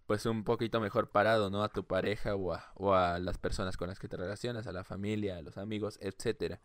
[0.06, 1.62] pues un poquito mejor parado, ¿no?
[1.62, 4.72] A tu pareja o a, o a las personas con las que te relacionas, a
[4.72, 6.60] la familia, a los amigos, etcétera.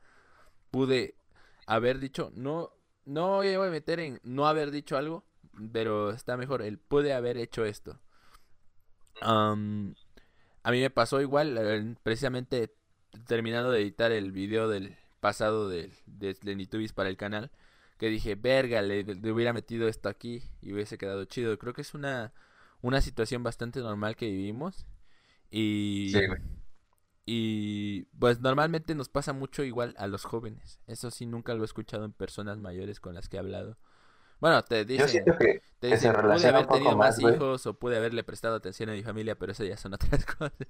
[0.72, 1.15] Pude
[1.68, 2.72] haber dicho, no,
[3.06, 5.26] no voy a meter en no haber dicho algo,
[5.72, 7.99] pero está mejor, él puede haber hecho esto.
[9.22, 12.73] a mí me pasó igual, precisamente
[13.27, 17.52] terminando de editar el video del pasado de, de Lenitubis para el canal,
[17.98, 19.02] que dije, verga, le,
[19.32, 21.57] hubiera metido esto aquí y hubiese quedado chido.
[21.57, 22.34] Creo que es una,
[22.82, 24.86] una situación bastante normal que vivimos.
[25.49, 26.14] Y,
[27.26, 30.80] y pues normalmente nos pasa mucho igual a los jóvenes.
[30.88, 33.77] Eso sí, nunca lo he escuchado en personas mayores con las que he hablado.
[34.39, 38.55] Bueno, te dicen, que, te dicen pude haber tenido más, hijos o pude haberle prestado
[38.55, 40.67] atención a mi familia, pero eso ya son otras cosas.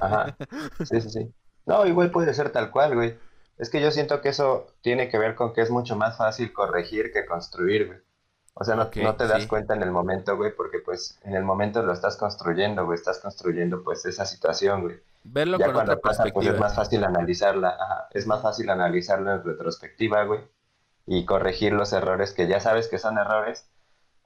[0.00, 0.36] Ajá,
[0.84, 1.34] sí, sí, sí.
[1.66, 3.16] No, igual puede ser tal cual, güey.
[3.58, 6.52] Es que yo siento que eso tiene que ver con que es mucho más fácil
[6.52, 7.98] corregir que construir, güey.
[8.56, 11.42] O sea, no, no te das cuenta en el momento, güey, porque pues en el
[11.42, 15.00] momento lo estás construyendo, güey, estás construyendo pues esa situación, güey.
[15.24, 16.32] Verlo con otra pasa, perspectiva.
[16.34, 20.40] Pues, es más fácil analizarla, ajá, es más fácil analizarlo en retrospectiva, güey,
[21.06, 23.70] y corregir los errores que ya sabes que son errores,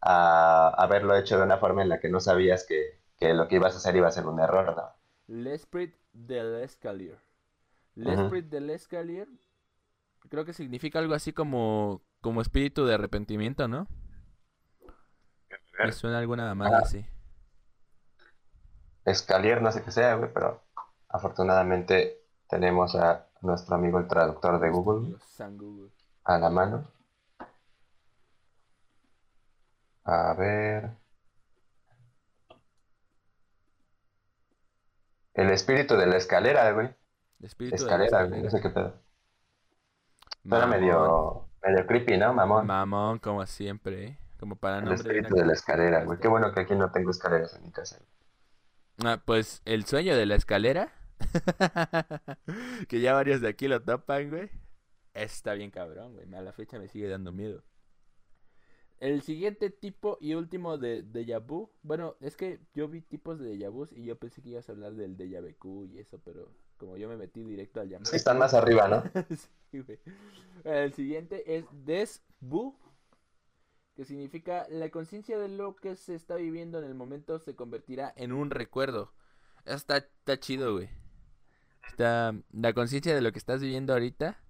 [0.00, 3.56] a haberlo hecho de una forma en la que no sabías que, que lo que
[3.56, 4.92] ibas a hacer iba a ser un error, ¿no?
[5.26, 7.18] L'esprit de l'escalier.
[7.96, 9.28] L'esprit de l'escalier
[10.28, 13.88] creo que significa algo así como, como espíritu de arrepentimiento, ¿no?
[15.78, 17.06] Me suena alguna más así.
[19.04, 20.62] Escalier, no sé qué sea, güey, pero
[21.08, 25.16] afortunadamente tenemos a nuestro amigo el traductor de Google.
[25.56, 25.90] Google
[26.28, 26.86] a la mano.
[30.04, 30.90] A ver.
[35.34, 36.88] El espíritu de la escalera, güey.
[37.40, 38.42] El espíritu escalera, de la escalera.
[38.42, 38.94] no sé qué pedo.
[40.44, 42.66] Era medio, medio creepy, ¿no, mamón?
[42.66, 44.18] Mamón, como siempre, ¿eh?
[44.38, 46.18] Como para El espíritu de, la escalera, güey.
[46.18, 47.98] Qué bueno que aquí no tengo escaleras en mi casa.
[49.02, 50.92] Ah, pues el sueño de la escalera.
[52.88, 54.50] que ya varios de aquí lo topan, güey.
[55.18, 56.32] Está bien cabrón, güey.
[56.32, 57.64] A la fecha me sigue dando miedo.
[59.00, 61.72] El siguiente tipo y último de déjà vu.
[61.82, 64.94] Bueno, es que yo vi tipos de déjà y yo pensé que ibas a hablar
[64.94, 68.14] del déjà vu y eso, pero como yo me metí directo al llamado.
[68.14, 69.02] Están más arriba, ¿no?
[69.70, 69.98] sí, güey.
[70.62, 72.76] El siguiente es des vu,
[73.96, 78.12] que significa la conciencia de lo que se está viviendo en el momento se convertirá
[78.16, 79.12] en un recuerdo.
[79.64, 80.88] Está, está chido, güey.
[81.88, 84.40] Está la conciencia de lo que estás viviendo ahorita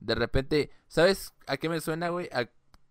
[0.00, 2.28] de repente, ¿sabes a qué me suena, güey?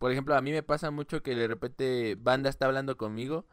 [0.03, 3.45] por ejemplo, a mí me pasa mucho que de repente banda está hablando conmigo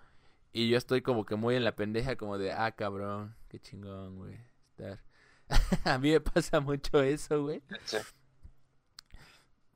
[0.53, 4.17] y yo estoy como que muy en la pendeja, como de, ah, cabrón, qué chingón,
[4.17, 4.37] güey.
[4.71, 5.01] Estar.
[5.85, 7.63] a mí me pasa mucho eso, güey.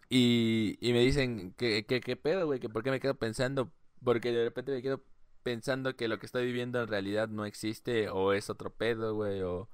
[0.09, 2.59] Y, y me dicen, ¿qué, qué, qué pedo, güey?
[2.59, 3.73] ¿Que ¿Por qué me quedo pensando?
[4.03, 5.05] Porque de repente me quedo
[5.45, 9.43] pensando que lo que estoy viviendo en realidad no existe o es otro pedo, güey,
[9.43, 9.69] o...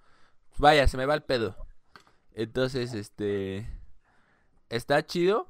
[0.59, 1.57] Vaya, se me va el pedo.
[2.35, 3.80] Entonces, este
[4.71, 5.47] está chido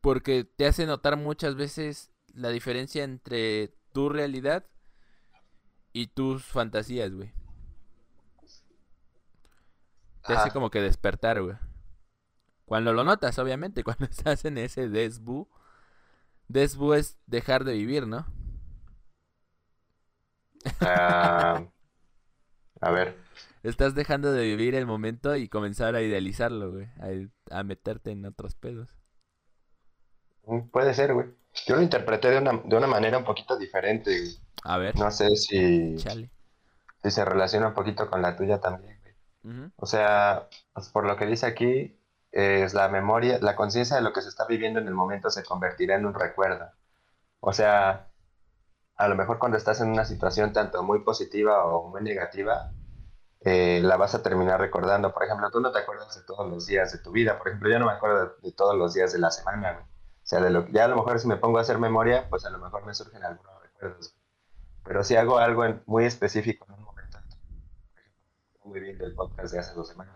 [0.00, 4.64] porque te hace notar muchas veces la diferencia entre tu realidad
[5.92, 7.32] y tus fantasías, güey.
[10.26, 11.56] Te hace como que despertar, güey.
[12.64, 15.48] Cuando lo notas, obviamente, cuando estás en ese desbu.
[16.48, 18.26] Desbu es dejar de vivir, ¿no?
[20.80, 21.62] Ah,
[22.80, 23.18] a ver,
[23.64, 26.86] Estás dejando de vivir el momento y comenzar a idealizarlo, güey.
[27.50, 28.94] A, meterte en otros pedos.
[30.44, 31.28] Mm, puede ser, güey.
[31.66, 34.14] Yo lo interpreté de una, de una manera un poquito diferente,
[34.64, 34.94] A ver.
[34.96, 39.70] No sé si, si se relaciona un poquito con la tuya también, güey.
[39.76, 41.98] O sea, pues, por lo que dice aquí,
[42.32, 45.42] es la memoria, la conciencia de lo que se está viviendo en el momento se
[45.42, 46.70] convertirá en un recuerdo.
[47.40, 48.10] O sea,
[48.96, 52.72] a lo mejor cuando estás en una situación tanto muy positiva o muy negativa,
[53.44, 55.12] eh, la vas a terminar recordando.
[55.12, 57.38] Por ejemplo, tú no te acuerdas de todos los días de tu vida.
[57.38, 59.86] Por ejemplo, yo no me acuerdo de, todos los días de la semana.
[59.86, 62.46] O sea, de lo, ya a lo mejor si me pongo a hacer memoria, pues
[62.46, 64.14] a lo mejor me surgen algunos recuerdos.
[64.82, 67.18] Pero si hago algo muy específico en un momento,
[68.64, 70.14] muy bien del podcast de hace dos semanas,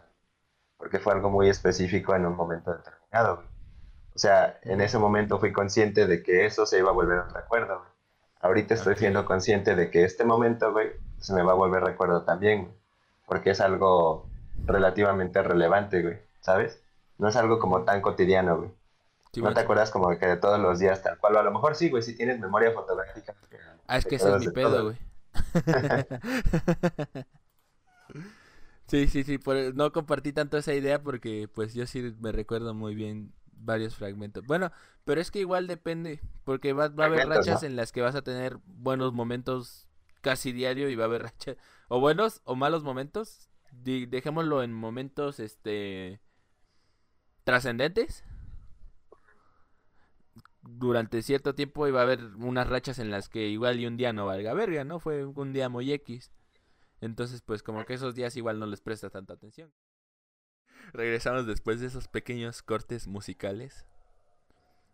[0.78, 3.44] porque fue algo muy específico en un momento determinado.
[4.14, 7.34] O sea, en ese momento fui consciente de que eso se iba a volver un
[7.34, 7.84] recuerdo.
[8.40, 12.24] Ahorita estoy siendo consciente de que este momento, güey, se me va a volver recuerdo
[12.24, 12.77] también
[13.28, 14.26] porque es algo
[14.64, 16.82] relativamente relevante, güey, ¿sabes?
[17.18, 18.70] No es algo como tan cotidiano, güey.
[19.36, 21.36] no te acuerdas como que de todos los días tal cual.
[21.36, 23.34] A lo mejor sí, güey, si tienes memoria fotográfica.
[23.86, 24.96] Ah, es que ese es mi pedo, güey.
[28.86, 29.38] sí, sí, sí.
[29.74, 34.46] no compartí tanto esa idea porque pues yo sí me recuerdo muy bien varios fragmentos.
[34.46, 34.72] Bueno,
[35.04, 38.14] pero es que igual depende, porque va, va a haber rachas en las que vas
[38.14, 39.86] a tener buenos momentos
[40.22, 41.56] casi diario y va a haber rachas
[41.88, 43.50] o buenos o malos momentos.
[43.72, 46.20] dejémoslo en momentos este
[47.44, 48.24] trascendentes
[50.68, 54.12] durante cierto tiempo iba a haber unas rachas en las que igual y un día
[54.12, 55.00] no valga verga, ¿no?
[55.00, 56.30] Fue un día muy X.
[57.00, 59.72] Entonces, pues como que esos días igual no les presta tanta atención.
[60.92, 63.86] Regresamos después de esos pequeños cortes musicales.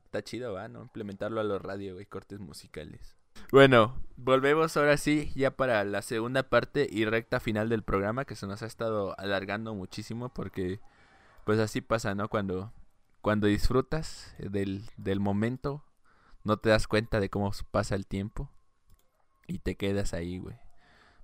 [0.05, 0.69] Está chido, ¿va?
[0.69, 0.83] ¿No?
[0.83, 3.17] Implementarlo a los radio, güey, cortes musicales.
[3.53, 8.37] Bueno, volvemos ahora sí, ya para la segunda parte y recta final del programa, que
[8.37, 10.81] se nos ha estado alargando muchísimo porque,
[11.45, 12.29] pues así pasa, ¿no?
[12.29, 12.73] Cuando
[13.25, 15.83] cuando disfrutas del, del momento,
[16.43, 18.51] no te das cuenta de cómo pasa el tiempo
[19.47, 20.59] y te quedas ahí, güey.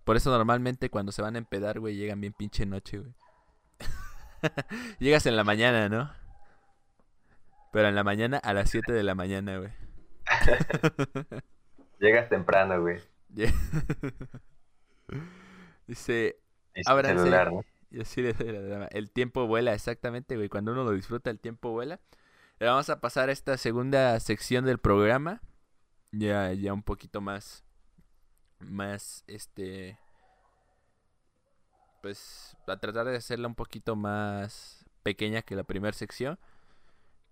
[0.05, 3.13] Por eso normalmente cuando se van a empedar, güey, llegan bien pinche noche, güey.
[4.99, 6.11] Llegas en la mañana, ¿no?
[7.71, 9.73] Pero en la mañana a las 7 de la mañana, güey.
[12.01, 12.99] Llegas temprano, güey.
[15.87, 16.41] Dice,
[16.75, 17.63] celular, ¿no?
[18.91, 20.49] El tiempo vuela, exactamente, güey.
[20.49, 22.01] Cuando uno lo disfruta, el tiempo vuela.
[22.59, 25.43] Le vamos a pasar a esta segunda sección del programa.
[26.11, 27.65] Ya, ya un poquito más.
[28.61, 29.99] Más, este.
[32.01, 36.39] Pues a tratar de hacerla un poquito más pequeña que la primera sección.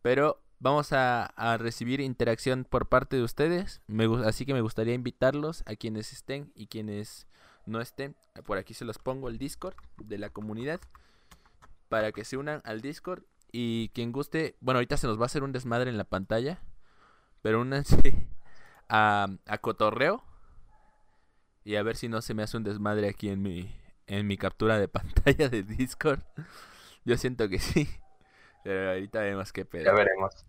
[0.03, 3.81] Pero vamos a, recibir interacción por parte de ustedes.
[4.25, 7.27] Así que me gustaría invitarlos a quienes estén y quienes
[7.67, 8.17] no estén,
[8.47, 10.81] por aquí se los pongo el Discord de la comunidad
[11.91, 15.27] para que se unan al Discord y quien guste, bueno, ahorita se nos va a
[15.27, 16.63] hacer un desmadre en la pantalla,
[17.43, 18.27] pero únanse
[18.89, 20.23] a, a cotorreo
[21.63, 23.71] y a ver si no se me hace un desmadre aquí en mi
[24.09, 26.21] en mi captura de pantalla de Discord.
[27.05, 27.89] Yo siento que sí.
[28.65, 29.85] Pero ahorita vemos qué pedo.
[29.85, 30.47] Ya veremos.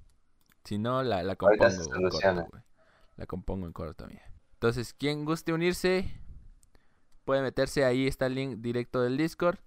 [0.64, 2.48] Si no, la, la compongo en corto,
[3.16, 4.24] La compongo en corto, mía.
[4.54, 6.14] Entonces, quien guste unirse,
[7.24, 9.60] puede meterse ahí, está el link directo del Discord.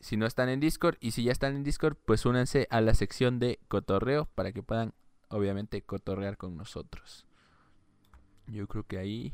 [0.00, 2.94] Si no están en Discord y si ya están en Discord, pues únanse a la
[2.94, 4.92] sección de cotorreo para que puedan,
[5.28, 7.26] obviamente, cotorrear con nosotros.
[8.46, 9.32] Yo creo que ahí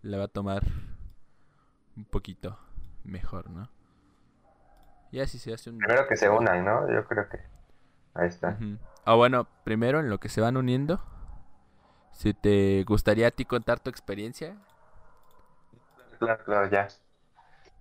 [0.00, 0.62] la va a tomar
[1.96, 2.58] un poquito
[3.02, 3.68] mejor, ¿no?
[5.12, 5.78] Ya si se hace un...
[5.78, 6.90] Primero que se unan, ¿no?
[6.90, 7.38] Yo creo que...
[8.14, 8.58] Ahí está.
[9.04, 11.00] Ah, bueno, primero en lo que se van uniendo,
[12.12, 14.56] si te gustaría a ti contar tu experiencia
[16.18, 16.88] Claro, claro, ya.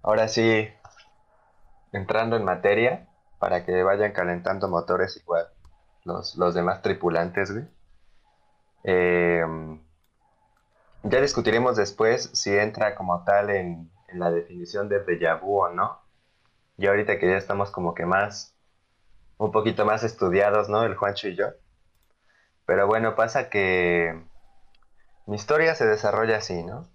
[0.02, 0.68] Ahora sí,
[1.92, 3.08] entrando en materia,
[3.40, 5.48] para que vayan calentando motores igual
[6.06, 7.66] los, demás tripulantes, güey.
[8.84, 9.82] Em,
[11.04, 16.00] ya discutiremos después si entra como tal en, la definición de déjà vu o no.
[16.78, 18.53] Y ahorita que ya estamos como que más,
[19.44, 20.84] un poquito más estudiados, ¿no?
[20.84, 21.48] El Juancho y yo.
[22.66, 24.18] Pero bueno, pasa que
[25.26, 26.88] mi historia se desarrolla así, ¿no?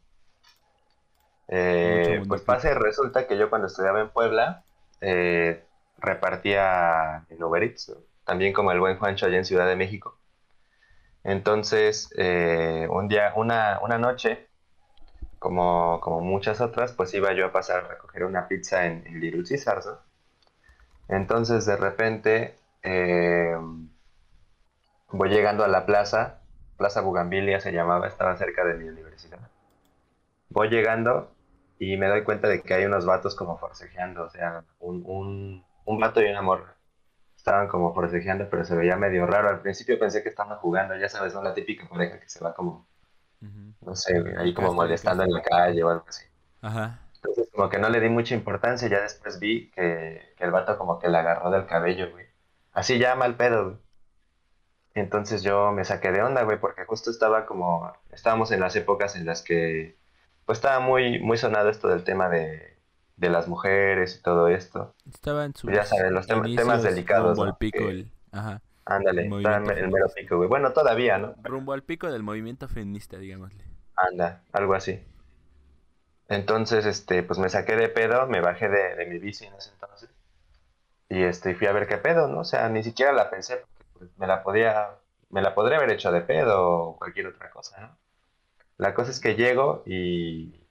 [1.48, 4.64] Eh, pues pase, resulta que yo cuando estudiaba en Puebla,
[5.00, 5.64] eh,
[5.98, 7.92] repartía en Uber Eats,
[8.24, 10.18] también como el buen Juancho allá en Ciudad de México.
[11.24, 14.48] Entonces, eh, un día, una, una noche,
[15.38, 19.44] como, como, muchas otras, pues iba yo a pasar a recoger una pizza en, Little
[19.48, 20.07] Caesars, ¿no?
[21.08, 22.54] Entonces, de repente,
[25.10, 26.40] voy llegando a la plaza,
[26.76, 29.40] Plaza Bugambilia se llamaba, estaba cerca de mi universidad.
[30.50, 31.30] Voy llegando
[31.78, 35.64] y me doy cuenta de que hay unos vatos como forcejeando, o sea, un, un,
[35.84, 36.74] un vato y una morra.
[37.36, 39.48] Estaban como forcejeando, pero se veía medio raro.
[39.48, 41.42] Al principio pensé que estaban jugando, ya sabes, ¿no?
[41.42, 42.86] La típica pareja que se va como,
[43.82, 46.24] no sé, ahí como molestando en la calle o algo así.
[46.62, 46.98] Ajá.
[47.22, 50.78] Entonces como que no le di mucha importancia, ya después vi que, que el vato
[50.78, 52.26] como que le agarró del cabello, güey.
[52.72, 53.76] Así ya mal pedo, güey.
[54.94, 59.16] Entonces yo me saqué de onda, güey, porque justo estaba como, estábamos en las épocas
[59.16, 59.96] en las que
[60.44, 62.76] pues estaba muy, muy sonado esto del tema de,
[63.16, 64.94] las mujeres y todo esto.
[65.10, 67.36] Estaba en su ya sabes, los temas delicados.
[67.36, 68.62] Rumbo al pico, el, ajá.
[68.86, 70.48] Ándale, estaba en el mero pico, güey.
[70.48, 71.34] Bueno, todavía, ¿no?
[71.42, 73.62] Rumbo al pico del movimiento feminista, digámosle.
[73.94, 75.04] Anda, algo así.
[76.28, 79.70] Entonces, este, pues me saqué de pedo, me bajé de, de mi bici en ese
[79.72, 80.10] entonces.
[81.08, 82.40] Y este, fui a ver qué pedo, ¿no?
[82.40, 84.90] O sea, ni siquiera la pensé, porque pues, me la podía,
[85.30, 87.98] me la podría haber hecho de pedo o cualquier otra cosa, ¿no?
[88.78, 90.66] La cosa es que llego y,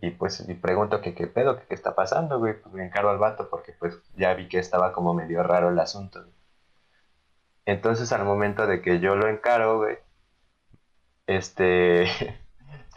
[0.00, 2.60] y pues y pregunto que qué pedo, que qué está pasando, güey.
[2.60, 5.78] Pues me encaro al vato porque pues ya vi que estaba como medio raro el
[5.78, 6.26] asunto.
[7.64, 9.96] Entonces al momento de que yo lo encaro, güey,
[11.26, 12.06] este,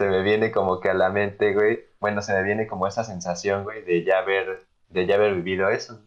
[0.03, 3.05] se me viene como que a la mente, güey, bueno, se me viene como esa
[3.05, 6.01] sensación, güey, de ya haber, de ya haber vivido eso.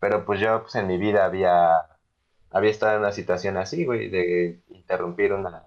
[0.00, 1.86] Pero pues yo, pues en mi vida había,
[2.50, 5.62] había estado en una situación así, güey, de interrumpir una,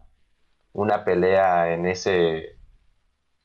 [0.73, 2.57] una pelea en ese,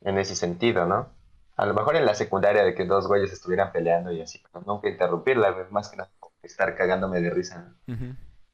[0.00, 1.10] en ese sentido, ¿no?
[1.56, 4.64] A lo mejor en la secundaria de que dos güeyes estuvieran peleando y así, pero
[4.66, 6.10] nunca interrumpirla, güey, más que nada
[6.42, 7.72] estar cagándome de risa.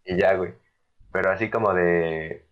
[0.04, 0.54] Y ya, güey.
[1.12, 2.44] Pero así como de,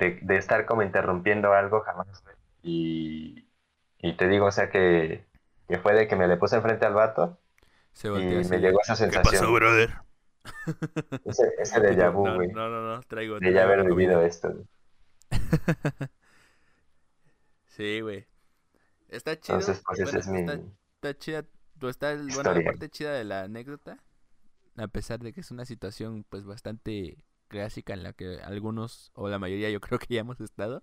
[0.00, 2.24] de, estar como interrumpiendo algo jamás,
[2.62, 3.46] Y,
[3.98, 5.24] y te digo, o sea, que,
[5.68, 7.38] que fue de que me le puse enfrente al vato
[8.04, 9.24] y me llegó esa sensación.
[9.24, 9.90] ¿Qué pasó, brother?
[11.24, 12.48] Ese, ese de vu, güey.
[12.48, 13.38] No, no, no, traigo.
[13.38, 14.52] De ya haber vivido esto,
[17.66, 18.26] sí, güey.
[19.08, 19.58] Está chido.
[19.58, 20.40] Entonces, pues ese es mi.
[20.40, 21.44] Está, chida.
[21.82, 23.98] Está bueno, la parte chida de la anécdota.
[24.76, 27.18] A pesar de que es una situación, pues bastante
[27.50, 30.82] clásica en la que algunos, o la mayoría, yo creo que ya hemos estado.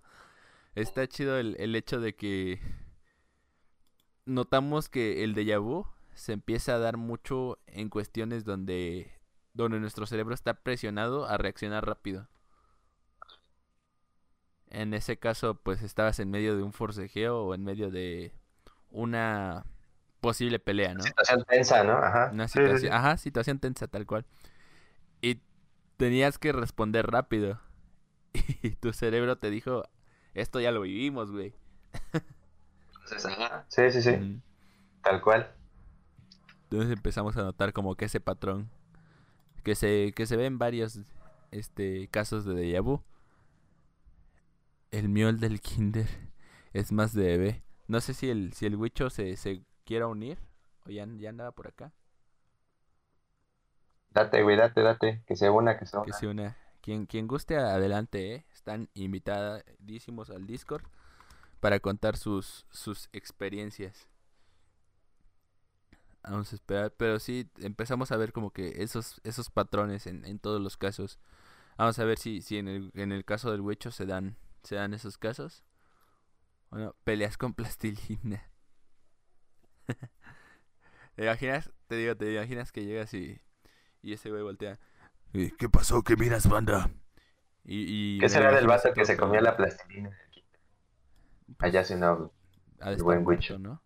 [0.76, 2.60] Está chido el, el hecho de que
[4.24, 9.10] notamos que el déjà vu se empieza a dar mucho en cuestiones donde,
[9.54, 12.28] donde nuestro cerebro está presionado a reaccionar rápido.
[14.70, 18.32] En ese caso, pues estabas en medio de un forcejeo o en medio de
[18.90, 19.64] una
[20.20, 21.02] posible pelea, ¿no?
[21.02, 21.92] Situación tensa, ¿no?
[21.92, 22.30] Ajá.
[22.32, 24.26] Una situación, Ajá, situación tensa, tal cual.
[25.98, 27.60] Tenías que responder rápido.
[28.62, 29.84] Y tu cerebro te dijo,
[30.32, 31.54] esto ya lo vivimos, güey.
[33.68, 34.40] Sí, sí, sí.
[35.02, 35.54] Tal cual.
[36.64, 38.70] Entonces empezamos a notar como que ese patrón
[39.64, 41.00] que se, que se ve en varios
[41.50, 43.02] este, casos de déjà vu.
[44.90, 46.08] El mío, el del kinder,
[46.72, 47.62] es más de bebé.
[47.86, 50.38] No sé si el, si el Wicho se, se quiera unir
[50.86, 51.92] o ya, ya andaba por acá.
[54.18, 55.22] Date, güey, date, date.
[55.28, 56.06] Que se una, que se una.
[56.06, 56.56] Que se una.
[56.80, 58.46] Quien, quien guste, adelante, ¿eh?
[58.52, 60.82] Están invitadísimos al Discord
[61.60, 64.08] para contar sus, sus experiencias.
[66.24, 70.40] Vamos a esperar, pero sí empezamos a ver como que esos, esos patrones en, en
[70.40, 71.20] todos los casos.
[71.76, 74.74] Vamos a ver si, si en, el, en el caso del huecho se dan, se
[74.74, 75.62] dan esos casos.
[76.70, 78.50] Bueno, peleas con plastilina.
[81.14, 81.70] ¿Te imaginas?
[81.86, 83.40] Te digo, te imaginas que llegas y,
[84.02, 84.78] y ese güey voltea.
[85.32, 86.02] ¿Qué pasó?
[86.02, 86.90] ¿Qué miras, banda?
[87.64, 90.16] Y, y ¿Qué será del vato que se comía la plastilina?
[91.58, 92.32] Allá si no,
[92.80, 93.82] el buen huicho, ¿no?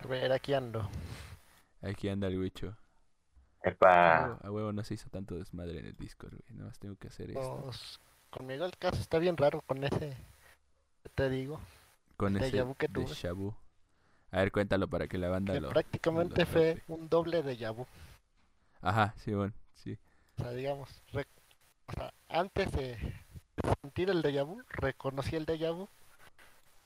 [0.00, 0.88] A ver, aquí ando.
[1.82, 2.76] Aquí anda el bicho.
[3.62, 4.38] Epa.
[4.42, 6.56] A huevo, no se hizo tanto desmadre en el Discord, güey.
[6.56, 7.62] Nada más tengo que hacer esto.
[7.64, 8.00] Pues,
[8.30, 10.16] conmigo el caso está bien raro con ese.
[11.14, 11.60] Te digo.
[12.16, 13.54] Con ese que de Shabu.
[14.30, 15.68] A ver, cuéntalo para que la banda que lo.
[15.70, 17.86] Prácticamente fue un doble de Yabu.
[18.82, 19.98] Ajá, sí, bueno, sí.
[20.38, 22.96] O sea, digamos, o sea, antes de
[23.82, 25.88] sentir el déjà vu, reconocí el déjà vu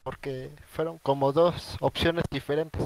[0.03, 2.83] porque fueron como dos opciones diferentes.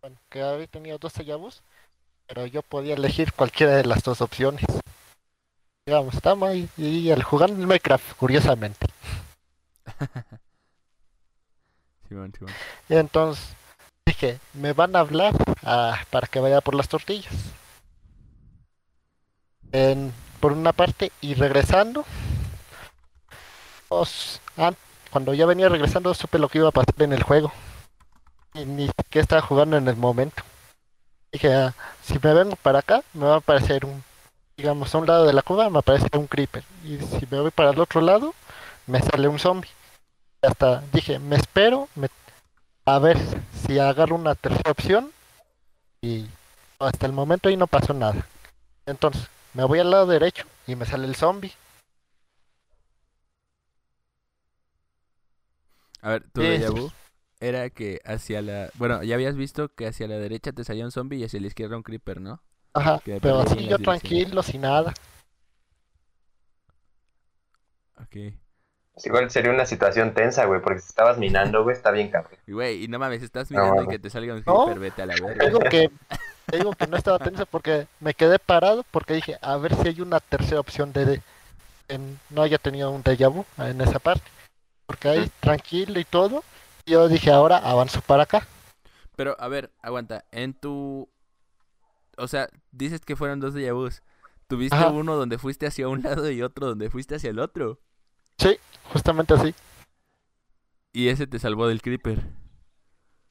[0.00, 1.62] bueno, que había tenido dos sellabos,
[2.26, 4.64] pero yo podía elegir cualquiera de las dos opciones.
[5.86, 8.86] Digamos, estamos ahí y al jugar en Minecraft, curiosamente.
[12.88, 13.54] Y entonces
[14.06, 17.34] dije, me van a hablar ah, para que vaya por las tortillas.
[19.72, 22.04] En, por una parte, y regresando,
[23.88, 27.52] pues, antes cuando ya venía regresando supe lo que iba a pasar en el juego.
[28.54, 30.42] Y ni siquiera estaba jugando en el momento.
[31.32, 34.02] Dije, ah, si me vengo para acá, me va a aparecer un,
[34.56, 36.64] digamos, a un lado de la cueva me aparece un creeper.
[36.84, 38.34] Y si me voy para el otro lado,
[38.86, 39.70] me sale un zombie.
[40.42, 41.88] Hasta dije, me espero
[42.84, 43.18] a ver
[43.66, 45.12] si agarro una tercera opción.
[46.00, 46.26] Y
[46.78, 48.26] hasta el momento ahí no pasó nada.
[48.86, 51.52] Entonces, me voy al lado derecho y me sale el zombie.
[56.00, 56.92] A ver, tu déjà vu
[57.40, 58.70] era que hacia la...
[58.74, 61.48] Bueno, ya habías visto que hacia la derecha te salía un zombie y hacia la
[61.48, 62.40] izquierda un creeper, ¿no?
[62.72, 64.94] Ajá, pero así yo tranquilo, sin nada.
[68.00, 68.34] Ok.
[69.04, 72.38] Igual sería una situación tensa, güey, porque si estabas minando, güey, está bien cabrón.
[72.46, 75.06] Y güey, y no mames, estás minando y que te salga un creeper, vete a
[75.06, 75.46] la verga.
[75.46, 75.90] Digo que,
[76.52, 80.00] digo que no estaba tensa porque me quedé parado porque dije, a ver si hay
[80.00, 81.20] una tercera opción de...
[81.88, 84.28] En, no haya tenido un déjà vu en esa parte
[84.88, 86.42] porque ahí tranquilo y todo.
[86.86, 88.46] Yo dije, ahora avanzo para acá.
[89.16, 90.24] Pero, a ver, aguanta.
[90.32, 91.08] En tu.
[92.16, 94.02] O sea, dices que fueron dos de vus.
[94.46, 97.80] ¿Tuviste uno donde fuiste hacia un lado y otro donde fuiste hacia el otro?
[98.38, 98.58] Sí,
[98.92, 99.54] justamente así.
[100.92, 102.22] Y ese te salvó del creeper.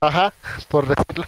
[0.02, 0.34] Ajá,
[0.70, 1.26] por decirlo.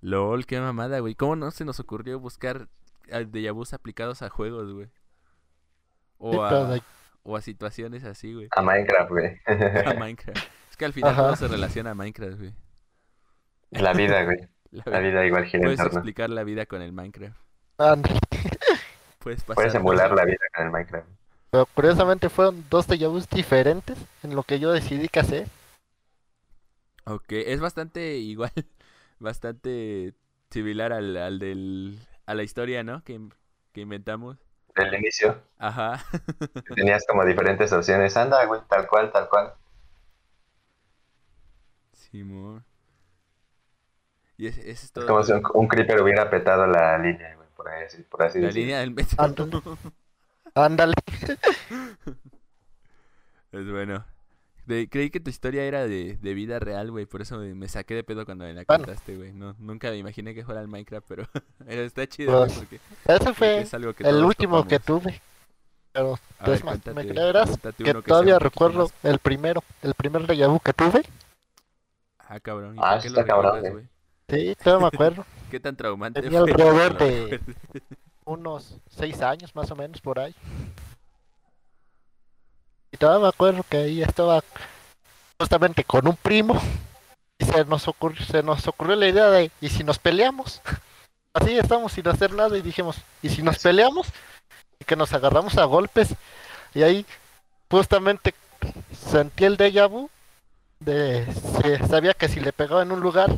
[0.00, 1.14] LOL, qué mamada, güey.
[1.14, 2.68] ¿Cómo no se nos ocurrió buscar
[3.12, 4.88] ah, déjà vus aplicados a juegos, güey?
[6.18, 6.82] O Sí, a, de-
[7.24, 8.48] o a situaciones así, güey.
[8.52, 9.40] A Minecraft, güey.
[9.44, 10.38] A Minecraft.
[10.70, 11.22] Es que al final Ajá.
[11.24, 12.54] todo se relaciona a Minecraft, güey.
[13.70, 14.38] La vida, güey.
[14.70, 17.36] La La vida- vida igual gira Puedes explicar la vida con el Minecraft.
[19.18, 21.08] Puedes pasar Puedes emular la vida con el Minecraft.
[21.50, 25.48] Pero curiosamente fueron dos déjà diferentes en lo que yo decidí que hacer.
[27.04, 28.52] Ok, es bastante igual,
[29.18, 30.14] bastante
[30.50, 33.02] similar al, al del, a la historia, ¿no?
[33.04, 33.18] Que,
[33.72, 34.36] que inventamos.
[34.74, 36.04] Del inicio, Ajá.
[36.74, 38.16] tenías como diferentes opciones.
[38.16, 39.54] Anda, güey, tal cual, tal cual.
[41.92, 42.64] Simón.
[44.38, 45.06] Y es, es Es todo.
[45.06, 48.48] como si un, un creeper hubiera petado la línea, güey, por así, por así La
[48.48, 48.52] decirlo.
[48.52, 49.16] línea del metro.
[50.64, 50.94] Ándale.
[53.52, 54.04] Es bueno.
[54.66, 57.06] De- creí que tu historia era de, de vida real, güey.
[57.06, 58.84] Por eso me, me saqué de pedo cuando me la Bueno.
[58.84, 59.32] contaste, güey.
[59.32, 61.24] No, nunca me imaginé que fuera el Minecraft, pero
[61.66, 65.22] pero está chido, Pues, porque, Ese porque fue es el último que tuve.
[65.92, 70.60] Pero ver, es más, me creerás que todavía recuerdo el primero, el primer déjà vu
[70.60, 71.02] que tuve.
[72.18, 72.76] Ah, cabrón.
[72.76, 73.86] ¿y Ah, por qué está lo cabrón, recuerdas, güey.
[74.28, 74.54] güey?
[74.54, 75.24] Sí, todavía me acuerdo.
[75.50, 76.50] ¿Qué tan traumante Tenía fue?
[76.50, 77.40] alrededor lo de-?
[78.28, 80.34] Unos seis años más o menos por ahí.
[82.92, 84.44] Y todavía me acuerdo que ahí estaba
[85.40, 86.60] justamente con un primo.
[87.38, 90.60] Y se nos ocurrió, se nos ocurrió la idea de, ¿y si nos peleamos?
[91.32, 94.08] Así estamos sin hacer nada y dijimos, ¿y si nos peleamos?
[94.78, 96.08] Y que nos agarramos a golpes.
[96.74, 97.06] Y ahí
[97.70, 98.34] justamente
[99.10, 100.10] sentí el déjà vu
[100.80, 103.30] de se- sabía que si le pegaba en un lugar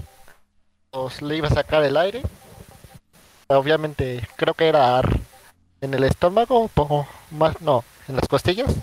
[0.90, 2.22] pues le iba a sacar el aire
[3.56, 5.00] obviamente creo que era
[5.80, 8.74] en el estómago o más no en las costillas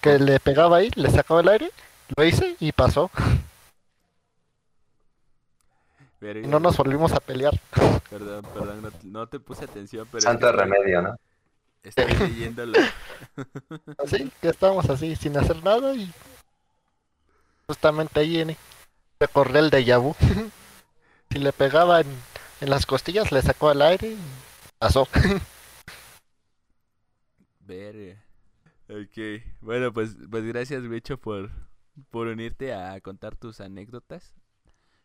[0.00, 1.70] que le pegaba ahí le sacaba el aire
[2.16, 3.10] lo hice y pasó.
[6.20, 7.52] Y no nos volvimos a pelear.
[8.08, 11.16] Perdón, perdón, no, no te puse atención, pero es Santo remedio, ¿no?
[11.82, 12.78] Estoy leyéndolo.
[14.04, 16.10] así que estábamos así sin hacer nada y
[17.66, 18.56] justamente ahí en
[19.20, 20.14] recorrí el déjà vu.
[21.30, 22.00] Si le pegaba
[22.64, 24.18] en, las costillas le sacó el aire y
[24.78, 25.06] pasó
[27.60, 28.22] Verga.
[28.88, 31.50] Ok, bueno, pues, pues gracias, Bicho, por,
[32.10, 34.34] por unirte a contar tus anécdotas.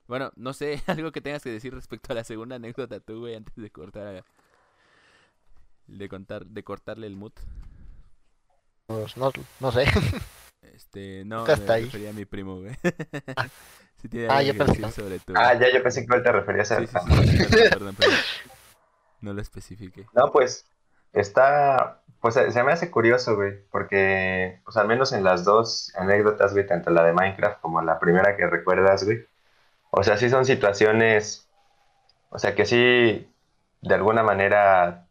[0.07, 3.35] Bueno, no sé, algo que tengas que decir respecto a la segunda anécdota tú, güey,
[3.35, 4.25] antes de cortar
[5.87, 7.33] de contar, de cortarle el mood.
[8.87, 9.85] Pues no, no sé
[10.61, 11.85] Este, no, me ahí.
[11.85, 12.75] refería a mi primo, güey.
[14.07, 15.33] Tiene Ah, algo yo que pensé sobre tu...
[15.35, 16.79] Ah, ya yo pensé que igual te referías a...
[16.79, 18.15] Sí, sí, sí, perdón, perdón, perdón.
[19.21, 20.05] No lo especifique.
[20.13, 20.65] No, pues
[21.11, 26.53] está, pues se me hace curioso, güey, porque, pues al menos en las dos anécdotas,
[26.53, 29.25] güey, tanto la de Minecraft como la primera que recuerdas, güey,
[29.91, 31.49] o sea, sí son situaciones,
[32.29, 33.29] o sea, que sí,
[33.81, 35.05] de alguna manera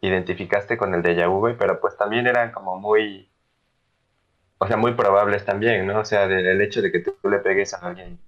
[0.00, 3.27] identificaste con el déjà vu, güey, pero pues también eran como muy,
[4.58, 6.00] o sea, muy probables también, ¿no?
[6.00, 8.18] O sea, del el hecho de que tú le pegues a alguien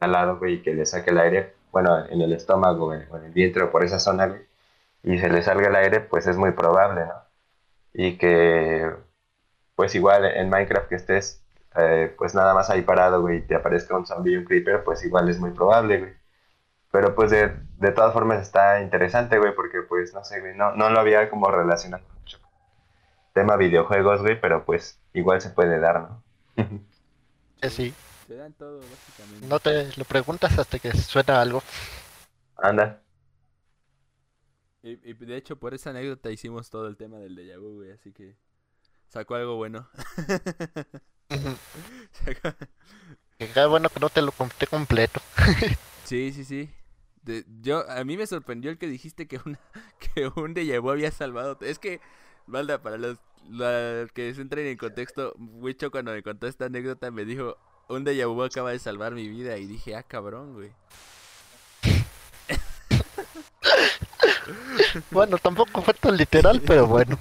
[0.00, 3.32] al lado, güey, y que le saque el aire, bueno, en el estómago, en el
[3.32, 4.42] vientre o por esa zona, güey,
[5.02, 7.14] y se le salga el aire, pues es muy probable, ¿no?
[7.94, 8.90] Y que,
[9.76, 11.42] pues igual en Minecraft que estés,
[11.76, 14.84] eh, pues nada más ahí parado, güey, y te aparezca un zombie y un creeper,
[14.84, 16.12] pues igual es muy probable, güey.
[16.92, 20.72] Pero pues de, de todas formas está interesante, güey, porque pues no sé, güey, no,
[20.76, 22.04] no lo había como relacionado
[23.34, 26.24] tema videojuegos, güey, pero pues igual se puede dar, ¿no?
[27.60, 27.94] que sí
[28.26, 29.46] Se dan todo, básicamente.
[29.48, 31.62] no te lo preguntas hasta que suena algo
[32.56, 33.00] Anda.
[34.82, 37.92] Y, y de hecho, por esa anécdota hicimos todo el tema del déjà vu, güey,
[37.92, 38.36] así que
[39.08, 39.88] sacó algo bueno.
[42.12, 42.54] Sacó-
[43.38, 45.20] Que qué bueno que no te lo conté completo.
[46.04, 46.70] Sí, sí, sí.
[47.22, 49.58] De- yo, a mí me sorprendió el que dijiste que, una,
[50.14, 51.58] que un déjà vu había salvado.
[51.62, 52.00] Es que,
[52.46, 53.16] Valda, para los,
[53.48, 57.56] los que se entren en contexto, Wicho cuando me contó esta anécdota me dijo,
[57.88, 59.56] un déjà vu acaba de salvar mi vida.
[59.56, 60.72] Y dije, ah, cabrón, güey.
[65.10, 67.18] Bueno, tampoco fue tan literal, pero bueno.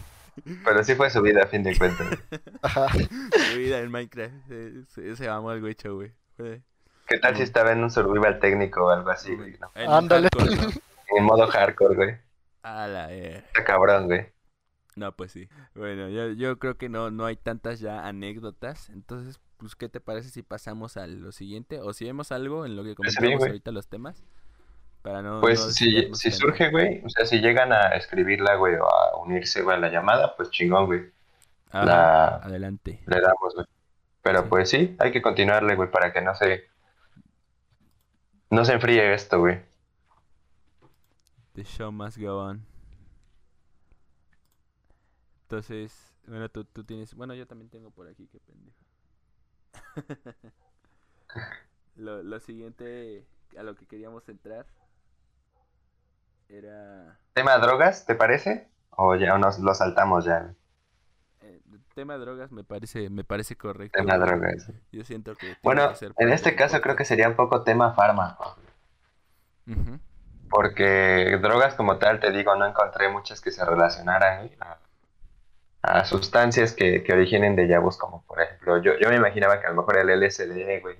[0.65, 2.19] Pero sí fue su vida a fin de cuentas.
[2.61, 2.87] Ajá.
[3.51, 4.33] Mi vida en Minecraft.
[4.89, 6.11] Se, se, el Wicho, güey.
[7.07, 9.57] ¿Qué tal si estaba en un survival técnico o algo así, güey?
[9.59, 9.71] ¿no?
[9.75, 10.29] en Ándale.
[11.15, 12.17] En modo hardcore, güey.
[12.63, 13.43] A la eh.
[13.47, 14.32] Está cabrón, güey.
[14.95, 15.49] No, pues sí.
[15.75, 18.89] Bueno, yo, yo creo que no, no hay tantas ya anécdotas.
[18.89, 21.79] Entonces, pues, ¿qué te parece si pasamos a lo siguiente?
[21.79, 24.23] O si vemos algo en lo que comentamos bien, ahorita los temas.
[25.01, 25.41] Para no.
[25.41, 29.17] Pues no si, si surge, güey, o sea, si llegan a escribirla, güey, o a
[29.21, 31.11] unirse, güey, a la llamada, pues chingón, güey.
[31.73, 33.01] La- Adelante.
[33.07, 33.65] Le damos, güey.
[34.21, 34.47] Pero Sí.
[34.49, 36.69] pues sí, hay que continuarle, güey, para que no se...
[38.49, 39.59] No se enfríe esto, güey.
[41.55, 42.65] The show must go on.
[45.53, 47.13] Entonces, bueno, tú, tú tienes...
[47.13, 48.75] Bueno, yo también tengo por aquí, qué pendejo.
[51.95, 53.23] lo, lo siguiente
[53.55, 54.65] a lo que queríamos entrar
[56.49, 57.19] era...
[57.33, 58.67] ¿Tema drogas, te parece?
[58.89, 60.55] ¿O ya nos lo saltamos ya?
[61.41, 61.61] Eh,
[61.93, 63.99] tema drogas me parece me parece correcto.
[63.99, 64.71] Tema drogas.
[64.91, 65.55] Yo siento que...
[65.61, 68.57] Bueno, en este caso creo que sería un poco tema fármaco.
[70.49, 74.79] Porque drogas como tal, te digo, no encontré muchas que se relacionaran a,
[76.05, 77.67] sustancias que, que, originen de
[77.99, 80.95] como por ejemplo, yo, yo me imaginaba que a lo mejor el LSD, güey,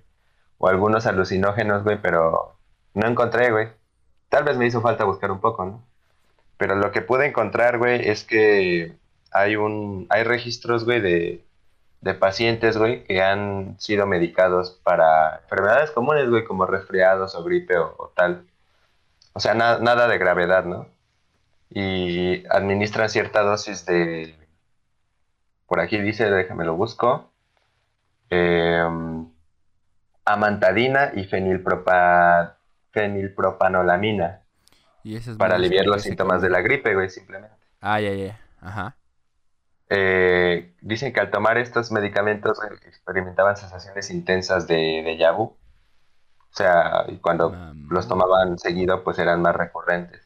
[0.57, 2.55] o algunos alucinógenos, güey, pero
[2.93, 3.69] no encontré, güey.
[4.30, 5.84] Tal vez me hizo falta buscar un poco, ¿no?
[6.57, 8.95] Pero lo que pude encontrar, güey, es que
[9.31, 11.43] hay un hay registros, güey, de,
[12.03, 17.77] de pacientes, güey, que han sido medicados para enfermedades comunes, güey, como resfriados o gripe
[17.77, 18.45] o, tal.
[19.34, 20.88] O sea, nada de gravedad, ¿no?
[21.69, 24.35] Y administran cierta dosis de...
[25.73, 27.31] Por aquí dice, déjame lo busco.
[28.29, 29.27] Em,
[30.23, 32.59] amantadina y fenilpropa,
[32.91, 34.43] fenilpropanolamina.
[35.03, 37.55] ¿Y es para aliviar los síntomas de la gripe, güey, simplemente.
[37.81, 38.39] Ah, ya, ya.
[38.61, 38.97] Ajá.
[39.89, 45.43] Eh, dicen que al tomar estos medicamentos experimentaban sensaciones intensas de, de yabu.
[45.43, 45.57] O
[46.51, 47.51] sea, y cuando
[47.89, 50.21] los tomaban seguido, pues eran más recurrentes.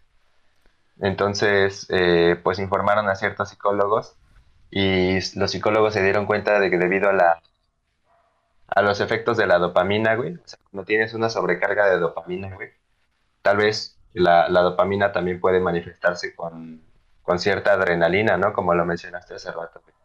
[1.00, 4.17] Entonces, eh, pues informaron a ciertos psicólogos
[4.70, 7.42] y los psicólogos se dieron cuenta de que debido a la
[8.68, 10.36] a los efectos de la dopamina, güey.
[10.36, 12.70] O sea, cuando tienes una sobrecarga de dopamina, güey,
[13.42, 16.82] tal vez la, dopamina también puede manifestarse con,
[17.38, 18.54] cierta adrenalina, ¿no?
[18.54, 19.96] Como lo mencionaste hace rato, güey.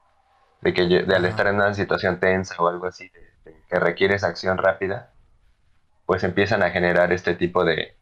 [0.61, 3.11] De que de al estar en una situación tensa o algo así,
[3.69, 5.13] que requieres acción rápida,
[6.07, 7.97] pues empiezan a generar este tipo de,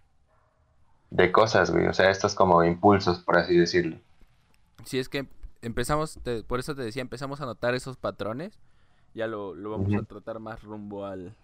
[1.11, 1.87] de cosas, güey.
[1.87, 3.97] O sea, estos como impulsos, por así decirlo.
[4.85, 5.27] Sí, es que
[5.63, 8.61] empezamos, por eso te decía, empezamos a notar esos patrones
[9.15, 11.35] ya lo, vamos a tratar más rumbo al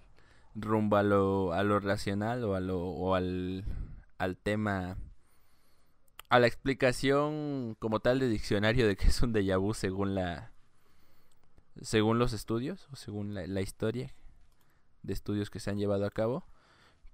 [0.54, 3.64] rumbo a lo, a lo racional o a lo o al,
[4.18, 4.96] al tema
[6.28, 10.52] a la explicación como tal de diccionario de que es un déjà vu según la
[11.80, 14.14] según los estudios o según la, la historia
[15.02, 16.44] de estudios que se han llevado a cabo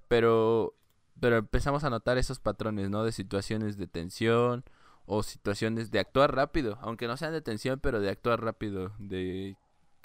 [0.09, 0.74] pero
[1.20, 4.65] pero empezamos a notar esos patrones no de situaciones de tensión
[5.07, 9.57] o situaciones de actuar rápido aunque no sean de tensión pero de actuar rápido de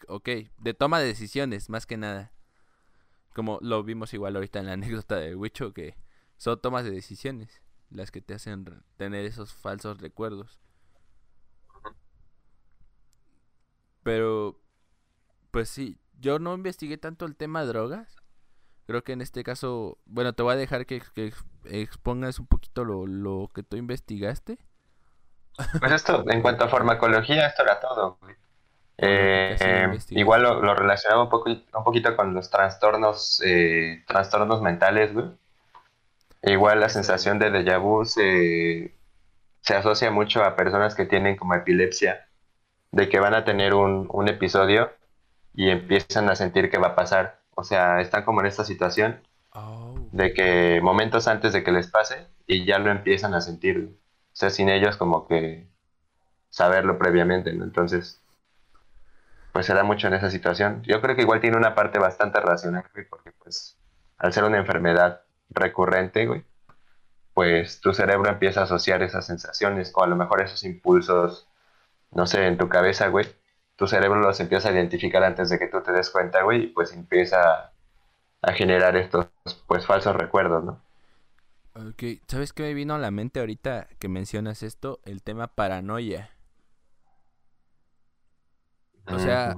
[0.08, 0.30] ok,
[0.60, 2.32] de toma de decisiones, más que nada.
[3.34, 5.96] Como lo vimos igual ahorita en la anécdota de Wicho, que
[6.38, 8.66] son tomas de decisiones las que te hacen
[8.98, 10.60] tener esos falsos recuerdos.
[14.04, 14.62] Pero,
[15.52, 18.18] pues sí, yo no investigué tanto el tema de drogas.
[18.88, 21.02] Creo que en este caso, bueno, te voy a dejar que,
[21.66, 24.60] expongas un poquito lo, lo que tú investigaste.
[25.80, 28.20] Pues esto, en cuanto a farmacología, esto era todo.
[29.00, 29.56] Eh,
[30.10, 35.28] igual lo, relacionaba un, poco, un poquito con los trastornos, eh, trastornos mentales, güey.
[36.44, 38.94] Igual la sensación de déjà vu se,
[39.68, 42.28] asocia mucho a personas que tienen como epilepsia,
[42.92, 44.92] de que van a tener un, episodio
[45.54, 47.42] y empiezan a sentir que va a pasar.
[47.56, 49.22] O sea, están como en esta situación
[49.54, 49.96] oh.
[50.12, 53.98] de que momentos antes de que les pase y ya lo empiezan a sentir.
[54.38, 55.68] Sea, sin ellos como que
[56.52, 57.64] saberlo previamente, ¿no?
[57.64, 58.22] Entonces,
[59.52, 60.84] pues se da mucho en esa situación.
[60.84, 63.80] Yo creo que igual tiene una parte bastante racional, güey, porque pues
[64.20, 66.46] al ser una enfermedad recurrente, güey,
[67.34, 71.48] pues tu cerebro empieza a asociar esas sensaciones o a lo mejor esos impulsos,
[72.12, 73.26] no sé, en tu cabeza, güey,
[73.76, 76.68] tu cerebro los empieza a identificar antes de que tú te des cuenta, güey, y
[76.68, 77.72] pues empieza
[78.44, 79.30] a generar estos,
[79.66, 80.80] pues, falsos recuerdos, ¿no?
[81.86, 85.00] Ok, ¿sabes qué me vino a la mente ahorita que mencionas esto?
[85.06, 86.32] El tema paranoia.
[89.06, 89.56] O sea,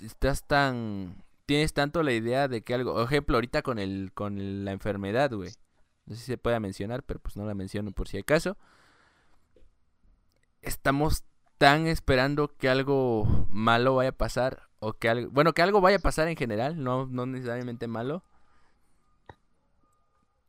[0.00, 1.24] estás tan...
[1.44, 3.02] Tienes tanto la idea de que algo...
[3.02, 5.50] ejemplo, ahorita con, el, con la enfermedad, güey.
[6.06, 8.56] No sé si se puede mencionar, pero pues no la menciono por si acaso.
[10.60, 11.24] Estamos
[11.58, 14.68] tan esperando que algo malo vaya a pasar.
[14.78, 15.28] O que algo...
[15.32, 18.22] Bueno, que algo vaya a pasar en general, no, no necesariamente malo.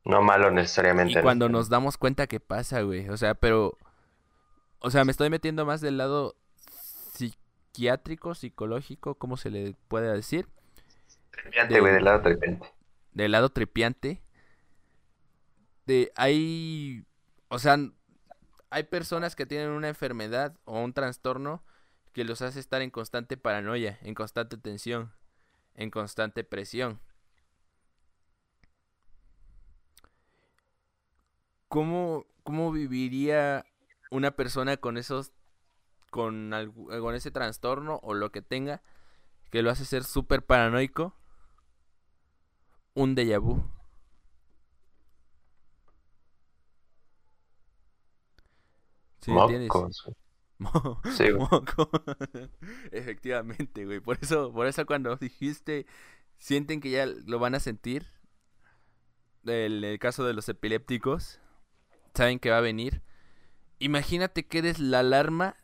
[0.05, 1.19] No malo necesariamente.
[1.19, 3.09] Y cuando nos damos cuenta que pasa, güey.
[3.09, 3.77] O sea, pero...
[4.80, 6.35] O sea, me estoy metiendo más del lado
[7.13, 10.47] psiquiátrico, psicológico, ¿cómo se le puede decir?
[11.31, 12.67] Tripiante, güey, del lado tripiante.
[13.13, 14.21] Del lado tripiante.
[15.85, 17.05] De, hay,
[17.47, 17.77] o sea,
[18.69, 21.63] hay personas que tienen una enfermedad o un trastorno
[22.13, 25.11] que los hace estar en constante paranoia, en constante tensión,
[25.75, 26.99] en constante presión.
[31.73, 33.65] ¿Cómo, cómo viviría
[34.11, 35.31] una persona con esos,
[36.11, 36.51] con,
[36.87, 38.83] con ese trastorno o lo que tenga,
[39.49, 41.15] que lo hace ser súper paranoico,
[42.93, 43.63] un déjà vu.
[49.21, 49.31] Sí,
[51.17, 51.25] sí,
[52.91, 53.99] Efectivamente, güey.
[53.99, 55.87] Por eso, por eso cuando dijiste,
[56.37, 58.05] sienten que ya lo van a sentir.
[59.43, 61.39] En el caso de los epilépticos,
[62.14, 63.02] saben que va a venir.
[63.80, 65.57] Imagínate que eres la alarma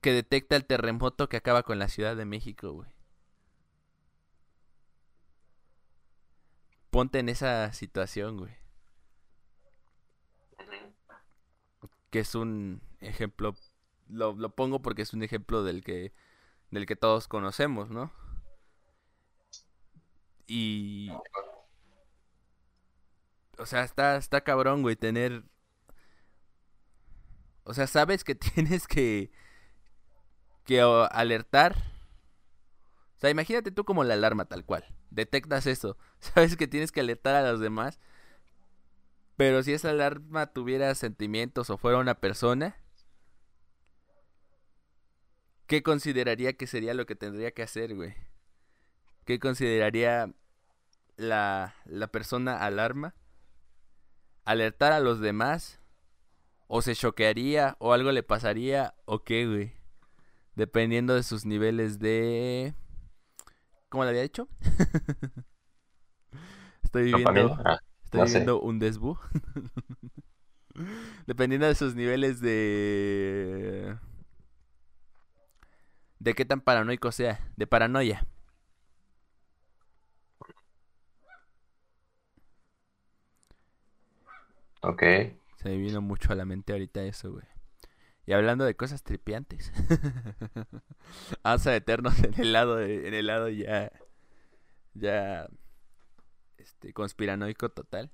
[0.00, 2.88] que detecta el terremoto que acaba con la Ciudad de México, güey.
[6.90, 8.56] Ponte en esa situación, güey.
[12.10, 13.54] Que es un ejemplo,
[14.08, 16.12] lo, lo pongo porque es un ejemplo del que,
[16.70, 18.10] del que todos conocemos, ¿no?
[20.46, 21.10] Y...
[23.58, 25.44] O sea, está, está cabrón, güey, tener...
[27.64, 29.30] O sea, sabes que tienes que...
[30.64, 31.76] Que alertar.
[33.16, 34.84] O sea, imagínate tú como la alarma tal cual.
[35.10, 35.96] Detectas eso.
[36.20, 37.98] Sabes que tienes que alertar a los demás.
[39.36, 42.76] Pero si esa alarma tuviera sentimientos o fuera una persona,
[45.66, 48.14] ¿qué consideraría que sería lo que tendría que hacer, güey?
[49.24, 50.32] ¿Qué consideraría
[51.16, 53.14] la, la persona alarma?
[54.48, 55.78] ¿Alertar a los demás?
[56.68, 57.76] ¿O se choquearía?
[57.80, 58.94] ¿O algo le pasaría?
[59.04, 59.74] ¿O qué, güey?
[60.54, 62.72] Dependiendo de sus niveles de...
[63.90, 64.48] ¿Cómo le había dicho?
[66.82, 69.18] Estoy viviendo, ah, estoy viviendo un desbu.
[71.26, 73.98] Dependiendo de sus niveles de
[76.20, 78.26] de qué tan paranoico sea, de paranoia.
[84.88, 85.02] Ok.
[85.56, 87.44] Se me vino mucho a la mente ahorita eso, güey.
[88.26, 89.72] Y hablando de cosas tripiantes.
[91.42, 93.90] Vamos a meternos en el lado en el lado ya
[94.94, 95.48] ya
[96.56, 98.10] este conspiranoico total.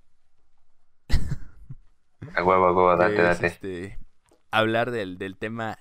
[2.34, 3.46] A huevo, a huevo, date, date.
[3.46, 3.98] Este,
[4.50, 5.78] hablar del, del tema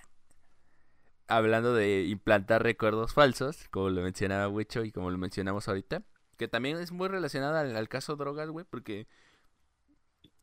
[1.28, 6.04] hablando de implantar recuerdos falsos, como lo mencionaba Wicho y como lo mencionamos ahorita,
[6.38, 9.08] que también es muy relacionado al, caso drogas, güey, porque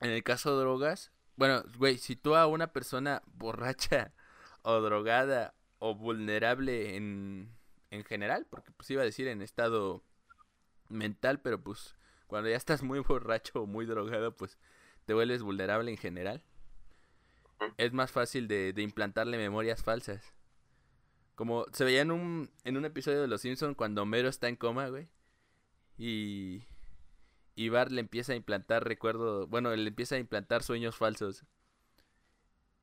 [0.01, 4.13] en el caso drogas, bueno, güey, si tú a una persona borracha
[4.63, 7.57] o drogada o vulnerable en,
[7.91, 10.03] en general, porque pues iba a decir en estado
[10.89, 11.97] mental, pero pues
[12.27, 14.59] cuando ya estás muy borracho o muy drogado, pues
[15.07, 16.45] te vuelves vulnerable en general.
[17.77, 20.35] Es más fácil de, de implantarle memorias falsas.
[21.35, 24.57] Como se veía en un, en un episodio de Los Simpsons cuando Homero está en
[24.57, 25.09] coma, güey.
[25.99, 26.65] Y,
[27.55, 31.45] y Bart le empieza a implantar recuerdo, bueno, le empieza a implantar sueños falsos.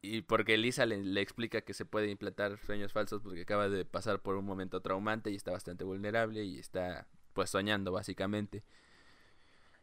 [0.01, 4.21] Y porque Lisa le, explica que se puede implantar sueños falsos porque acaba de pasar
[4.21, 8.63] por un momento traumante y está bastante vulnerable y está pues soñando básicamente.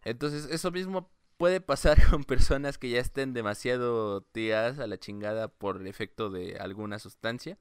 [0.05, 5.48] Entonces eso mismo puede pasar con personas que ya estén demasiado tiradas a la chingada
[5.48, 7.59] por efecto de alguna sustancia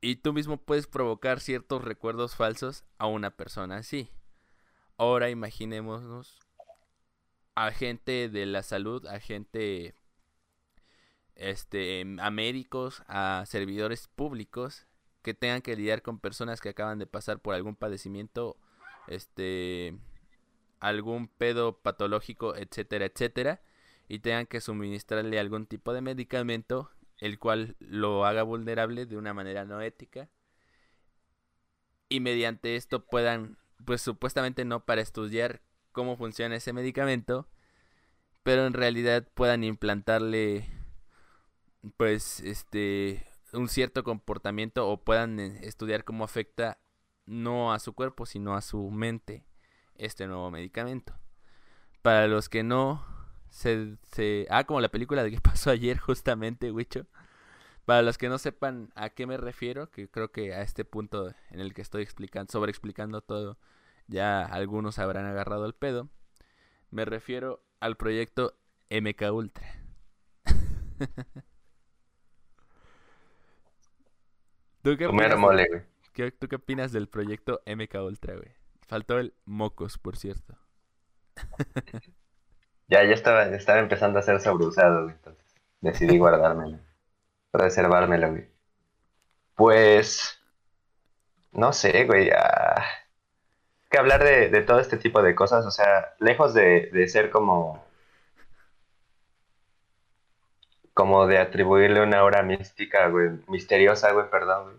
[0.00, 4.10] y tú mismo puedes provocar ciertos recuerdos falsos a una persona así.
[5.00, 6.38] Ahora imaginémonos
[7.54, 9.94] a gente de la salud, a gente
[11.36, 14.86] este a médicos, a servidores públicos
[15.22, 18.58] que tengan que lidiar con personas que acaban de pasar por algún padecimiento,
[19.08, 19.96] este
[20.80, 23.62] algún pedo patológico, etcétera, etcétera,
[24.06, 29.32] y tengan que suministrarle algún tipo de medicamento el cual lo haga vulnerable de una
[29.32, 30.28] manera no ética
[32.10, 35.62] y mediante esto puedan, pues supuestamente no para estudiar
[35.92, 37.48] cómo funciona ese medicamento,
[38.42, 40.68] pero en realidad puedan implantarle
[41.96, 46.78] pues este un cierto comportamiento o puedan eh, estudiar cómo afecta
[47.26, 49.44] no a su cuerpo sino a su mente
[49.96, 51.14] este nuevo medicamento.
[52.02, 53.04] Para los que no
[53.50, 54.46] se, se...
[54.50, 57.06] Ah, como la película de que pasó ayer justamente, Wicho.
[57.90, 61.34] Para los que no sepan a qué me refiero, que creo que a este punto
[61.50, 63.58] en el que estoy explicando, sobre explicando todo,
[64.06, 66.08] ya algunos habrán agarrado el pedo.
[66.92, 68.54] Me refiero al proyecto
[68.90, 69.66] MK Ultra.
[74.82, 78.52] ¿Tú qué, opinas, mole, ¿qué, ¿Tú qué opinas del proyecto MK Ultra, güey?
[78.86, 80.56] Faltó el mocos, por cierto.
[82.86, 86.78] Ya, ya estaba, estaba empezando a ser sabrusado, entonces decidí guardármelo,
[87.52, 88.48] reservármelo, güey.
[89.54, 90.40] Pues,
[91.52, 92.82] no sé, güey, ah,
[93.90, 97.84] que hablar de, todo este tipo de cosas, o sea, lejos de, ser como
[100.94, 104.76] como de atribuirle una aura mística, güey, misteriosa, güey, perdón, güey.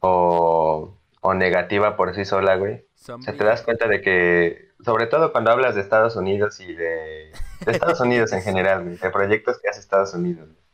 [0.00, 2.84] O, o negativa por sí sola, güey.
[3.04, 6.74] O sea, te das cuenta de que, sobre todo cuando hablas de Estados Unidos y
[6.74, 7.32] de,
[7.64, 10.48] de Estados Unidos en general, güey, de proyectos que hace Estados Unidos.
[10.48, 10.67] güey.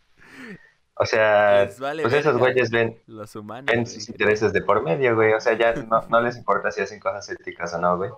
[0.96, 3.66] O sea, vale pues esos güeyes ven, Los humanos.
[3.66, 5.32] ven sus intereses de por medio, güey.
[5.32, 8.10] O sea, ya no, no les importa si hacen cosas éticas o no, güey.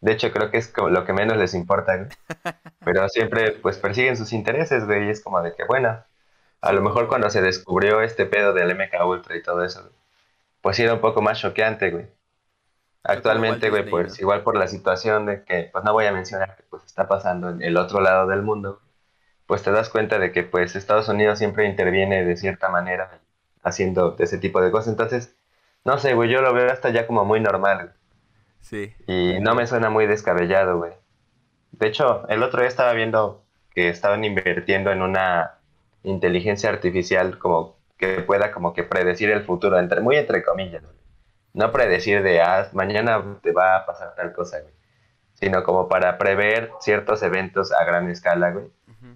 [0.00, 2.08] De hecho, creo que es como lo que menos les importa, güey.
[2.84, 5.06] Pero siempre, pues, persiguen sus intereses, güey.
[5.06, 6.04] Y es como de que, bueno,
[6.60, 9.94] a lo mejor cuando se descubrió este pedo del MK Ultra y todo eso, güey,
[10.60, 12.06] pues era un poco más choqueante, güey.
[13.04, 16.64] Actualmente, güey, pues igual por la situación de que, pues no voy a mencionar que
[16.64, 18.82] pues está pasando en el otro lado del mundo,
[19.48, 23.18] pues te das cuenta de que pues Estados Unidos siempre interviene de cierta manera
[23.62, 24.88] haciendo ese tipo de cosas.
[24.88, 25.34] Entonces,
[25.86, 27.94] no sé, güey, yo lo veo hasta ya como muy normal, güey.
[28.60, 28.94] Sí.
[29.06, 30.92] Y no me suena muy descabellado, güey.
[31.72, 33.42] De hecho, el otro día estaba viendo
[33.74, 35.54] que estaban invirtiendo en una
[36.02, 40.94] inteligencia artificial como que pueda como que predecir el futuro, entre, muy entre comillas, güey.
[41.54, 44.74] No predecir de, ah, mañana te va a pasar tal cosa, güey.
[45.32, 48.66] Sino como para prever ciertos eventos a gran escala, güey.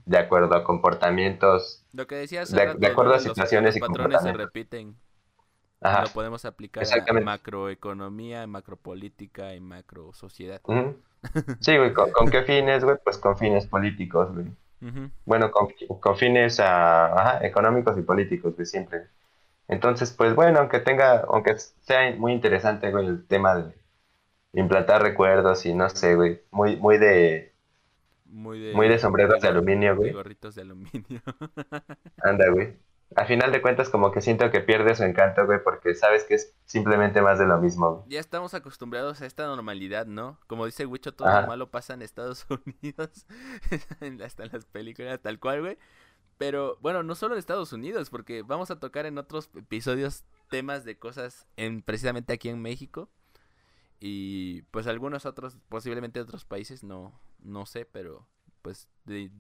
[0.05, 1.85] De acuerdo a comportamientos.
[1.93, 4.97] Lo que decías De- rato, de acuerdo a Los- situaciones los y patrones se repiten.
[5.81, 6.03] Ajá.
[6.03, 10.61] Lo podemos aplicar a macroeconomía, macropolítica y macro sociedad.
[10.65, 10.97] Ujú.
[11.61, 12.97] Sí, güey, ¿con, con qué fines, güey?
[13.03, 14.47] Pues con fines políticos, güey.
[15.25, 15.69] Bueno, con,
[16.01, 19.07] con fines ah, ajá, económicos y políticos, de siempre.
[19.69, 23.73] Entonces, pues bueno, aunque tenga, aunque sea muy interesante, güey, el tema de
[24.55, 27.52] implantar recuerdos y no sé, güey, muy, muy de,
[28.35, 30.13] Muy de, muy de sombreros de gor- aluminio, de güey.
[30.13, 31.21] gorritos de aluminio.
[32.23, 32.77] Anda, güey.
[33.15, 36.35] A final de cuentas, como que siento que pierde su encanto, güey, porque sabes que
[36.37, 38.09] es simplemente más de lo mismo, güey.
[38.09, 40.39] ya estamos acostumbrados a esta normalidad, ¿no?
[40.47, 41.43] Como dice Wicho, todo Ajá.
[41.43, 43.27] lo malo pasa en Estados Unidos.
[44.25, 45.79] Hasta en las películas, tal cual, güey.
[46.39, 50.87] Pero bueno, no solo en Estados Unidos, porque vamos a tocar en otros episodios temas
[50.87, 53.11] de cosas en precisamente aquí en México.
[54.01, 58.27] Y pues algunos otros, posiblemente otros países, no, no sé, pero
[58.63, 59.31] pues de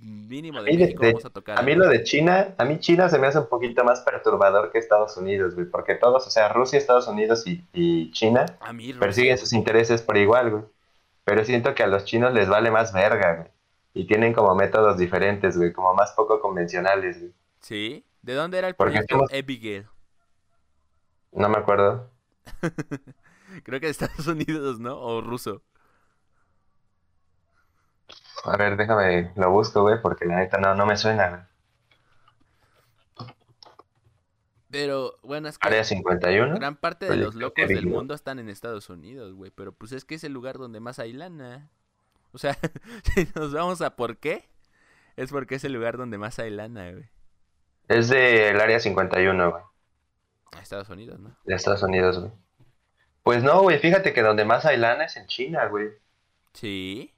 [0.00, 1.58] mínimo de México vamos a tocar.
[1.58, 4.72] A mí lo de China, a mí China se me hace un poquito más perturbador
[4.72, 8.72] que Estados Unidos, güey, porque todos, o sea, Rusia, Estados Unidos y, y China A
[8.72, 10.64] mí, persiguen sus intereses por igual, güey.
[11.24, 13.48] Pero siento que a los chinos les vale más verga, güey.
[13.94, 17.32] Y tienen como métodos diferentes, güey, como más poco convencionales, güey.
[17.60, 18.04] ¿Sí?
[18.22, 19.86] ¿De dónde era el Porque proyecto somos- Abigail?
[21.30, 22.10] No me acuerdo.
[23.64, 24.98] Creo que de Estados Unidos, ¿no?
[24.98, 25.62] O ruso.
[28.44, 31.42] A ver, déjame, lo busco, güey, porque la neta no, no me suena, güey.
[34.72, 36.54] Pero bueno, es que Área 51.
[36.54, 39.50] gran parte de los locos del mundo están en Estados Unidos, güey.
[39.54, 41.70] Pero pues es que es el lugar donde más hay lana.
[42.32, 42.56] O sea,
[43.14, 44.48] si nos vamos a por qué,
[45.16, 47.04] es porque es el lugar donde más hay lana, güey.
[47.88, 49.62] Es del Área 51, güey,
[50.52, 51.36] A Estados Unidos, ¿no?
[51.44, 52.32] de Estados Unidos, güey.
[53.22, 55.90] Pues no, güey, fíjate que donde más hay lana es en China, güey.
[56.54, 57.12] Sí.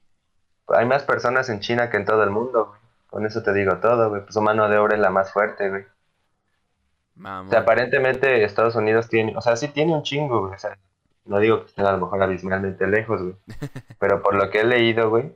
[0.68, 2.80] Hay más personas en China que en todo el mundo, güey.
[3.08, 4.22] Con eso te digo todo, güey.
[4.22, 5.84] Pues su mano de obra es la más fuerte, güey.
[7.16, 7.46] Mamón.
[7.46, 10.54] O sea, aparentemente Estados Unidos tiene, o sea, sí tiene un chingo, güey.
[10.54, 10.78] O sea,
[11.26, 13.34] no digo que esté a lo mejor abismalmente lejos, güey.
[13.98, 15.32] Pero por lo que he leído, güey,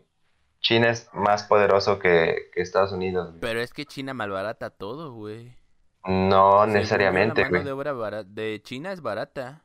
[0.61, 3.41] China es más poderoso que, que Estados Unidos, güey.
[3.41, 5.57] Pero es que China malbarata todo, güey.
[6.05, 7.65] No yo, necesariamente, La mano güey.
[7.65, 9.63] de obra bara- de China es barata.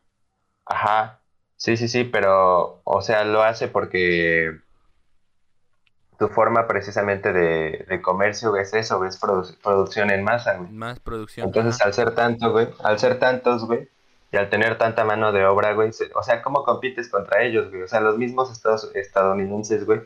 [0.66, 1.20] Ajá.
[1.56, 4.60] Sí, sí, sí, pero, o sea, lo hace porque
[6.28, 10.56] tu forma precisamente de, de comercio güey, es eso, güey, es produ- producción en masa,
[10.56, 10.70] güey.
[10.72, 11.48] Más producción.
[11.48, 13.90] Entonces, al ser tanto, güey, al ser tantos, güey,
[14.32, 17.70] y al tener tanta mano de obra, güey, se- o sea, ¿cómo compites contra ellos,
[17.70, 17.82] güey?
[17.82, 20.02] O sea, los mismos estados, estadounidenses, güey,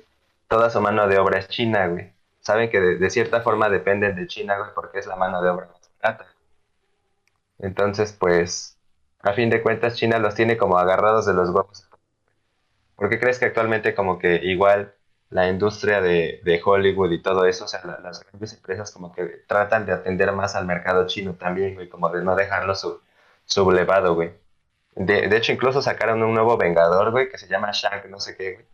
[0.47, 2.11] toda su mano de obra es china, güey.
[2.39, 5.49] Saben que de, de cierta forma dependen de China, güey, porque es la mano de
[5.49, 6.25] obra más barata.
[7.59, 8.75] Entonces, pues,
[9.21, 11.87] a fin de cuentas, China los tiene como agarrados de los huevos.
[12.95, 14.93] ¿Por qué crees que actualmente como que igual
[15.29, 19.11] la industria de, de Hollywood y todo eso, o sea, la- las grandes empresas como
[19.13, 23.01] que tratan de atender más al mercado chino también, güey, como de no dejarlo sub-
[23.45, 24.31] sublevado, güey.
[24.95, 28.35] De, de hecho, incluso sacaron un nuevo Vengador, güey, que se llama Shang, no sé
[28.35, 28.65] qué, güey,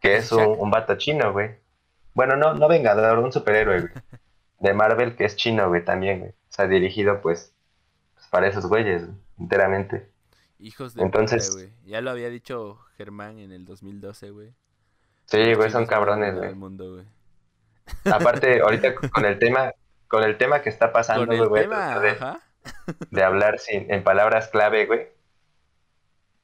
[0.00, 1.56] que es un, un vato chino, güey.
[2.14, 3.92] Bueno, no, no Vengador, un superhéroe, güey.
[4.60, 6.30] De Marvel, que es chino, güey, también, güey.
[6.30, 7.52] O sea, dirigido, pues,
[8.14, 10.08] pues, para esos güeyes, güey, enteramente.
[10.58, 11.72] Hijos de Entonces- puta, güey.
[11.84, 14.54] Ya lo había dicho Germán en el 2012, güey.
[15.26, 16.54] Sí, güey, son cabrones, güey.
[16.54, 17.04] mundo, güey.
[18.12, 19.72] Aparte, ahorita con el tema,
[20.08, 22.16] con el tema que está pasando, güey, tratar de,
[23.10, 25.08] de hablar sin, en palabras clave, güey,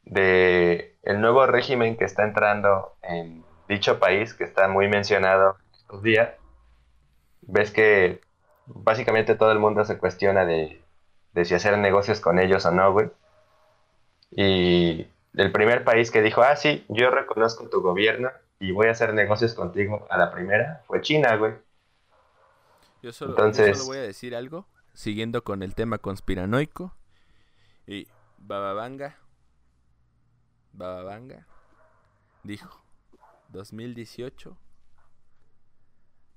[0.05, 6.03] de el nuevo régimen que está entrando en dicho país, que está muy mencionado estos
[6.03, 6.31] días,
[7.43, 8.21] ves que
[8.67, 10.83] básicamente todo el mundo se cuestiona de,
[11.33, 13.11] de si hacer negocios con ellos o no, güey.
[14.31, 15.07] Y
[15.37, 18.31] el primer país que dijo, ah, sí, yo reconozco tu gobierno
[18.63, 21.53] y voy a hacer negocios contigo a la primera, fue China, güey.
[23.03, 26.95] Yo solo, yo Entonces- solo voy a decir algo, siguiendo con el tema conspiranoico.
[27.89, 28.07] Y
[28.39, 29.19] Bababanga,
[30.73, 31.49] Bababanga,
[32.45, 32.85] dijo,
[33.49, 34.57] 2018,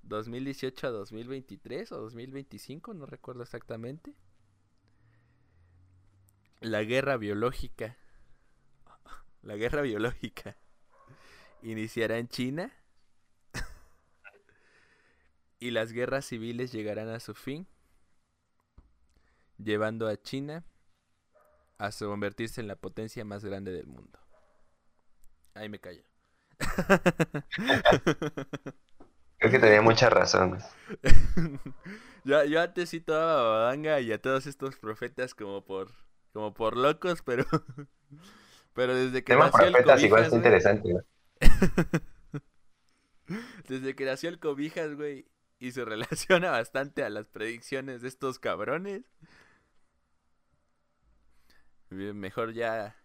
[0.01, 4.15] 2018 a 2023 o 2025, no recuerdo exactamente.
[6.59, 7.97] La guerra biológica,
[9.43, 10.57] la guerra biológica,
[11.65, 12.71] iniciará en China
[15.59, 17.67] y las guerras civiles llegarán a su fin,
[19.57, 20.63] llevando a China
[21.77, 24.19] a convertirse en la potencia más grande del mundo.
[25.55, 26.03] Ahí me callo.
[29.37, 30.51] Creo que tenía mucha razón.
[31.03, 31.13] güey.
[32.23, 35.91] yo, yo antes sí tomaba babanga y a todos estos profetas como por
[36.31, 37.45] como por locos, pero
[38.73, 41.05] pero desde que Tema nació el profetas igual Cobijas, güey, interesante.
[43.67, 45.25] desde que nació el Cobijas, güey,
[45.59, 49.03] y se relaciona bastante a las predicciones de estos cabrones.
[51.89, 52.95] Mejor ya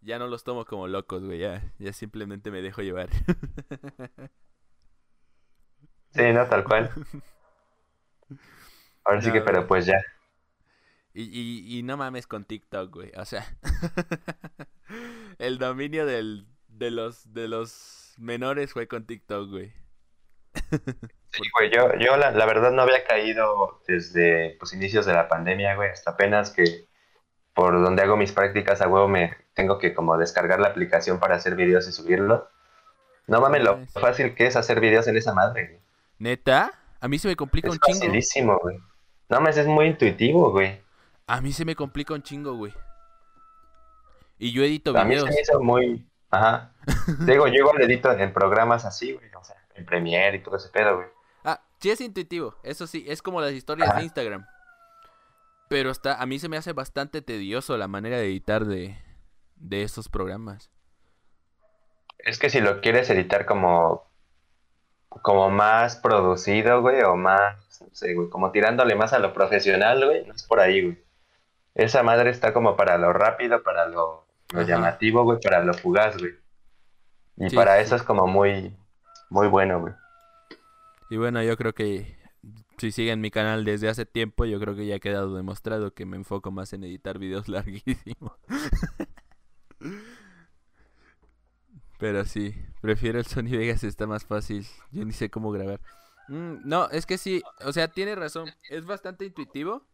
[0.00, 3.08] ya no los tomo como locos, güey, ya ya simplemente me dejo llevar.
[6.14, 6.90] Sí, no, tal cual.
[9.04, 9.66] Ahora sí que, pero güey.
[9.66, 9.98] pues ya.
[11.14, 13.12] Y, y, y no mames con TikTok, güey.
[13.16, 13.44] O sea,
[15.38, 19.72] el dominio del, de los de los menores fue con TikTok, güey.
[21.30, 25.28] Sí, güey, yo, yo la, la verdad no había caído desde los inicios de la
[25.28, 26.86] pandemia, güey, hasta apenas que
[27.54, 31.36] por donde hago mis prácticas a huevo me tengo que como descargar la aplicación para
[31.36, 32.48] hacer videos y subirlo.
[33.26, 35.80] No mames lo fácil que es hacer videos en esa madre, güey.
[36.18, 36.72] ¿Neta?
[37.00, 37.98] A mí se me complica Es un chingo.
[38.00, 38.76] facilísimo, güey.
[39.28, 40.82] No mames, es muy intuitivo, güey.
[41.26, 42.74] A mí se me complica un chingo, güey.
[44.38, 45.28] Y yo edito A mí videos.
[45.28, 46.06] se me hizo muy...
[46.32, 46.72] Ajá.
[47.20, 50.70] Digo, yo igual edito en programas así, güey, o sea, en Premiere y todo ese
[50.70, 51.08] pedo, güey.
[51.44, 53.98] Ah, sí es intuitivo, eso sí, es como las historias Ajá.
[53.98, 54.46] de Instagram.
[55.68, 58.98] Pero está, a mí se me hace bastante tedioso la manera de editar de,
[59.56, 60.70] de esos programas.
[62.18, 64.10] Es que si lo quieres editar como,
[65.08, 70.04] como más producido, güey, o más, no sé, güey, como tirándole más a lo profesional,
[70.04, 71.04] güey, no es por ahí, güey.
[71.74, 74.21] Esa madre está como para lo rápido, para lo,
[74.52, 74.64] lo Ajá.
[74.64, 76.32] llamativo, güey, para lo fugaz, güey.
[77.36, 78.76] Y Sí, para sí, eso es como muy,
[79.30, 79.94] muy bueno, güey.
[81.10, 82.16] Y bueno, yo creo que
[82.78, 86.06] si siguen mi canal desde hace tiempo, yo creo que ya ha quedado demostrado que
[86.06, 88.32] me enfoco más en editar videos larguísimos.
[91.98, 94.66] Pero sí, prefiero el Sony Vegas, está más fácil.
[94.90, 95.80] Yo ni sé cómo grabar.
[96.28, 98.50] Mm, no, es que sí, o sea, tiene razón.
[98.68, 99.86] Es bastante intuitivo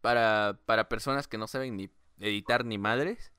[0.00, 3.32] para, para personas que no saben ni editar ni madres.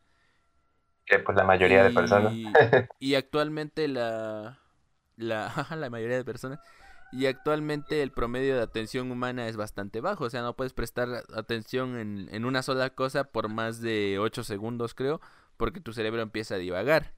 [1.11, 2.31] Que pues la mayoría de personas.
[2.33, 2.47] Y,
[2.99, 4.59] y actualmente la,
[5.17, 6.59] la, la mayoría de personas.
[7.11, 10.23] Y actualmente el promedio de atención humana es bastante bajo.
[10.23, 14.45] O sea, no puedes prestar atención en, en una sola cosa por más de 8
[14.45, 15.19] segundos, creo.
[15.57, 17.13] Porque tu cerebro empieza a divagar.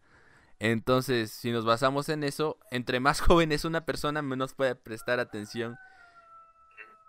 [0.57, 5.19] Entonces, si nos basamos en eso, entre más joven es una persona, menos puede prestar
[5.19, 5.77] atención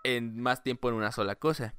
[0.03, 1.73] en más tiempo en una sola cosa.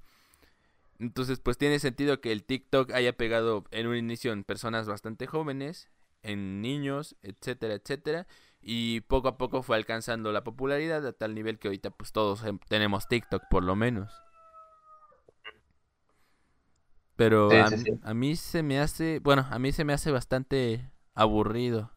[0.99, 5.27] Entonces, pues tiene sentido que el TikTok haya pegado en un inicio en personas bastante
[5.27, 5.91] jóvenes,
[6.23, 8.27] en niños, etcétera, etcétera.
[8.61, 12.45] Y poco a poco fue alcanzando la popularidad a tal nivel que ahorita pues todos
[12.45, 14.13] em- tenemos TikTok por lo menos.
[17.17, 18.01] Pero Sí, a, sí, sí.
[18.03, 21.91] a mí se me hace, bueno, a mí se me hace bastante aburrido.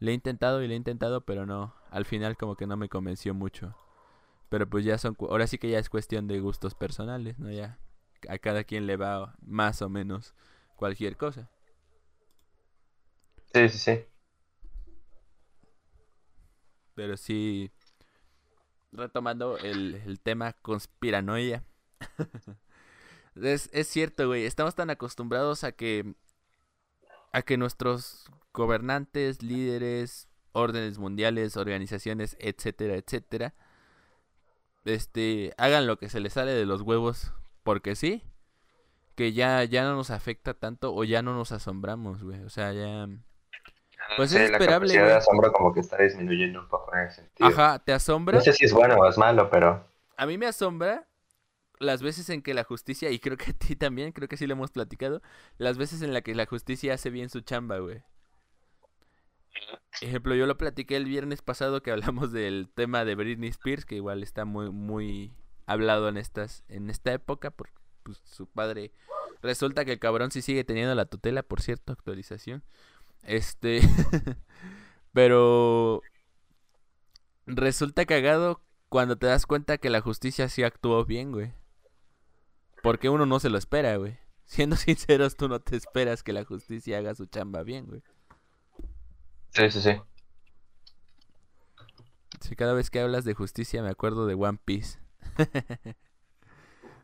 [0.00, 2.88] Le he intentado y le he intentado, pero no, al final como que no me
[2.88, 3.76] convenció mucho.
[4.48, 7.50] Pero pues ya son, ahora sí que ya es cuestión de gustos personales, ¿no?
[7.50, 7.78] Ya
[8.28, 10.34] a cada quien le va más o menos
[10.76, 11.50] cualquier cosa.
[13.52, 14.04] Sí, sí, sí.
[16.94, 17.70] Pero sí,
[18.92, 21.62] retomando el, el tema conspiranoia.
[23.34, 26.14] es, es cierto, güey, estamos tan acostumbrados a que
[27.32, 28.24] a que nuestros
[28.54, 33.54] gobernantes, líderes, órdenes mundiales, organizaciones, etcétera, etcétera,
[34.86, 37.32] este, hagan lo que se les sale de los huevos
[37.62, 38.22] porque sí,
[39.16, 42.42] que ya ya no nos afecta tanto o ya no nos asombramos, güey.
[42.42, 43.08] O sea, ya
[44.16, 47.06] Pues Sí, es la esperable, capacidad de asombro como que está disminuyendo un poco en
[47.06, 47.48] ese sentido.
[47.48, 48.38] ajá, te asombra.
[48.38, 49.86] No sé si es bueno o es malo, pero
[50.16, 51.06] A mí me asombra
[51.78, 54.46] las veces en que la justicia, y creo que a ti también, creo que sí
[54.46, 55.22] lo hemos platicado,
[55.58, 58.02] las veces en las que la justicia hace bien su chamba, güey.
[60.00, 63.96] Ejemplo, yo lo platiqué el viernes pasado que hablamos del tema de Britney Spears, que
[63.96, 65.32] igual está muy, muy
[65.66, 68.92] hablado en estas, en esta época, porque pues, su padre.
[69.42, 72.62] Resulta que el cabrón sí sigue teniendo la tutela, por cierto, actualización.
[73.22, 73.80] Este.
[75.12, 76.02] Pero.
[77.46, 81.52] Resulta cagado cuando te das cuenta que la justicia sí actuó bien, güey.
[82.82, 84.18] Porque uno no se lo espera, güey.
[84.44, 88.02] Siendo sinceros, tú no te esperas que la justicia haga su chamba bien, güey.
[89.56, 90.02] Sí, sí, sí.
[92.42, 94.98] Sí, cada vez que hablas de justicia me acuerdo de One Piece.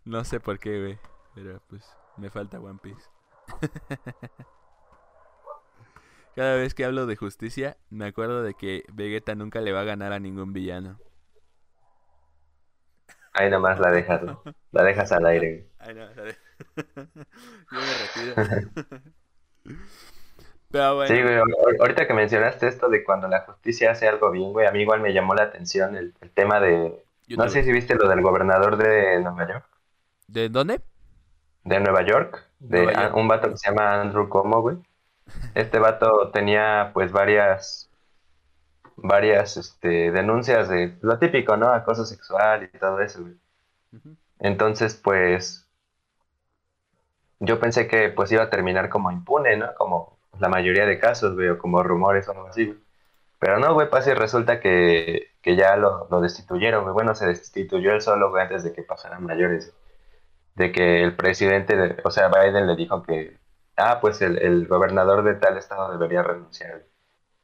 [0.05, 0.99] no sé por qué, güey.
[1.35, 3.09] Pero pues me falta One Piece.
[6.37, 9.85] cada vez que hablo de justicia me acuerdo de que Vegeta nunca le va a
[9.85, 11.01] ganar a ningún villano.
[13.33, 14.21] Ahí nomás la dejas,
[14.73, 15.71] la dejas al aire.
[15.79, 16.37] Ay, no, la de-
[16.77, 18.35] Yo me retiro.
[20.73, 21.15] Pero bueno.
[21.15, 24.67] Sí, güey, ahor- ahorita que mencionaste esto de cuando la justicia hace algo bien, güey,
[24.67, 27.05] a mí igual me llamó la atención el, el tema de...
[27.29, 29.65] No sé si viste lo del gobernador de Nueva York.
[30.27, 30.81] ¿De dónde?
[31.65, 33.13] De Nueva York, de Nueva York.
[33.15, 34.77] a- un vato que se llama Andrew Cuomo, güey.
[35.55, 37.89] Este vato tenía pues varias,
[38.97, 41.71] varias este, denuncias de lo típico, ¿no?
[41.71, 43.35] Acoso sexual y todo eso, güey.
[44.41, 45.67] Entonces, pues,
[47.41, 49.75] yo pensé que pues iba a terminar como impune, ¿no?
[49.77, 52.75] Como la mayoría de casos, güey, o como rumores o algo así.
[53.39, 56.95] Pero no, güey, pasa y resulta que, que ya lo, lo destituyeron, güey.
[56.95, 59.73] Bueno, se destituyó él solo, güey, antes de que pasaran mayores.
[60.55, 63.39] De que el presidente, de- o sea, Biden le dijo que,
[63.77, 66.85] ah, pues el, el gobernador de tal estado debería renunciar.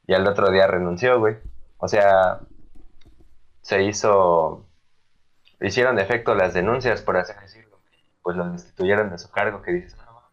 [0.07, 1.37] Y al otro día renunció, güey.
[1.79, 2.41] O sea,
[3.61, 4.65] se hizo,
[5.61, 7.79] hicieron efecto las denuncias, por así decirlo.
[8.23, 10.23] Pues lo destituyeron de su cargo, que dices, no,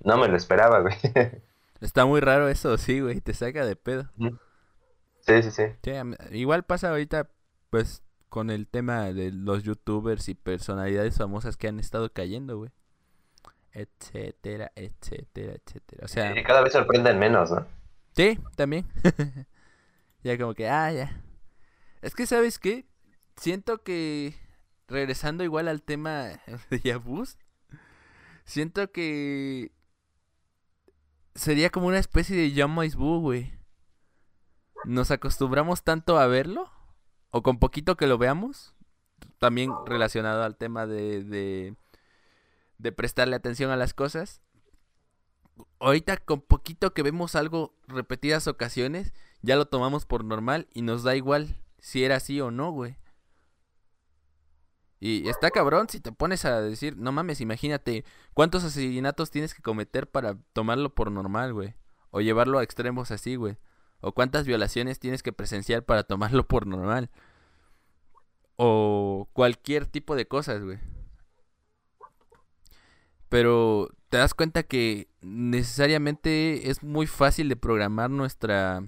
[0.00, 0.94] no me lo esperaba, güey.
[1.80, 3.20] Está muy raro eso, sí, güey.
[3.20, 4.10] Te saca de pedo.
[5.20, 5.62] Sí, sí, sí.
[6.32, 7.30] Igual pasa ahorita,
[7.70, 12.70] pues, con el tema de los youtubers y personalidades famosas que han estado cayendo, güey.
[13.72, 16.04] Etcétera, etcétera, etcétera.
[16.04, 17.66] O sea, Y cada vez sorprenden menos, ¿no?
[18.16, 18.86] sí, también.
[20.24, 21.22] ya como que, ah, ya.
[22.02, 22.86] Es que, ¿sabes qué?
[23.36, 24.34] Siento que,
[24.88, 26.40] regresando igual al tema
[26.70, 27.38] de Yabus,
[28.44, 29.70] siento que
[31.38, 33.52] sería como una especie de John Boo, güey.
[34.84, 36.70] Nos acostumbramos tanto a verlo,
[37.30, 38.74] o con poquito que lo veamos,
[39.38, 41.76] también relacionado al tema de, de,
[42.78, 44.40] de prestarle atención a las cosas.
[45.80, 49.12] Ahorita con poquito que vemos algo repetidas ocasiones,
[49.42, 52.96] ya lo tomamos por normal y nos da igual si era así o no, güey.
[55.00, 58.04] Y está cabrón si te pones a decir, no mames, imagínate
[58.34, 61.74] cuántos asesinatos tienes que cometer para tomarlo por normal, güey.
[62.10, 63.56] O llevarlo a extremos así, güey.
[64.00, 67.10] O cuántas violaciones tienes que presenciar para tomarlo por normal.
[68.56, 70.78] O cualquier tipo de cosas, güey.
[73.28, 78.82] Pero te das cuenta que necesariamente es muy fácil de programar nuestra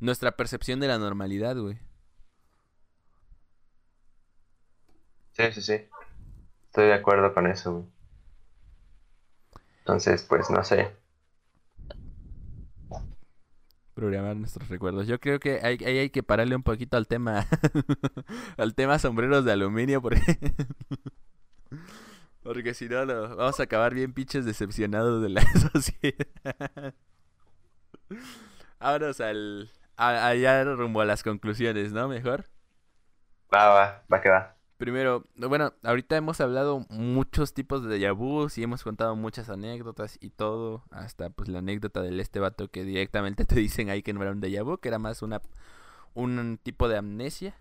[0.00, 1.78] nuestra percepción de la normalidad, güey.
[5.32, 5.72] Sí, sí, sí.
[6.66, 7.86] Estoy de acuerdo con eso, güey.
[9.84, 10.90] Entonces, pues, no sé.
[13.94, 15.06] Programar nuestros recuerdos.
[15.08, 17.46] Yo creo que ahí hay que pararle un poquito al tema
[18.56, 20.20] al tema sombreros de aluminio porque
[22.42, 25.42] porque si no no, vamos a acabar bien pinches decepcionados de la
[25.72, 26.26] sociedad.
[28.80, 32.08] Vámonos al a- allá rumbo a las conclusiones, ¿no?
[32.08, 32.46] Mejor.
[33.56, 33.84] Va, va,
[34.14, 34.40] va que va.
[34.80, 40.16] Primero, bueno, ahorita hemos hablado muchos tipos de déjà vus y hemos contado muchas anécdotas
[40.22, 44.14] y todo, hasta pues la anécdota del este vato que directamente te dicen ahí que
[44.14, 45.42] no era un déjà vu, que era más una
[46.14, 47.54] un tipo de amnesia.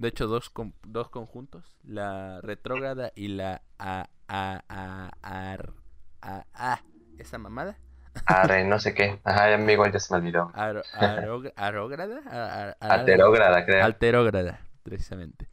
[0.00, 5.10] De hecho, dos con- dos conjuntos, la retrógrada y la a a a
[5.52, 5.72] ar-
[6.20, 6.82] a, a-
[7.16, 7.78] esa mamada.
[8.26, 9.20] Arre, no sé qué.
[9.22, 10.50] Ajá, igual ya se me olvidó.
[10.52, 13.84] Arog- arógrada, a- a- a- Alterógrada, creo.
[13.84, 15.46] Alterógrada, precisamente.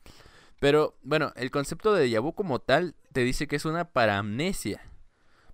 [0.60, 4.82] Pero, bueno, el concepto de déjà como tal te dice que es una paramnesia.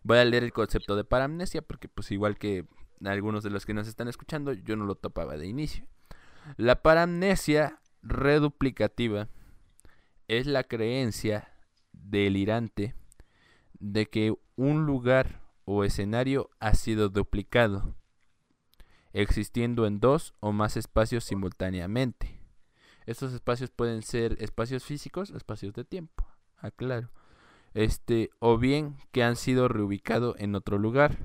[0.04, 2.66] Voy a leer el concepto de paramnesia porque, pues, igual que
[3.06, 5.86] algunos de los que nos están escuchando, yo no lo topaba de inicio.
[6.58, 9.28] La paramnesia reduplicativa
[10.28, 11.54] es la creencia
[11.92, 12.96] delirante
[13.80, 17.96] de que un lugar o escenario ha sido duplicado,
[19.14, 22.41] existiendo en dos o más espacios simultáneamente.
[23.06, 26.26] Estos espacios pueden ser espacios físicos espacios de tiempo,
[26.58, 27.10] aclaro.
[27.74, 31.18] Este, o bien que han sido reubicados en otro lugar,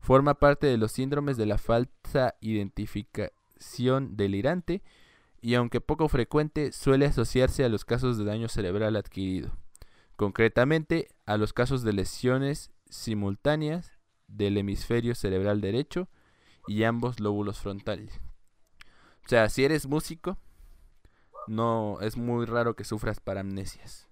[0.00, 4.82] Forma parte de los síndromes de la falsa identificación delirante
[5.40, 9.56] y aunque poco frecuente suele asociarse a los casos de daño cerebral adquirido,
[10.16, 16.08] concretamente a los casos de lesiones simultáneas del hemisferio cerebral derecho
[16.66, 18.20] y ambos lóbulos frontales.
[19.24, 20.38] O sea, si eres músico,
[21.48, 24.08] no es muy raro que sufras paramnesias.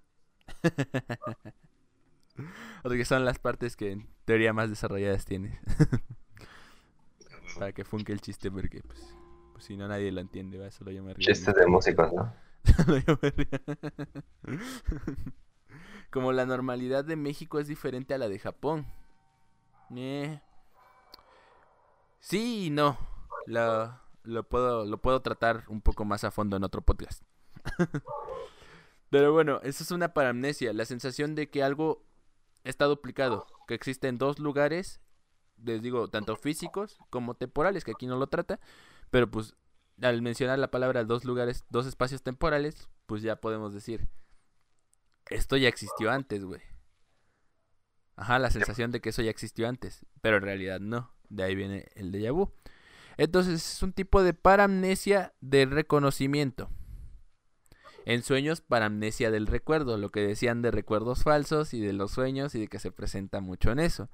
[2.83, 5.59] Porque son las partes que en teoría más desarrolladas tienes.
[7.59, 9.17] Para que funque el chiste, porque pues,
[9.53, 11.27] pues, si no nadie lo entiende, va, solo yo me río.
[11.27, 12.35] Chistes de músicos, ¿no?
[12.77, 13.49] Solo yo me río.
[16.11, 18.87] Como la normalidad de México es diferente a la de Japón.
[19.95, 20.41] Eh.
[22.21, 22.99] Sí y no.
[23.47, 27.23] Lo, lo, puedo, lo puedo tratar un poco más a fondo en otro podcast.
[29.11, 32.05] Pero bueno, eso es una paramnesia, la sensación de que algo
[32.65, 35.01] está duplicado, que existe en dos lugares,
[35.63, 38.59] les digo, tanto físicos como temporales, que aquí no lo trata,
[39.11, 39.55] pero pues
[40.03, 44.09] al mencionar la palabra dos lugares, dos espacios temporales, pues ya podemos decir,
[45.31, 46.61] esto ya existió antes, güey.
[48.17, 51.55] Ajá, la sensación de que eso ya existió antes, pero en realidad no, de ahí
[51.55, 52.53] viene el déjà vu.
[53.17, 56.71] Entonces es un tipo de paramnesia de reconocimiento.
[58.05, 62.55] En sueños, paramnesia del recuerdo, lo que decían de recuerdos falsos y de los sueños
[62.55, 64.09] y de que se presenta mucho en eso.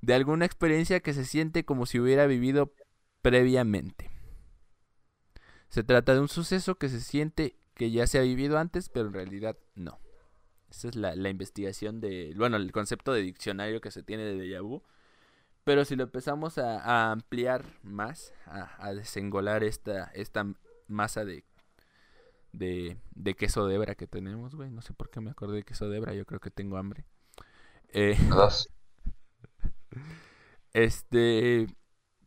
[0.00, 2.72] De alguna experiencia que se siente como si hubiera vivido
[3.22, 4.10] previamente.
[5.68, 9.08] Se trata de un suceso que se siente que ya se ha vivido antes, pero
[9.08, 9.98] en realidad no.
[10.70, 14.62] Esa es la, investigación de, bueno, el concepto de diccionario que se tiene de déjà
[14.62, 14.82] vu.
[15.68, 20.46] Pero si lo empezamos a, ampliar más, a, a, desengolar esta, esta
[20.86, 21.44] masa de
[22.52, 24.70] de, de queso de hebra que tenemos, güey.
[24.70, 27.04] No sé por qué me acordé de queso de hebra, yo creo que tengo hambre.
[27.90, 28.16] Eh,
[30.72, 31.66] este,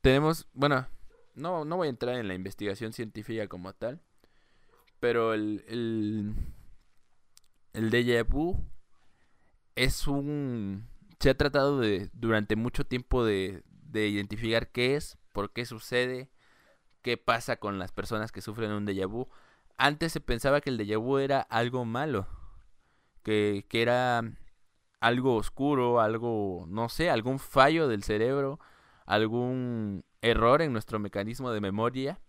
[0.01, 0.87] tenemos, bueno,
[1.33, 4.03] no, no voy a entrar en la investigación científica como tal,
[4.99, 6.35] pero el, el,
[7.73, 8.63] el déjà vu
[9.73, 10.90] es un...
[11.21, 16.29] Se ha tratado de, durante mucho tiempo de, de identificar qué es, por qué sucede,
[17.01, 19.29] qué pasa con las personas que sufren un déjà vu
[19.81, 22.27] antes se pensaba que el déjà vu era algo malo,
[23.23, 24.21] que, que era
[24.99, 28.59] algo oscuro, algo, no sé, algún fallo del cerebro,
[29.07, 32.19] algún error en nuestro mecanismo de memoria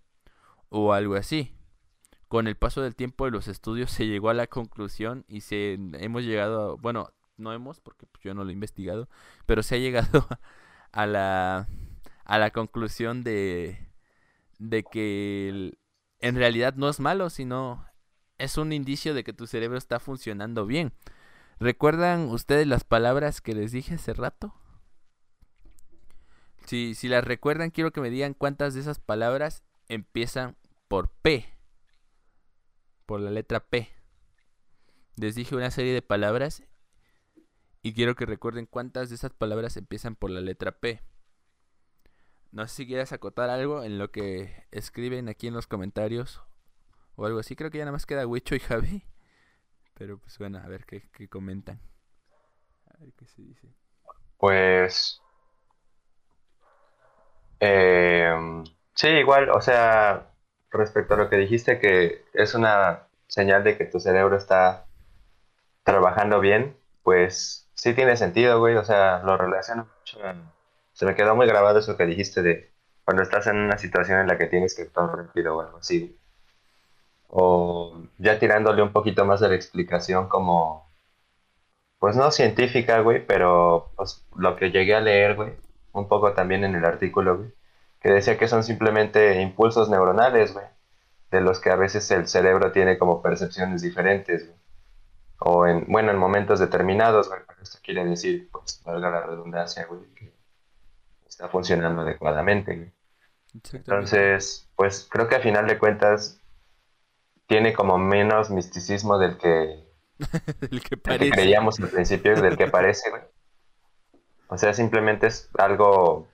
[0.71, 1.55] o algo así.
[2.29, 5.75] Con el paso del tiempo de los estudios se llegó a la conclusión y se
[5.75, 7.11] hemos llegado, bueno,
[7.43, 9.09] no hemos porque pues, yo no lo he investigado,
[9.47, 10.27] pero se ha llegado
[10.93, 11.69] a la
[12.25, 13.89] a la conclusión de
[14.59, 15.77] de que
[16.21, 17.85] en realidad no es malo, sino
[18.39, 20.93] es un indicio de que tu cerebro está funcionando bien.
[21.61, 24.55] ¿Recuerdan ustedes las palabras que les dije hace rato?
[26.67, 30.57] Si, si las recuerdan, quiero que me digan cuántas de esas palabras empiezan
[30.89, 31.47] por P.
[33.07, 33.91] Por la letra P.
[35.17, 36.63] Les dije una serie de palabras
[37.83, 41.03] y quiero que recuerden cuántas de esas palabras empiezan por la letra P.
[42.53, 46.43] No sé si quieras acotar algo en lo que escriben aquí en los comentarios
[47.17, 47.57] o algo así.
[47.57, 49.05] Creo que ya nada más queda Wicho y Javi.
[49.95, 51.81] Pero pues bueno, a ver qué, comentan.
[52.95, 53.69] A ver qué se dice.
[54.39, 55.21] Pues...
[57.59, 58.35] Eh,
[58.95, 60.31] sí, igual, o sea,
[60.71, 64.87] respecto a lo que dijiste, que es una señal de que tu cerebro está
[65.85, 70.21] trabajando bien, pues sí tiene sentido, güey, o sea, lo relaciono mucho
[70.93, 72.71] se me quedó muy grabado eso que dijiste de
[73.05, 76.17] cuando estás en una situación en la que tienes que actuar rápido o algo así.
[77.27, 80.93] O ya tirándole un poquito más de la explicación como,
[81.99, 85.55] pues no científica, güey, pero pues, lo que llegué a leer, güey,
[85.93, 87.53] un poco también en el artículo, güey,
[88.01, 90.67] que decía que son simplemente impulsos neuronales, güey,
[91.33, 94.62] de los que a veces el cerebro tiene como percepciones diferentes, güey.
[95.45, 100.03] O en, bueno, en momentos determinados, güey, esto quiere decir, pues, valga la redundancia, güey,
[101.27, 102.93] está funcionando adecuadamente.
[103.73, 106.41] Entonces, pues creo que a final de cuentas
[107.47, 109.85] tiene como menos misticismo del que,
[110.89, 113.23] que, creíamos al principio, del que parece, güey.
[114.49, 116.29] O sea, simplemente es algo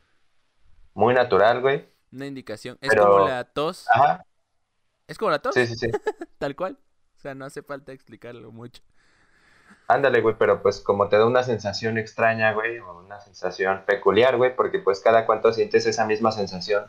[0.94, 1.88] muy natural, güey.
[2.12, 2.78] Una indicación.
[2.80, 3.86] Es como la tos.
[3.92, 4.24] Ajá.
[5.06, 5.54] Es como la tos.
[5.54, 5.88] Sí, sí, sí.
[6.38, 6.78] Tal cual.
[7.16, 8.82] O sea, no hace falta explicarlo mucho.
[9.88, 14.36] Ándale, güey, pero pues como te da una sensación extraña, güey, o una sensación peculiar,
[14.36, 16.84] güey, porque pues cada cuanto sientes esa misma sensación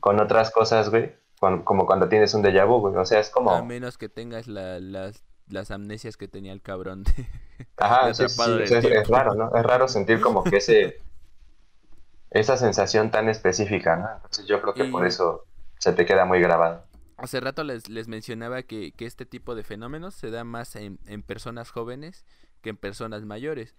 [0.00, 3.52] con otras cosas, güey, como cuando tienes un déjà vu, güey, o sea, es como...
[3.52, 7.28] A menos que tengas las, las amnesias que tenía el cabrón de...
[7.76, 9.54] Ajá, sí, sí, es, raro, ¿no?
[9.54, 11.00] Es raro sentir como que ese...
[12.30, 14.08] esa sensación tan específica, ¿no?
[14.16, 15.44] Entonces yo creo que por eso
[15.78, 16.82] se te queda muy grabado.
[17.20, 20.98] Hace rato les, les mencionaba que, que este tipo de fenómenos se da más en,
[21.04, 22.24] en personas jóvenes
[22.62, 23.76] que en personas mayores.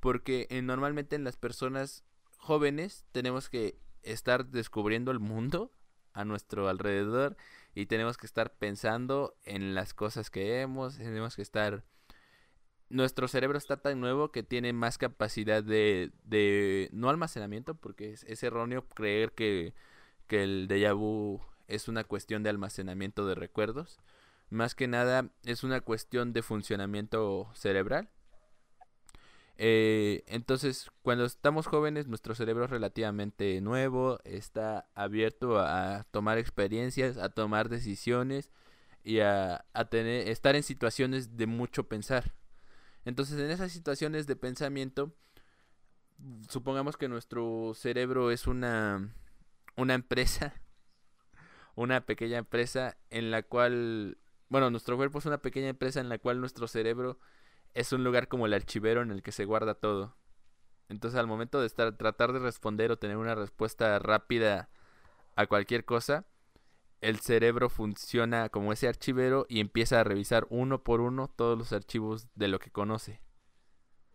[0.00, 2.04] Porque normalmente en las personas
[2.38, 5.72] jóvenes tenemos que estar descubriendo el mundo
[6.12, 7.36] a nuestro alrededor
[7.74, 11.84] y tenemos que estar pensando en las cosas que hemos, tenemos que estar...
[12.90, 18.22] Nuestro cerebro está tan nuevo que tiene más capacidad de, de no almacenamiento, porque es,
[18.24, 19.74] es erróneo creer que,
[20.28, 23.98] que el déjà vu es una cuestión de almacenamiento de recuerdos.
[24.50, 28.10] Más que nada es una cuestión de funcionamiento cerebral.
[29.56, 37.16] Eh, entonces, cuando estamos jóvenes, nuestro cerebro es relativamente nuevo, está abierto a, tomar experiencias,
[37.18, 38.50] a tomar decisiones
[39.04, 42.34] y a, a tener, estar en situaciones de mucho pensar.
[43.04, 45.14] Entonces, en esas situaciones de pensamiento,
[46.48, 49.14] supongamos que nuestro cerebro es una,
[49.76, 50.54] una empresa,
[51.74, 54.18] una pequeña empresa en la cual,
[54.48, 57.18] bueno, nuestro cuerpo es una pequeña empresa en la cual nuestro cerebro
[57.74, 60.16] es un lugar como el archivero en el que se guarda todo.
[60.88, 64.68] Entonces, al momento de estar tratar de responder o tener una respuesta rápida
[65.34, 66.26] a cualquier cosa,
[67.00, 71.72] el cerebro funciona como ese archivero y empieza a revisar uno por uno todos los
[71.72, 73.20] archivos de lo que conoce.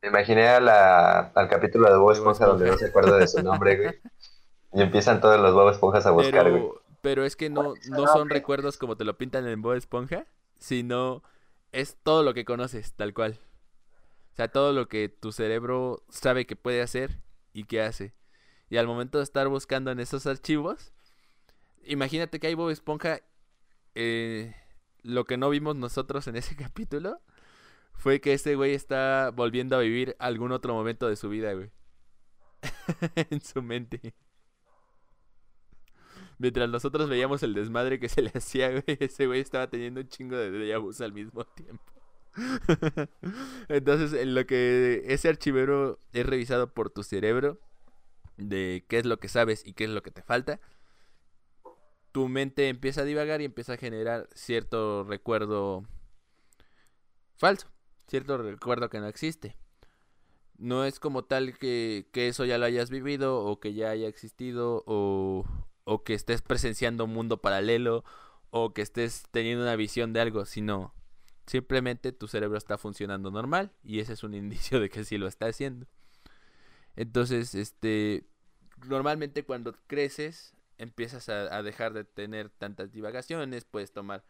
[0.01, 3.43] Me imaginé a la- al capítulo de Bob Esponja donde no se acuerda de su
[3.43, 3.99] nombre, güey.
[4.73, 6.63] Y empiezan todos los Bob Esponjas a buscar, güey.
[7.01, 10.25] Pero, es que no, no son recuerdos como te lo pintan en Bob Esponja,
[10.57, 11.23] sino
[11.71, 13.39] es todo lo que conoces, tal cual.
[14.33, 17.19] O sea, todo lo que tu cerebro sabe que puede hacer
[17.53, 18.13] y que hace.
[18.69, 20.93] Y al momento de estar buscando en esos archivos,
[21.83, 23.21] imagínate que hay Bob Esponja,
[23.95, 24.55] eh,
[25.01, 27.21] lo que no vimos nosotros en ese capítulo
[27.93, 31.71] fue que ese güey está volviendo a vivir algún otro momento de su vida, güey.
[33.29, 34.13] en su mente.
[36.39, 40.07] Mientras nosotros veíamos el desmadre que se le hacía, güey, ese güey estaba teniendo un
[40.07, 41.83] chingo de déjà al mismo tiempo.
[43.67, 47.59] Entonces, en lo que ese archivero es revisado por tu cerebro,
[48.37, 50.61] de qué es lo que sabes y qué es lo que te falta,
[52.13, 55.83] tu mente empieza a divagar y empieza a generar cierto recuerdo
[57.35, 57.67] falso,
[58.07, 59.57] cierto recuerdo que no existe.
[60.57, 64.07] No es como tal que, que eso ya lo hayas vivido o que ya haya
[64.07, 65.45] existido o,
[65.89, 68.03] o que estés presenciando un mundo paralelo
[68.51, 70.93] o que estés teniendo una visión de algo, sino
[71.47, 75.27] simplemente tu cerebro está funcionando normal y ese es un indicio de que sí lo
[75.27, 75.87] está haciendo.
[76.95, 78.27] Entonces, este,
[78.85, 84.23] normalmente cuando creces empiezas a, dejar de tener tantas divagaciones, puedes tomar,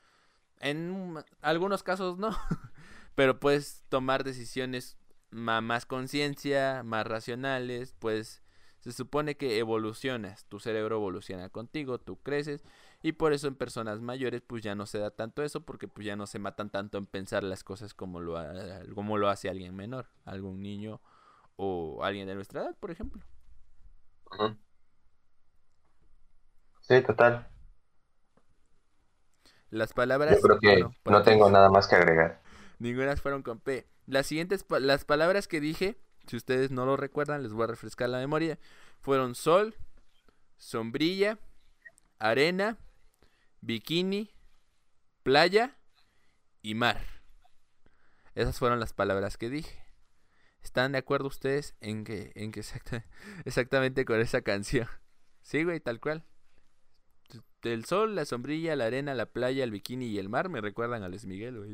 [0.61, 2.38] en algunos casos no,
[3.15, 4.98] pero puedes tomar decisiones
[5.30, 8.41] ma- más conciencia, más racionales, pues
[8.80, 12.64] se supone que evolucionas, tu cerebro evoluciona contigo, tú creces
[13.01, 16.06] y por eso en personas mayores pues ya no se da tanto eso porque pues
[16.06, 18.38] ya no se matan tanto en pensar las cosas como lo,
[18.95, 21.01] como lo hace alguien menor, algún niño
[21.57, 23.22] o alguien de nuestra edad, por ejemplo.
[26.81, 27.47] Sí, total.
[29.72, 32.39] Las palabras Yo creo que bueno, no tengo nada más que agregar.
[32.80, 33.85] Ninguna fueron con P.
[34.07, 35.97] Las siguientes pa- las palabras que dije,
[36.30, 38.60] si ustedes no lo recuerdan, les voy a refrescar la memoria,
[39.01, 39.76] fueron sol,
[40.57, 41.39] sombrilla,
[42.19, 42.77] arena,
[43.61, 44.30] bikini,
[45.23, 45.76] playa
[46.61, 47.01] y mar.
[48.35, 49.84] Esas fueron las palabras que dije.
[50.61, 53.06] ¿Están de acuerdo ustedes en que, en que exacta-
[53.45, 54.88] exactamente con esa canción?
[55.41, 56.23] Sí, güey, tal cual.
[57.64, 61.01] El sol, la sombrilla, la arena, la playa, el bikini y el mar me recuerdan
[61.01, 61.72] a Luis Miguel, güey.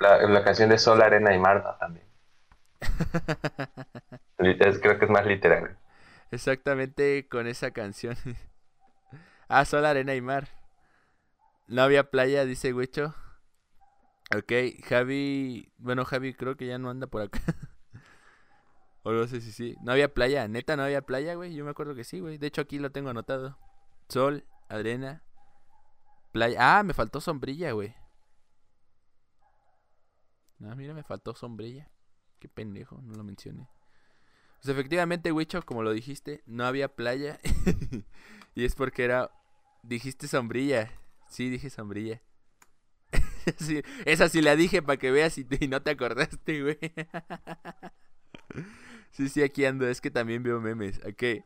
[0.00, 1.76] La, canción de Sol, Arena y Mar.
[1.78, 2.13] También.
[4.38, 5.76] Es- creo que es más literal.
[6.30, 8.16] Exactamente con esa canción.
[9.48, 10.48] ah, sol, arena y mar.
[11.66, 13.14] No había playa, dice Huicho.
[14.36, 14.52] Ok,
[14.88, 15.72] Javi.
[15.78, 17.40] Bueno, Javi creo que ya no anda por acá.
[19.02, 19.76] o no sé si sí.
[19.82, 21.54] No había playa, neta, no había playa, güey.
[21.54, 22.38] Yo me acuerdo que sí, güey.
[22.38, 23.58] De hecho, aquí lo tengo anotado:
[24.08, 25.22] sol, arena,
[26.32, 26.78] playa.
[26.78, 27.94] Ah, me faltó sombrilla, güey.
[30.58, 31.88] No, mira, me faltó sombrilla.
[32.44, 33.70] Qué pendejo, no lo mencioné.
[34.60, 37.40] Pues efectivamente, Wicho, como lo dijiste, no había playa.
[38.54, 39.30] y es porque era.
[39.82, 40.92] Dijiste sombrilla.
[41.26, 42.20] Sí, dije sombrilla.
[43.58, 46.78] Sí, esa sí la dije para que veas y, y no te acordaste, güey.
[49.10, 49.88] sí, sí, aquí ando.
[49.88, 51.00] Es que también veo memes.
[51.06, 51.42] Ok.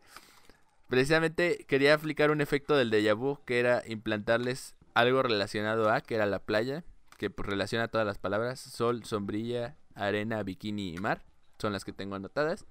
[0.88, 6.16] Precisamente quería aplicar un efecto del déjà vu que era implantarles algo relacionado a, que
[6.16, 6.82] era la playa,
[7.18, 11.24] que pues, relaciona todas las palabras: sol, sombrilla, arena, bikini y mar.
[11.58, 12.66] Son las que tengo anotadas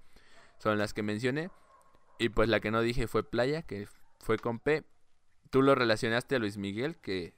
[0.59, 1.49] son las que mencioné.
[2.19, 3.87] Y pues la que no dije fue Playa, que
[4.19, 4.83] fue con P.
[5.49, 7.33] Tú lo relacionaste a Luis Miguel, que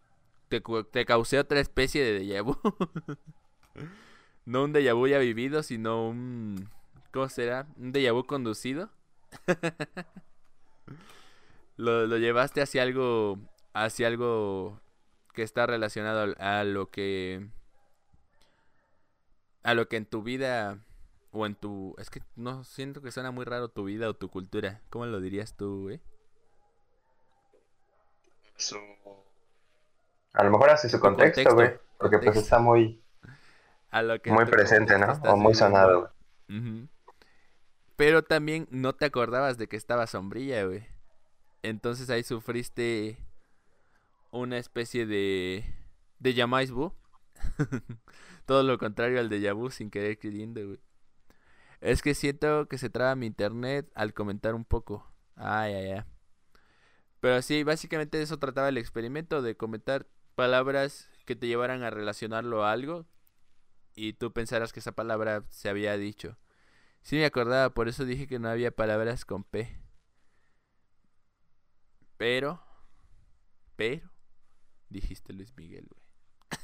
[0.47, 0.61] te,
[0.91, 2.57] te causé otra especie de déjà vu.
[4.45, 6.69] no un déjà vu ya vivido, sino un...
[7.11, 7.67] ¿Cómo será?
[7.77, 8.89] Un déjà vu conducido.
[11.77, 13.37] lo, lo llevaste hacia algo...
[13.73, 14.81] Hacia algo
[15.33, 17.47] que está relacionado a lo que...
[19.63, 20.79] A lo que en tu vida
[21.31, 21.95] o en tu...
[21.97, 24.81] Es que no siento que suena muy raro tu vida o tu cultura.
[24.89, 26.01] ¿Cómo lo dirías tú, güey?
[30.33, 31.77] A lo mejor hace su contexto, güey.
[31.97, 33.01] Porque pues está muy...
[34.25, 35.13] muy presente, ¿no?
[35.23, 36.11] O muy sonado.
[37.95, 40.87] Pero también no te acordabas de que estaba sombrilla, güey.
[41.63, 43.17] Entonces ahí sufriste
[44.31, 45.65] una especie de...
[46.19, 46.71] De Yamais
[48.45, 50.79] Todo lo contrario al de Yabu sin querer queriendo, güey.
[51.81, 55.09] Es que siento que se traba mi internet al comentar un poco.
[55.35, 56.03] Ay, ay, ay.
[57.19, 62.65] Pero sí, básicamente eso trataba el experimento, de comentar palabras que te llevaran a relacionarlo
[62.65, 63.05] a algo
[63.95, 66.37] y tú pensaras que esa palabra se había dicho.
[67.01, 69.79] Sí me acordaba, por eso dije que no había palabras con P.
[72.17, 72.61] Pero,
[73.75, 74.11] pero,
[74.89, 76.08] dijiste Luis Miguel, güey.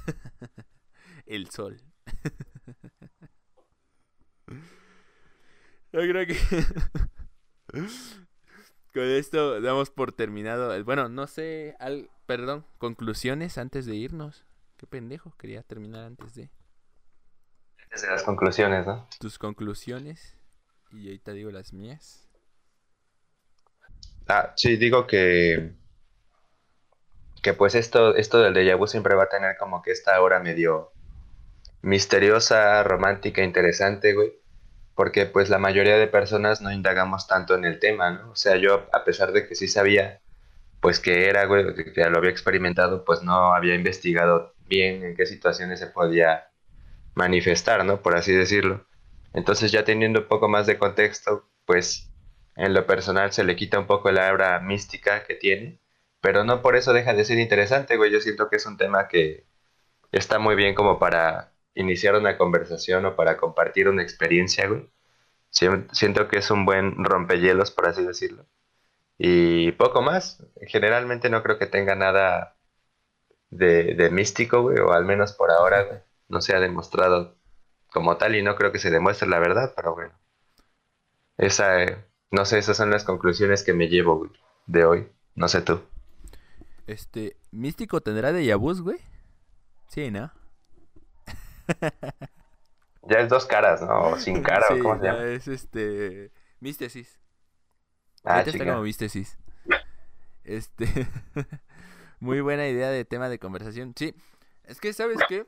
[1.26, 1.82] el sol.
[5.92, 6.38] Yo creo que
[8.94, 10.84] con esto damos por terminado.
[10.84, 14.46] Bueno, no sé, al, perdón, conclusiones antes de irnos.
[14.78, 16.50] Qué pendejo, quería terminar antes de.
[17.84, 19.08] Antes de las conclusiones, ¿no?
[19.20, 20.38] Tus conclusiones
[20.92, 22.30] y ahorita digo las mías.
[24.28, 25.76] Ah, sí, digo que
[27.46, 30.40] que pues esto esto del déjà vu siempre va a tener como que esta hora
[30.40, 30.92] medio
[31.84, 34.34] misteriosa, romántica, interesante, güey
[34.96, 38.32] porque pues la mayoría de personas no indagamos tanto en el tema, ¿no?
[38.32, 40.22] O sea, yo a pesar de que sí sabía
[40.80, 45.16] pues que era, güey, que ya lo había experimentado, pues no había investigado bien en
[45.16, 46.50] qué situaciones se podía
[47.14, 48.02] manifestar, ¿no?
[48.02, 48.88] Por así decirlo.
[49.34, 52.10] Entonces ya teniendo un poco más de contexto, pues
[52.56, 55.80] en lo personal se le quita un poco la obra mística que tiene,
[56.26, 58.12] pero no por eso deja de ser interesante, güey.
[58.12, 59.46] Yo siento que es un tema que
[60.12, 64.90] está muy bien como para iniciar una conversación o para compartir una experiencia, güey.
[65.52, 68.48] Siento que es un buen rompehielos, por así decirlo.
[69.20, 70.44] Y poco más.
[70.68, 72.58] Generalmente no creo que tenga nada
[73.52, 77.36] de, místico, güey, o al menos por ahora, güey, no se ha demostrado
[77.94, 80.14] como tal y no creo que se demuestre la verdad, pero bueno.
[81.38, 84.32] Esa, eh, no sé, esas son las conclusiones que me llevo, güey,
[84.66, 85.08] de hoy.
[85.36, 85.82] No sé tú.
[86.88, 89.00] Este, ¿místico tendrá de Yabuz, güey?
[89.88, 90.32] Sí, ¿no?
[93.04, 94.18] ya es dos caras, ¿no?
[94.20, 95.24] sin cara, ¿cómo se llama?
[95.24, 96.32] Es este.
[96.60, 97.20] Místesis.
[98.24, 99.38] Ah, está como místesis.
[100.44, 100.88] Este.
[102.20, 103.94] Muy buena idea de tema de conversación.
[103.96, 104.16] Sí,
[104.64, 105.48] es que, ¿sabes qué?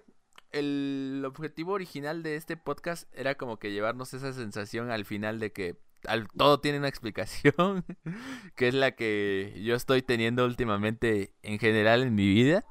[0.52, 5.52] El objetivo original de este podcast era como que llevarnos esa sensación al final de
[5.52, 7.84] que al, todo tiene una explicación,
[8.56, 12.66] que es la que yo estoy teniendo últimamente en general en mi vida.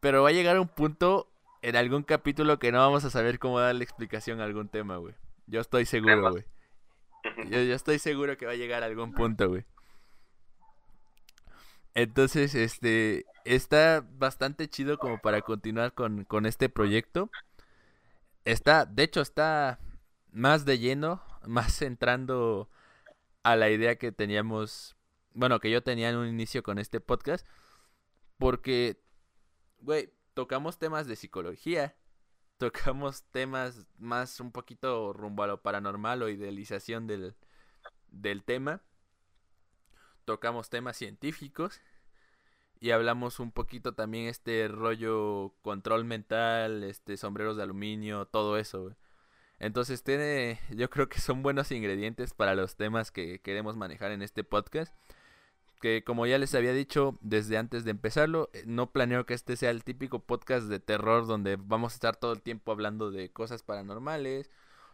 [0.00, 1.30] Pero va a llegar un punto
[1.62, 5.14] en algún capítulo que no vamos a saber cómo darle explicación a algún tema, güey.
[5.46, 6.44] Yo estoy seguro, güey.
[7.50, 9.64] Yo, estoy seguro que va a llegar a algún punto, güey.
[11.94, 17.30] Entonces, este, está bastante chido como para continuar con, con este proyecto.
[18.44, 19.80] Está, de hecho, está
[20.30, 22.68] más de lleno, más entrando
[23.42, 24.96] a la idea que teníamos,
[25.32, 27.46] bueno, que yo tenía en un inicio con este podcast.
[28.38, 29.02] Porque,
[29.80, 31.96] güey, tocamos temas de psicología,
[32.58, 37.34] tocamos temas más un poquito rumbo a lo paranormal o idealización del,
[38.08, 38.82] del tema,
[40.24, 41.80] tocamos temas científicos
[42.80, 48.94] y hablamos un poquito también este rollo control mental, este sombreros de aluminio, todo eso.
[49.60, 54.22] Entonces tiene, yo creo que son buenos ingredientes para los temas que queremos manejar en
[54.22, 54.94] este podcast
[55.78, 59.56] que como ya les había dicho desde antes de empezarlo, eh, no planeo que este
[59.56, 63.30] sea el típico podcast de terror donde vamos a estar todo el tiempo hablando de
[63.30, 64.50] cosas paranormales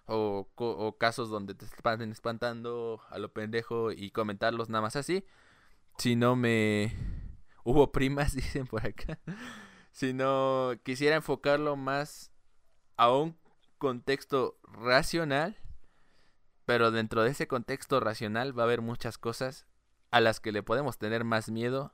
[0.06, 5.24] o, casos donde te están espantando a lo pendejo y comentarlos nada más así.
[5.98, 6.94] Si no me...
[7.64, 9.18] Hubo primas, dicen por acá.
[9.92, 12.30] si no quisiera enfocarlo más
[12.96, 13.34] a un
[13.84, 15.58] contexto racional,
[16.64, 19.66] pero dentro de ese contexto racional va a haber muchas cosas
[20.10, 21.92] a las que le podemos tener más miedo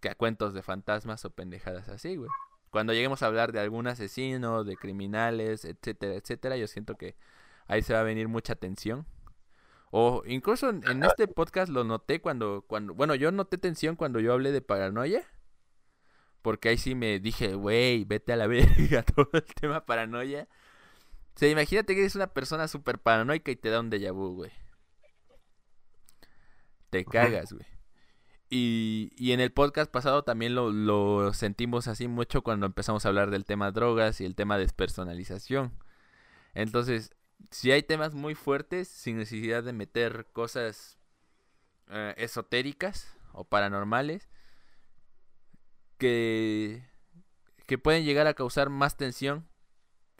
[0.00, 2.28] que a cuentos de fantasmas o pendejadas así, güey.
[2.68, 7.16] Cuando lleguemos a hablar de algún asesino, de criminales, etcétera, etcétera, yo siento que
[7.66, 9.06] ahí se va a venir mucha tensión.
[9.90, 14.34] O incluso en, este podcast lo noté cuando, cuando, bueno, yo noté tensión cuando yo
[14.34, 15.26] hablé de paranoia.
[16.42, 20.46] Porque ahí sí me dije, güey, vete a la verga todo el tema paranoia.
[21.34, 24.52] Sea, imagínate que eres una persona súper paranoica y te da un déjà vu, güey.
[26.90, 27.66] Te cagas, güey.
[28.50, 33.08] Y, y en el podcast pasado también lo, lo sentimos así mucho cuando empezamos a
[33.08, 35.72] hablar del tema drogas y el tema despersonalización.
[36.52, 37.12] Entonces,
[37.50, 40.98] si hay temas muy fuertes, sin necesidad de meter cosas
[41.88, 44.28] eh, esotéricas o paranormales,
[45.96, 46.84] que,
[47.66, 49.48] que pueden llegar a causar más tensión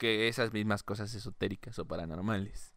[0.03, 2.73] que esas mismas cosas esotéricas o paranormales.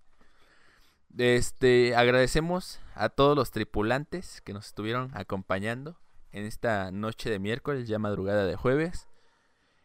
[1.19, 5.99] Este, agradecemos a todos los tripulantes que nos estuvieron acompañando
[6.31, 9.09] en esta noche de miércoles, ya madrugada de jueves.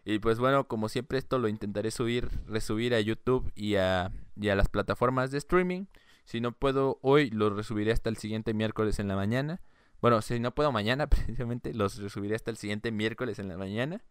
[0.06, 4.50] Y pues bueno, como siempre esto lo intentaré subir, resubir a YouTube y a, y
[4.50, 5.86] a las plataformas de streaming.
[6.26, 9.62] Si no puedo hoy, los resubiré hasta el siguiente miércoles en la mañana.
[10.00, 14.04] Bueno, si no puedo mañana, precisamente, los resubiré hasta el siguiente miércoles en la mañana.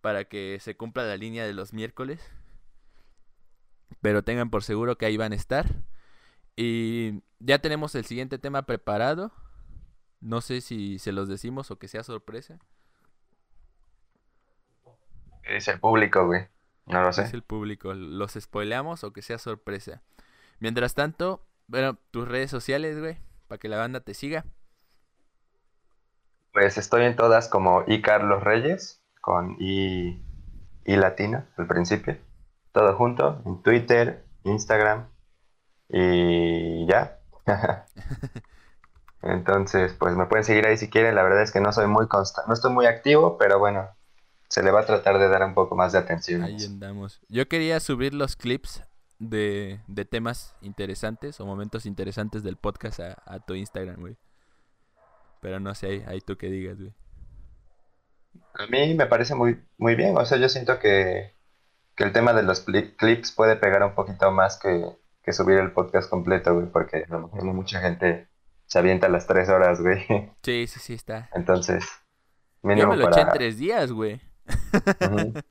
[0.00, 2.20] Para que se cumpla la línea de los miércoles.
[4.00, 5.66] Pero tengan por seguro que ahí van a estar.
[6.56, 9.32] Y ya tenemos el siguiente tema preparado.
[10.20, 12.58] No sé si se los decimos o que sea sorpresa.
[15.42, 16.46] ¿Qué dice el público, güey?
[16.86, 17.22] No lo sé.
[17.22, 17.94] Es el público.
[17.94, 20.02] ¿Los spoileamos o que sea sorpresa?
[20.58, 24.44] Mientras tanto, bueno, tus redes sociales, güey, para que la banda te siga.
[26.52, 30.20] Pues estoy en todas como I Carlos Reyes, con I,
[30.84, 32.16] I latina al principio.
[32.78, 35.08] Todo junto, en Twitter, Instagram
[35.88, 37.18] y ya.
[39.22, 41.16] Entonces, pues me pueden seguir ahí si quieren.
[41.16, 43.88] La verdad es que no soy muy constante, no estoy muy activo, pero bueno,
[44.48, 46.44] se le va a tratar de dar un poco más de atención.
[46.44, 47.20] Ahí andamos.
[47.28, 48.84] Yo quería subir los clips
[49.18, 54.16] de, de temas interesantes o momentos interesantes del podcast a, a tu Instagram, güey.
[55.40, 56.94] Pero no sé, ahí, ahí tú que digas, güey.
[58.54, 60.16] A mí me parece muy, muy bien.
[60.16, 61.36] O sea, yo siento que,
[61.98, 64.86] que el tema de los clips puede pegar un poquito más que,
[65.24, 68.28] que subir el podcast completo, güey, porque a lo mejor no mucha gente
[68.66, 70.06] se avienta las tres horas, güey.
[70.44, 71.28] Sí, sí, sí, está.
[71.34, 71.84] Entonces,
[72.62, 74.20] Yo mínimo me lo eché en tres días, güey.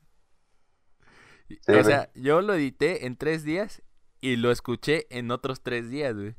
[1.49, 1.83] Sí, o güey.
[1.85, 3.81] sea, yo lo edité en tres días
[4.19, 6.35] y lo escuché en otros tres días, güey.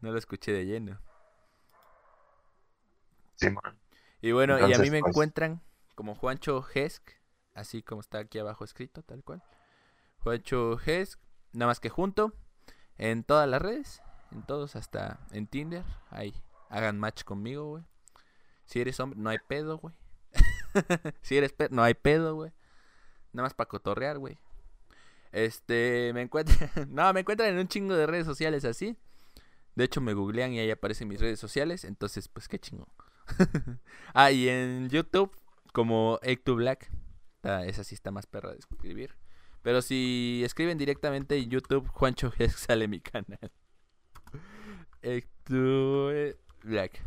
[0.00, 1.00] No lo escuché de lleno.
[3.36, 3.78] Simón.
[4.20, 5.62] Y bueno, y a mí me pues- encuentran
[5.94, 7.19] como Juancho Hesk,
[7.54, 9.42] así como está aquí abajo escrito, tal cual.
[10.18, 11.20] Juancho Hesk,
[11.52, 12.34] nada más que junto,
[12.98, 16.34] en todas las redes, en todos, hasta en Tinder, ahí,
[16.68, 17.84] hagan match conmigo, güey.
[18.66, 19.94] Si eres hombre, no hay pedo, güey.
[21.22, 22.52] si eres pe- no hay pedo, güey.
[23.32, 24.38] Nada más para cotorrear, güey.
[25.32, 28.96] Este, me encuentran, no, me encuentran en un chingo de redes sociales así.
[29.74, 32.88] De hecho, me googlean y ahí aparecen mis redes sociales, entonces, pues qué chingón.
[34.14, 35.34] ah, y en YouTube,
[35.72, 36.90] como Egg Black.
[37.42, 39.16] Ah, esa sí está más perra de escribir.
[39.62, 43.50] Pero si escriben directamente en YouTube, Juancho sale mi canal.
[45.02, 45.28] Egg
[46.62, 47.02] Black.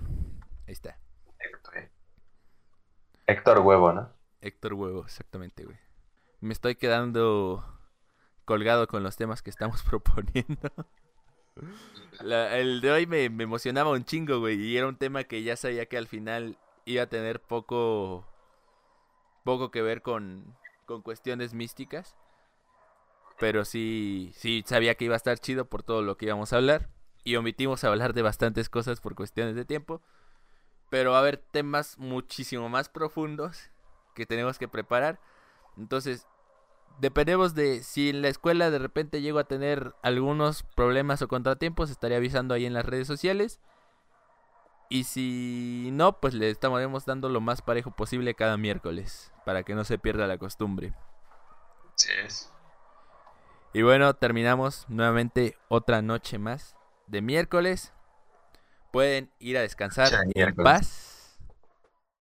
[0.68, 0.98] Ahí está.
[3.28, 4.10] Héctor Huevo, ¿no?
[4.42, 5.78] Héctor Huevo, exactamente, güey.
[6.42, 7.64] Me estoy quedando
[8.45, 10.72] colgado con los temas que estamos proponiendo.
[12.22, 14.60] La- el de hoy me, me emocionaba un chingo, güey.
[14.60, 18.28] Y era un tema que ya sabía que al final iba a tener poco.
[19.44, 20.56] Poco que ver con,
[20.86, 22.16] con cuestiones místicas.
[23.40, 26.58] Pero sí, sí sabía que iba a estar chido por todo lo que íbamos a
[26.58, 26.90] hablar.
[27.24, 30.02] Y omitimos hablar de bastantes cosas por cuestiones de tiempo.
[30.90, 33.70] Pero va a haber temas muchísimo más profundos
[34.14, 35.20] que tenemos que preparar.
[35.78, 36.28] Entonces,
[37.00, 41.90] dependemos de si en la escuela de repente llego a tener algunos problemas o contratiempos,
[41.90, 43.60] estaré avisando ahí en las redes sociales.
[44.94, 49.74] Y si no, pues le estaremos dando lo más parejo posible cada miércoles, para que
[49.74, 50.94] no se pierda la costumbre.
[51.96, 52.54] Sí es.
[53.74, 56.76] Y bueno, terminamos nuevamente otra noche más
[57.08, 57.92] de miércoles.
[58.92, 61.12] Pueden ir a descansar en paz.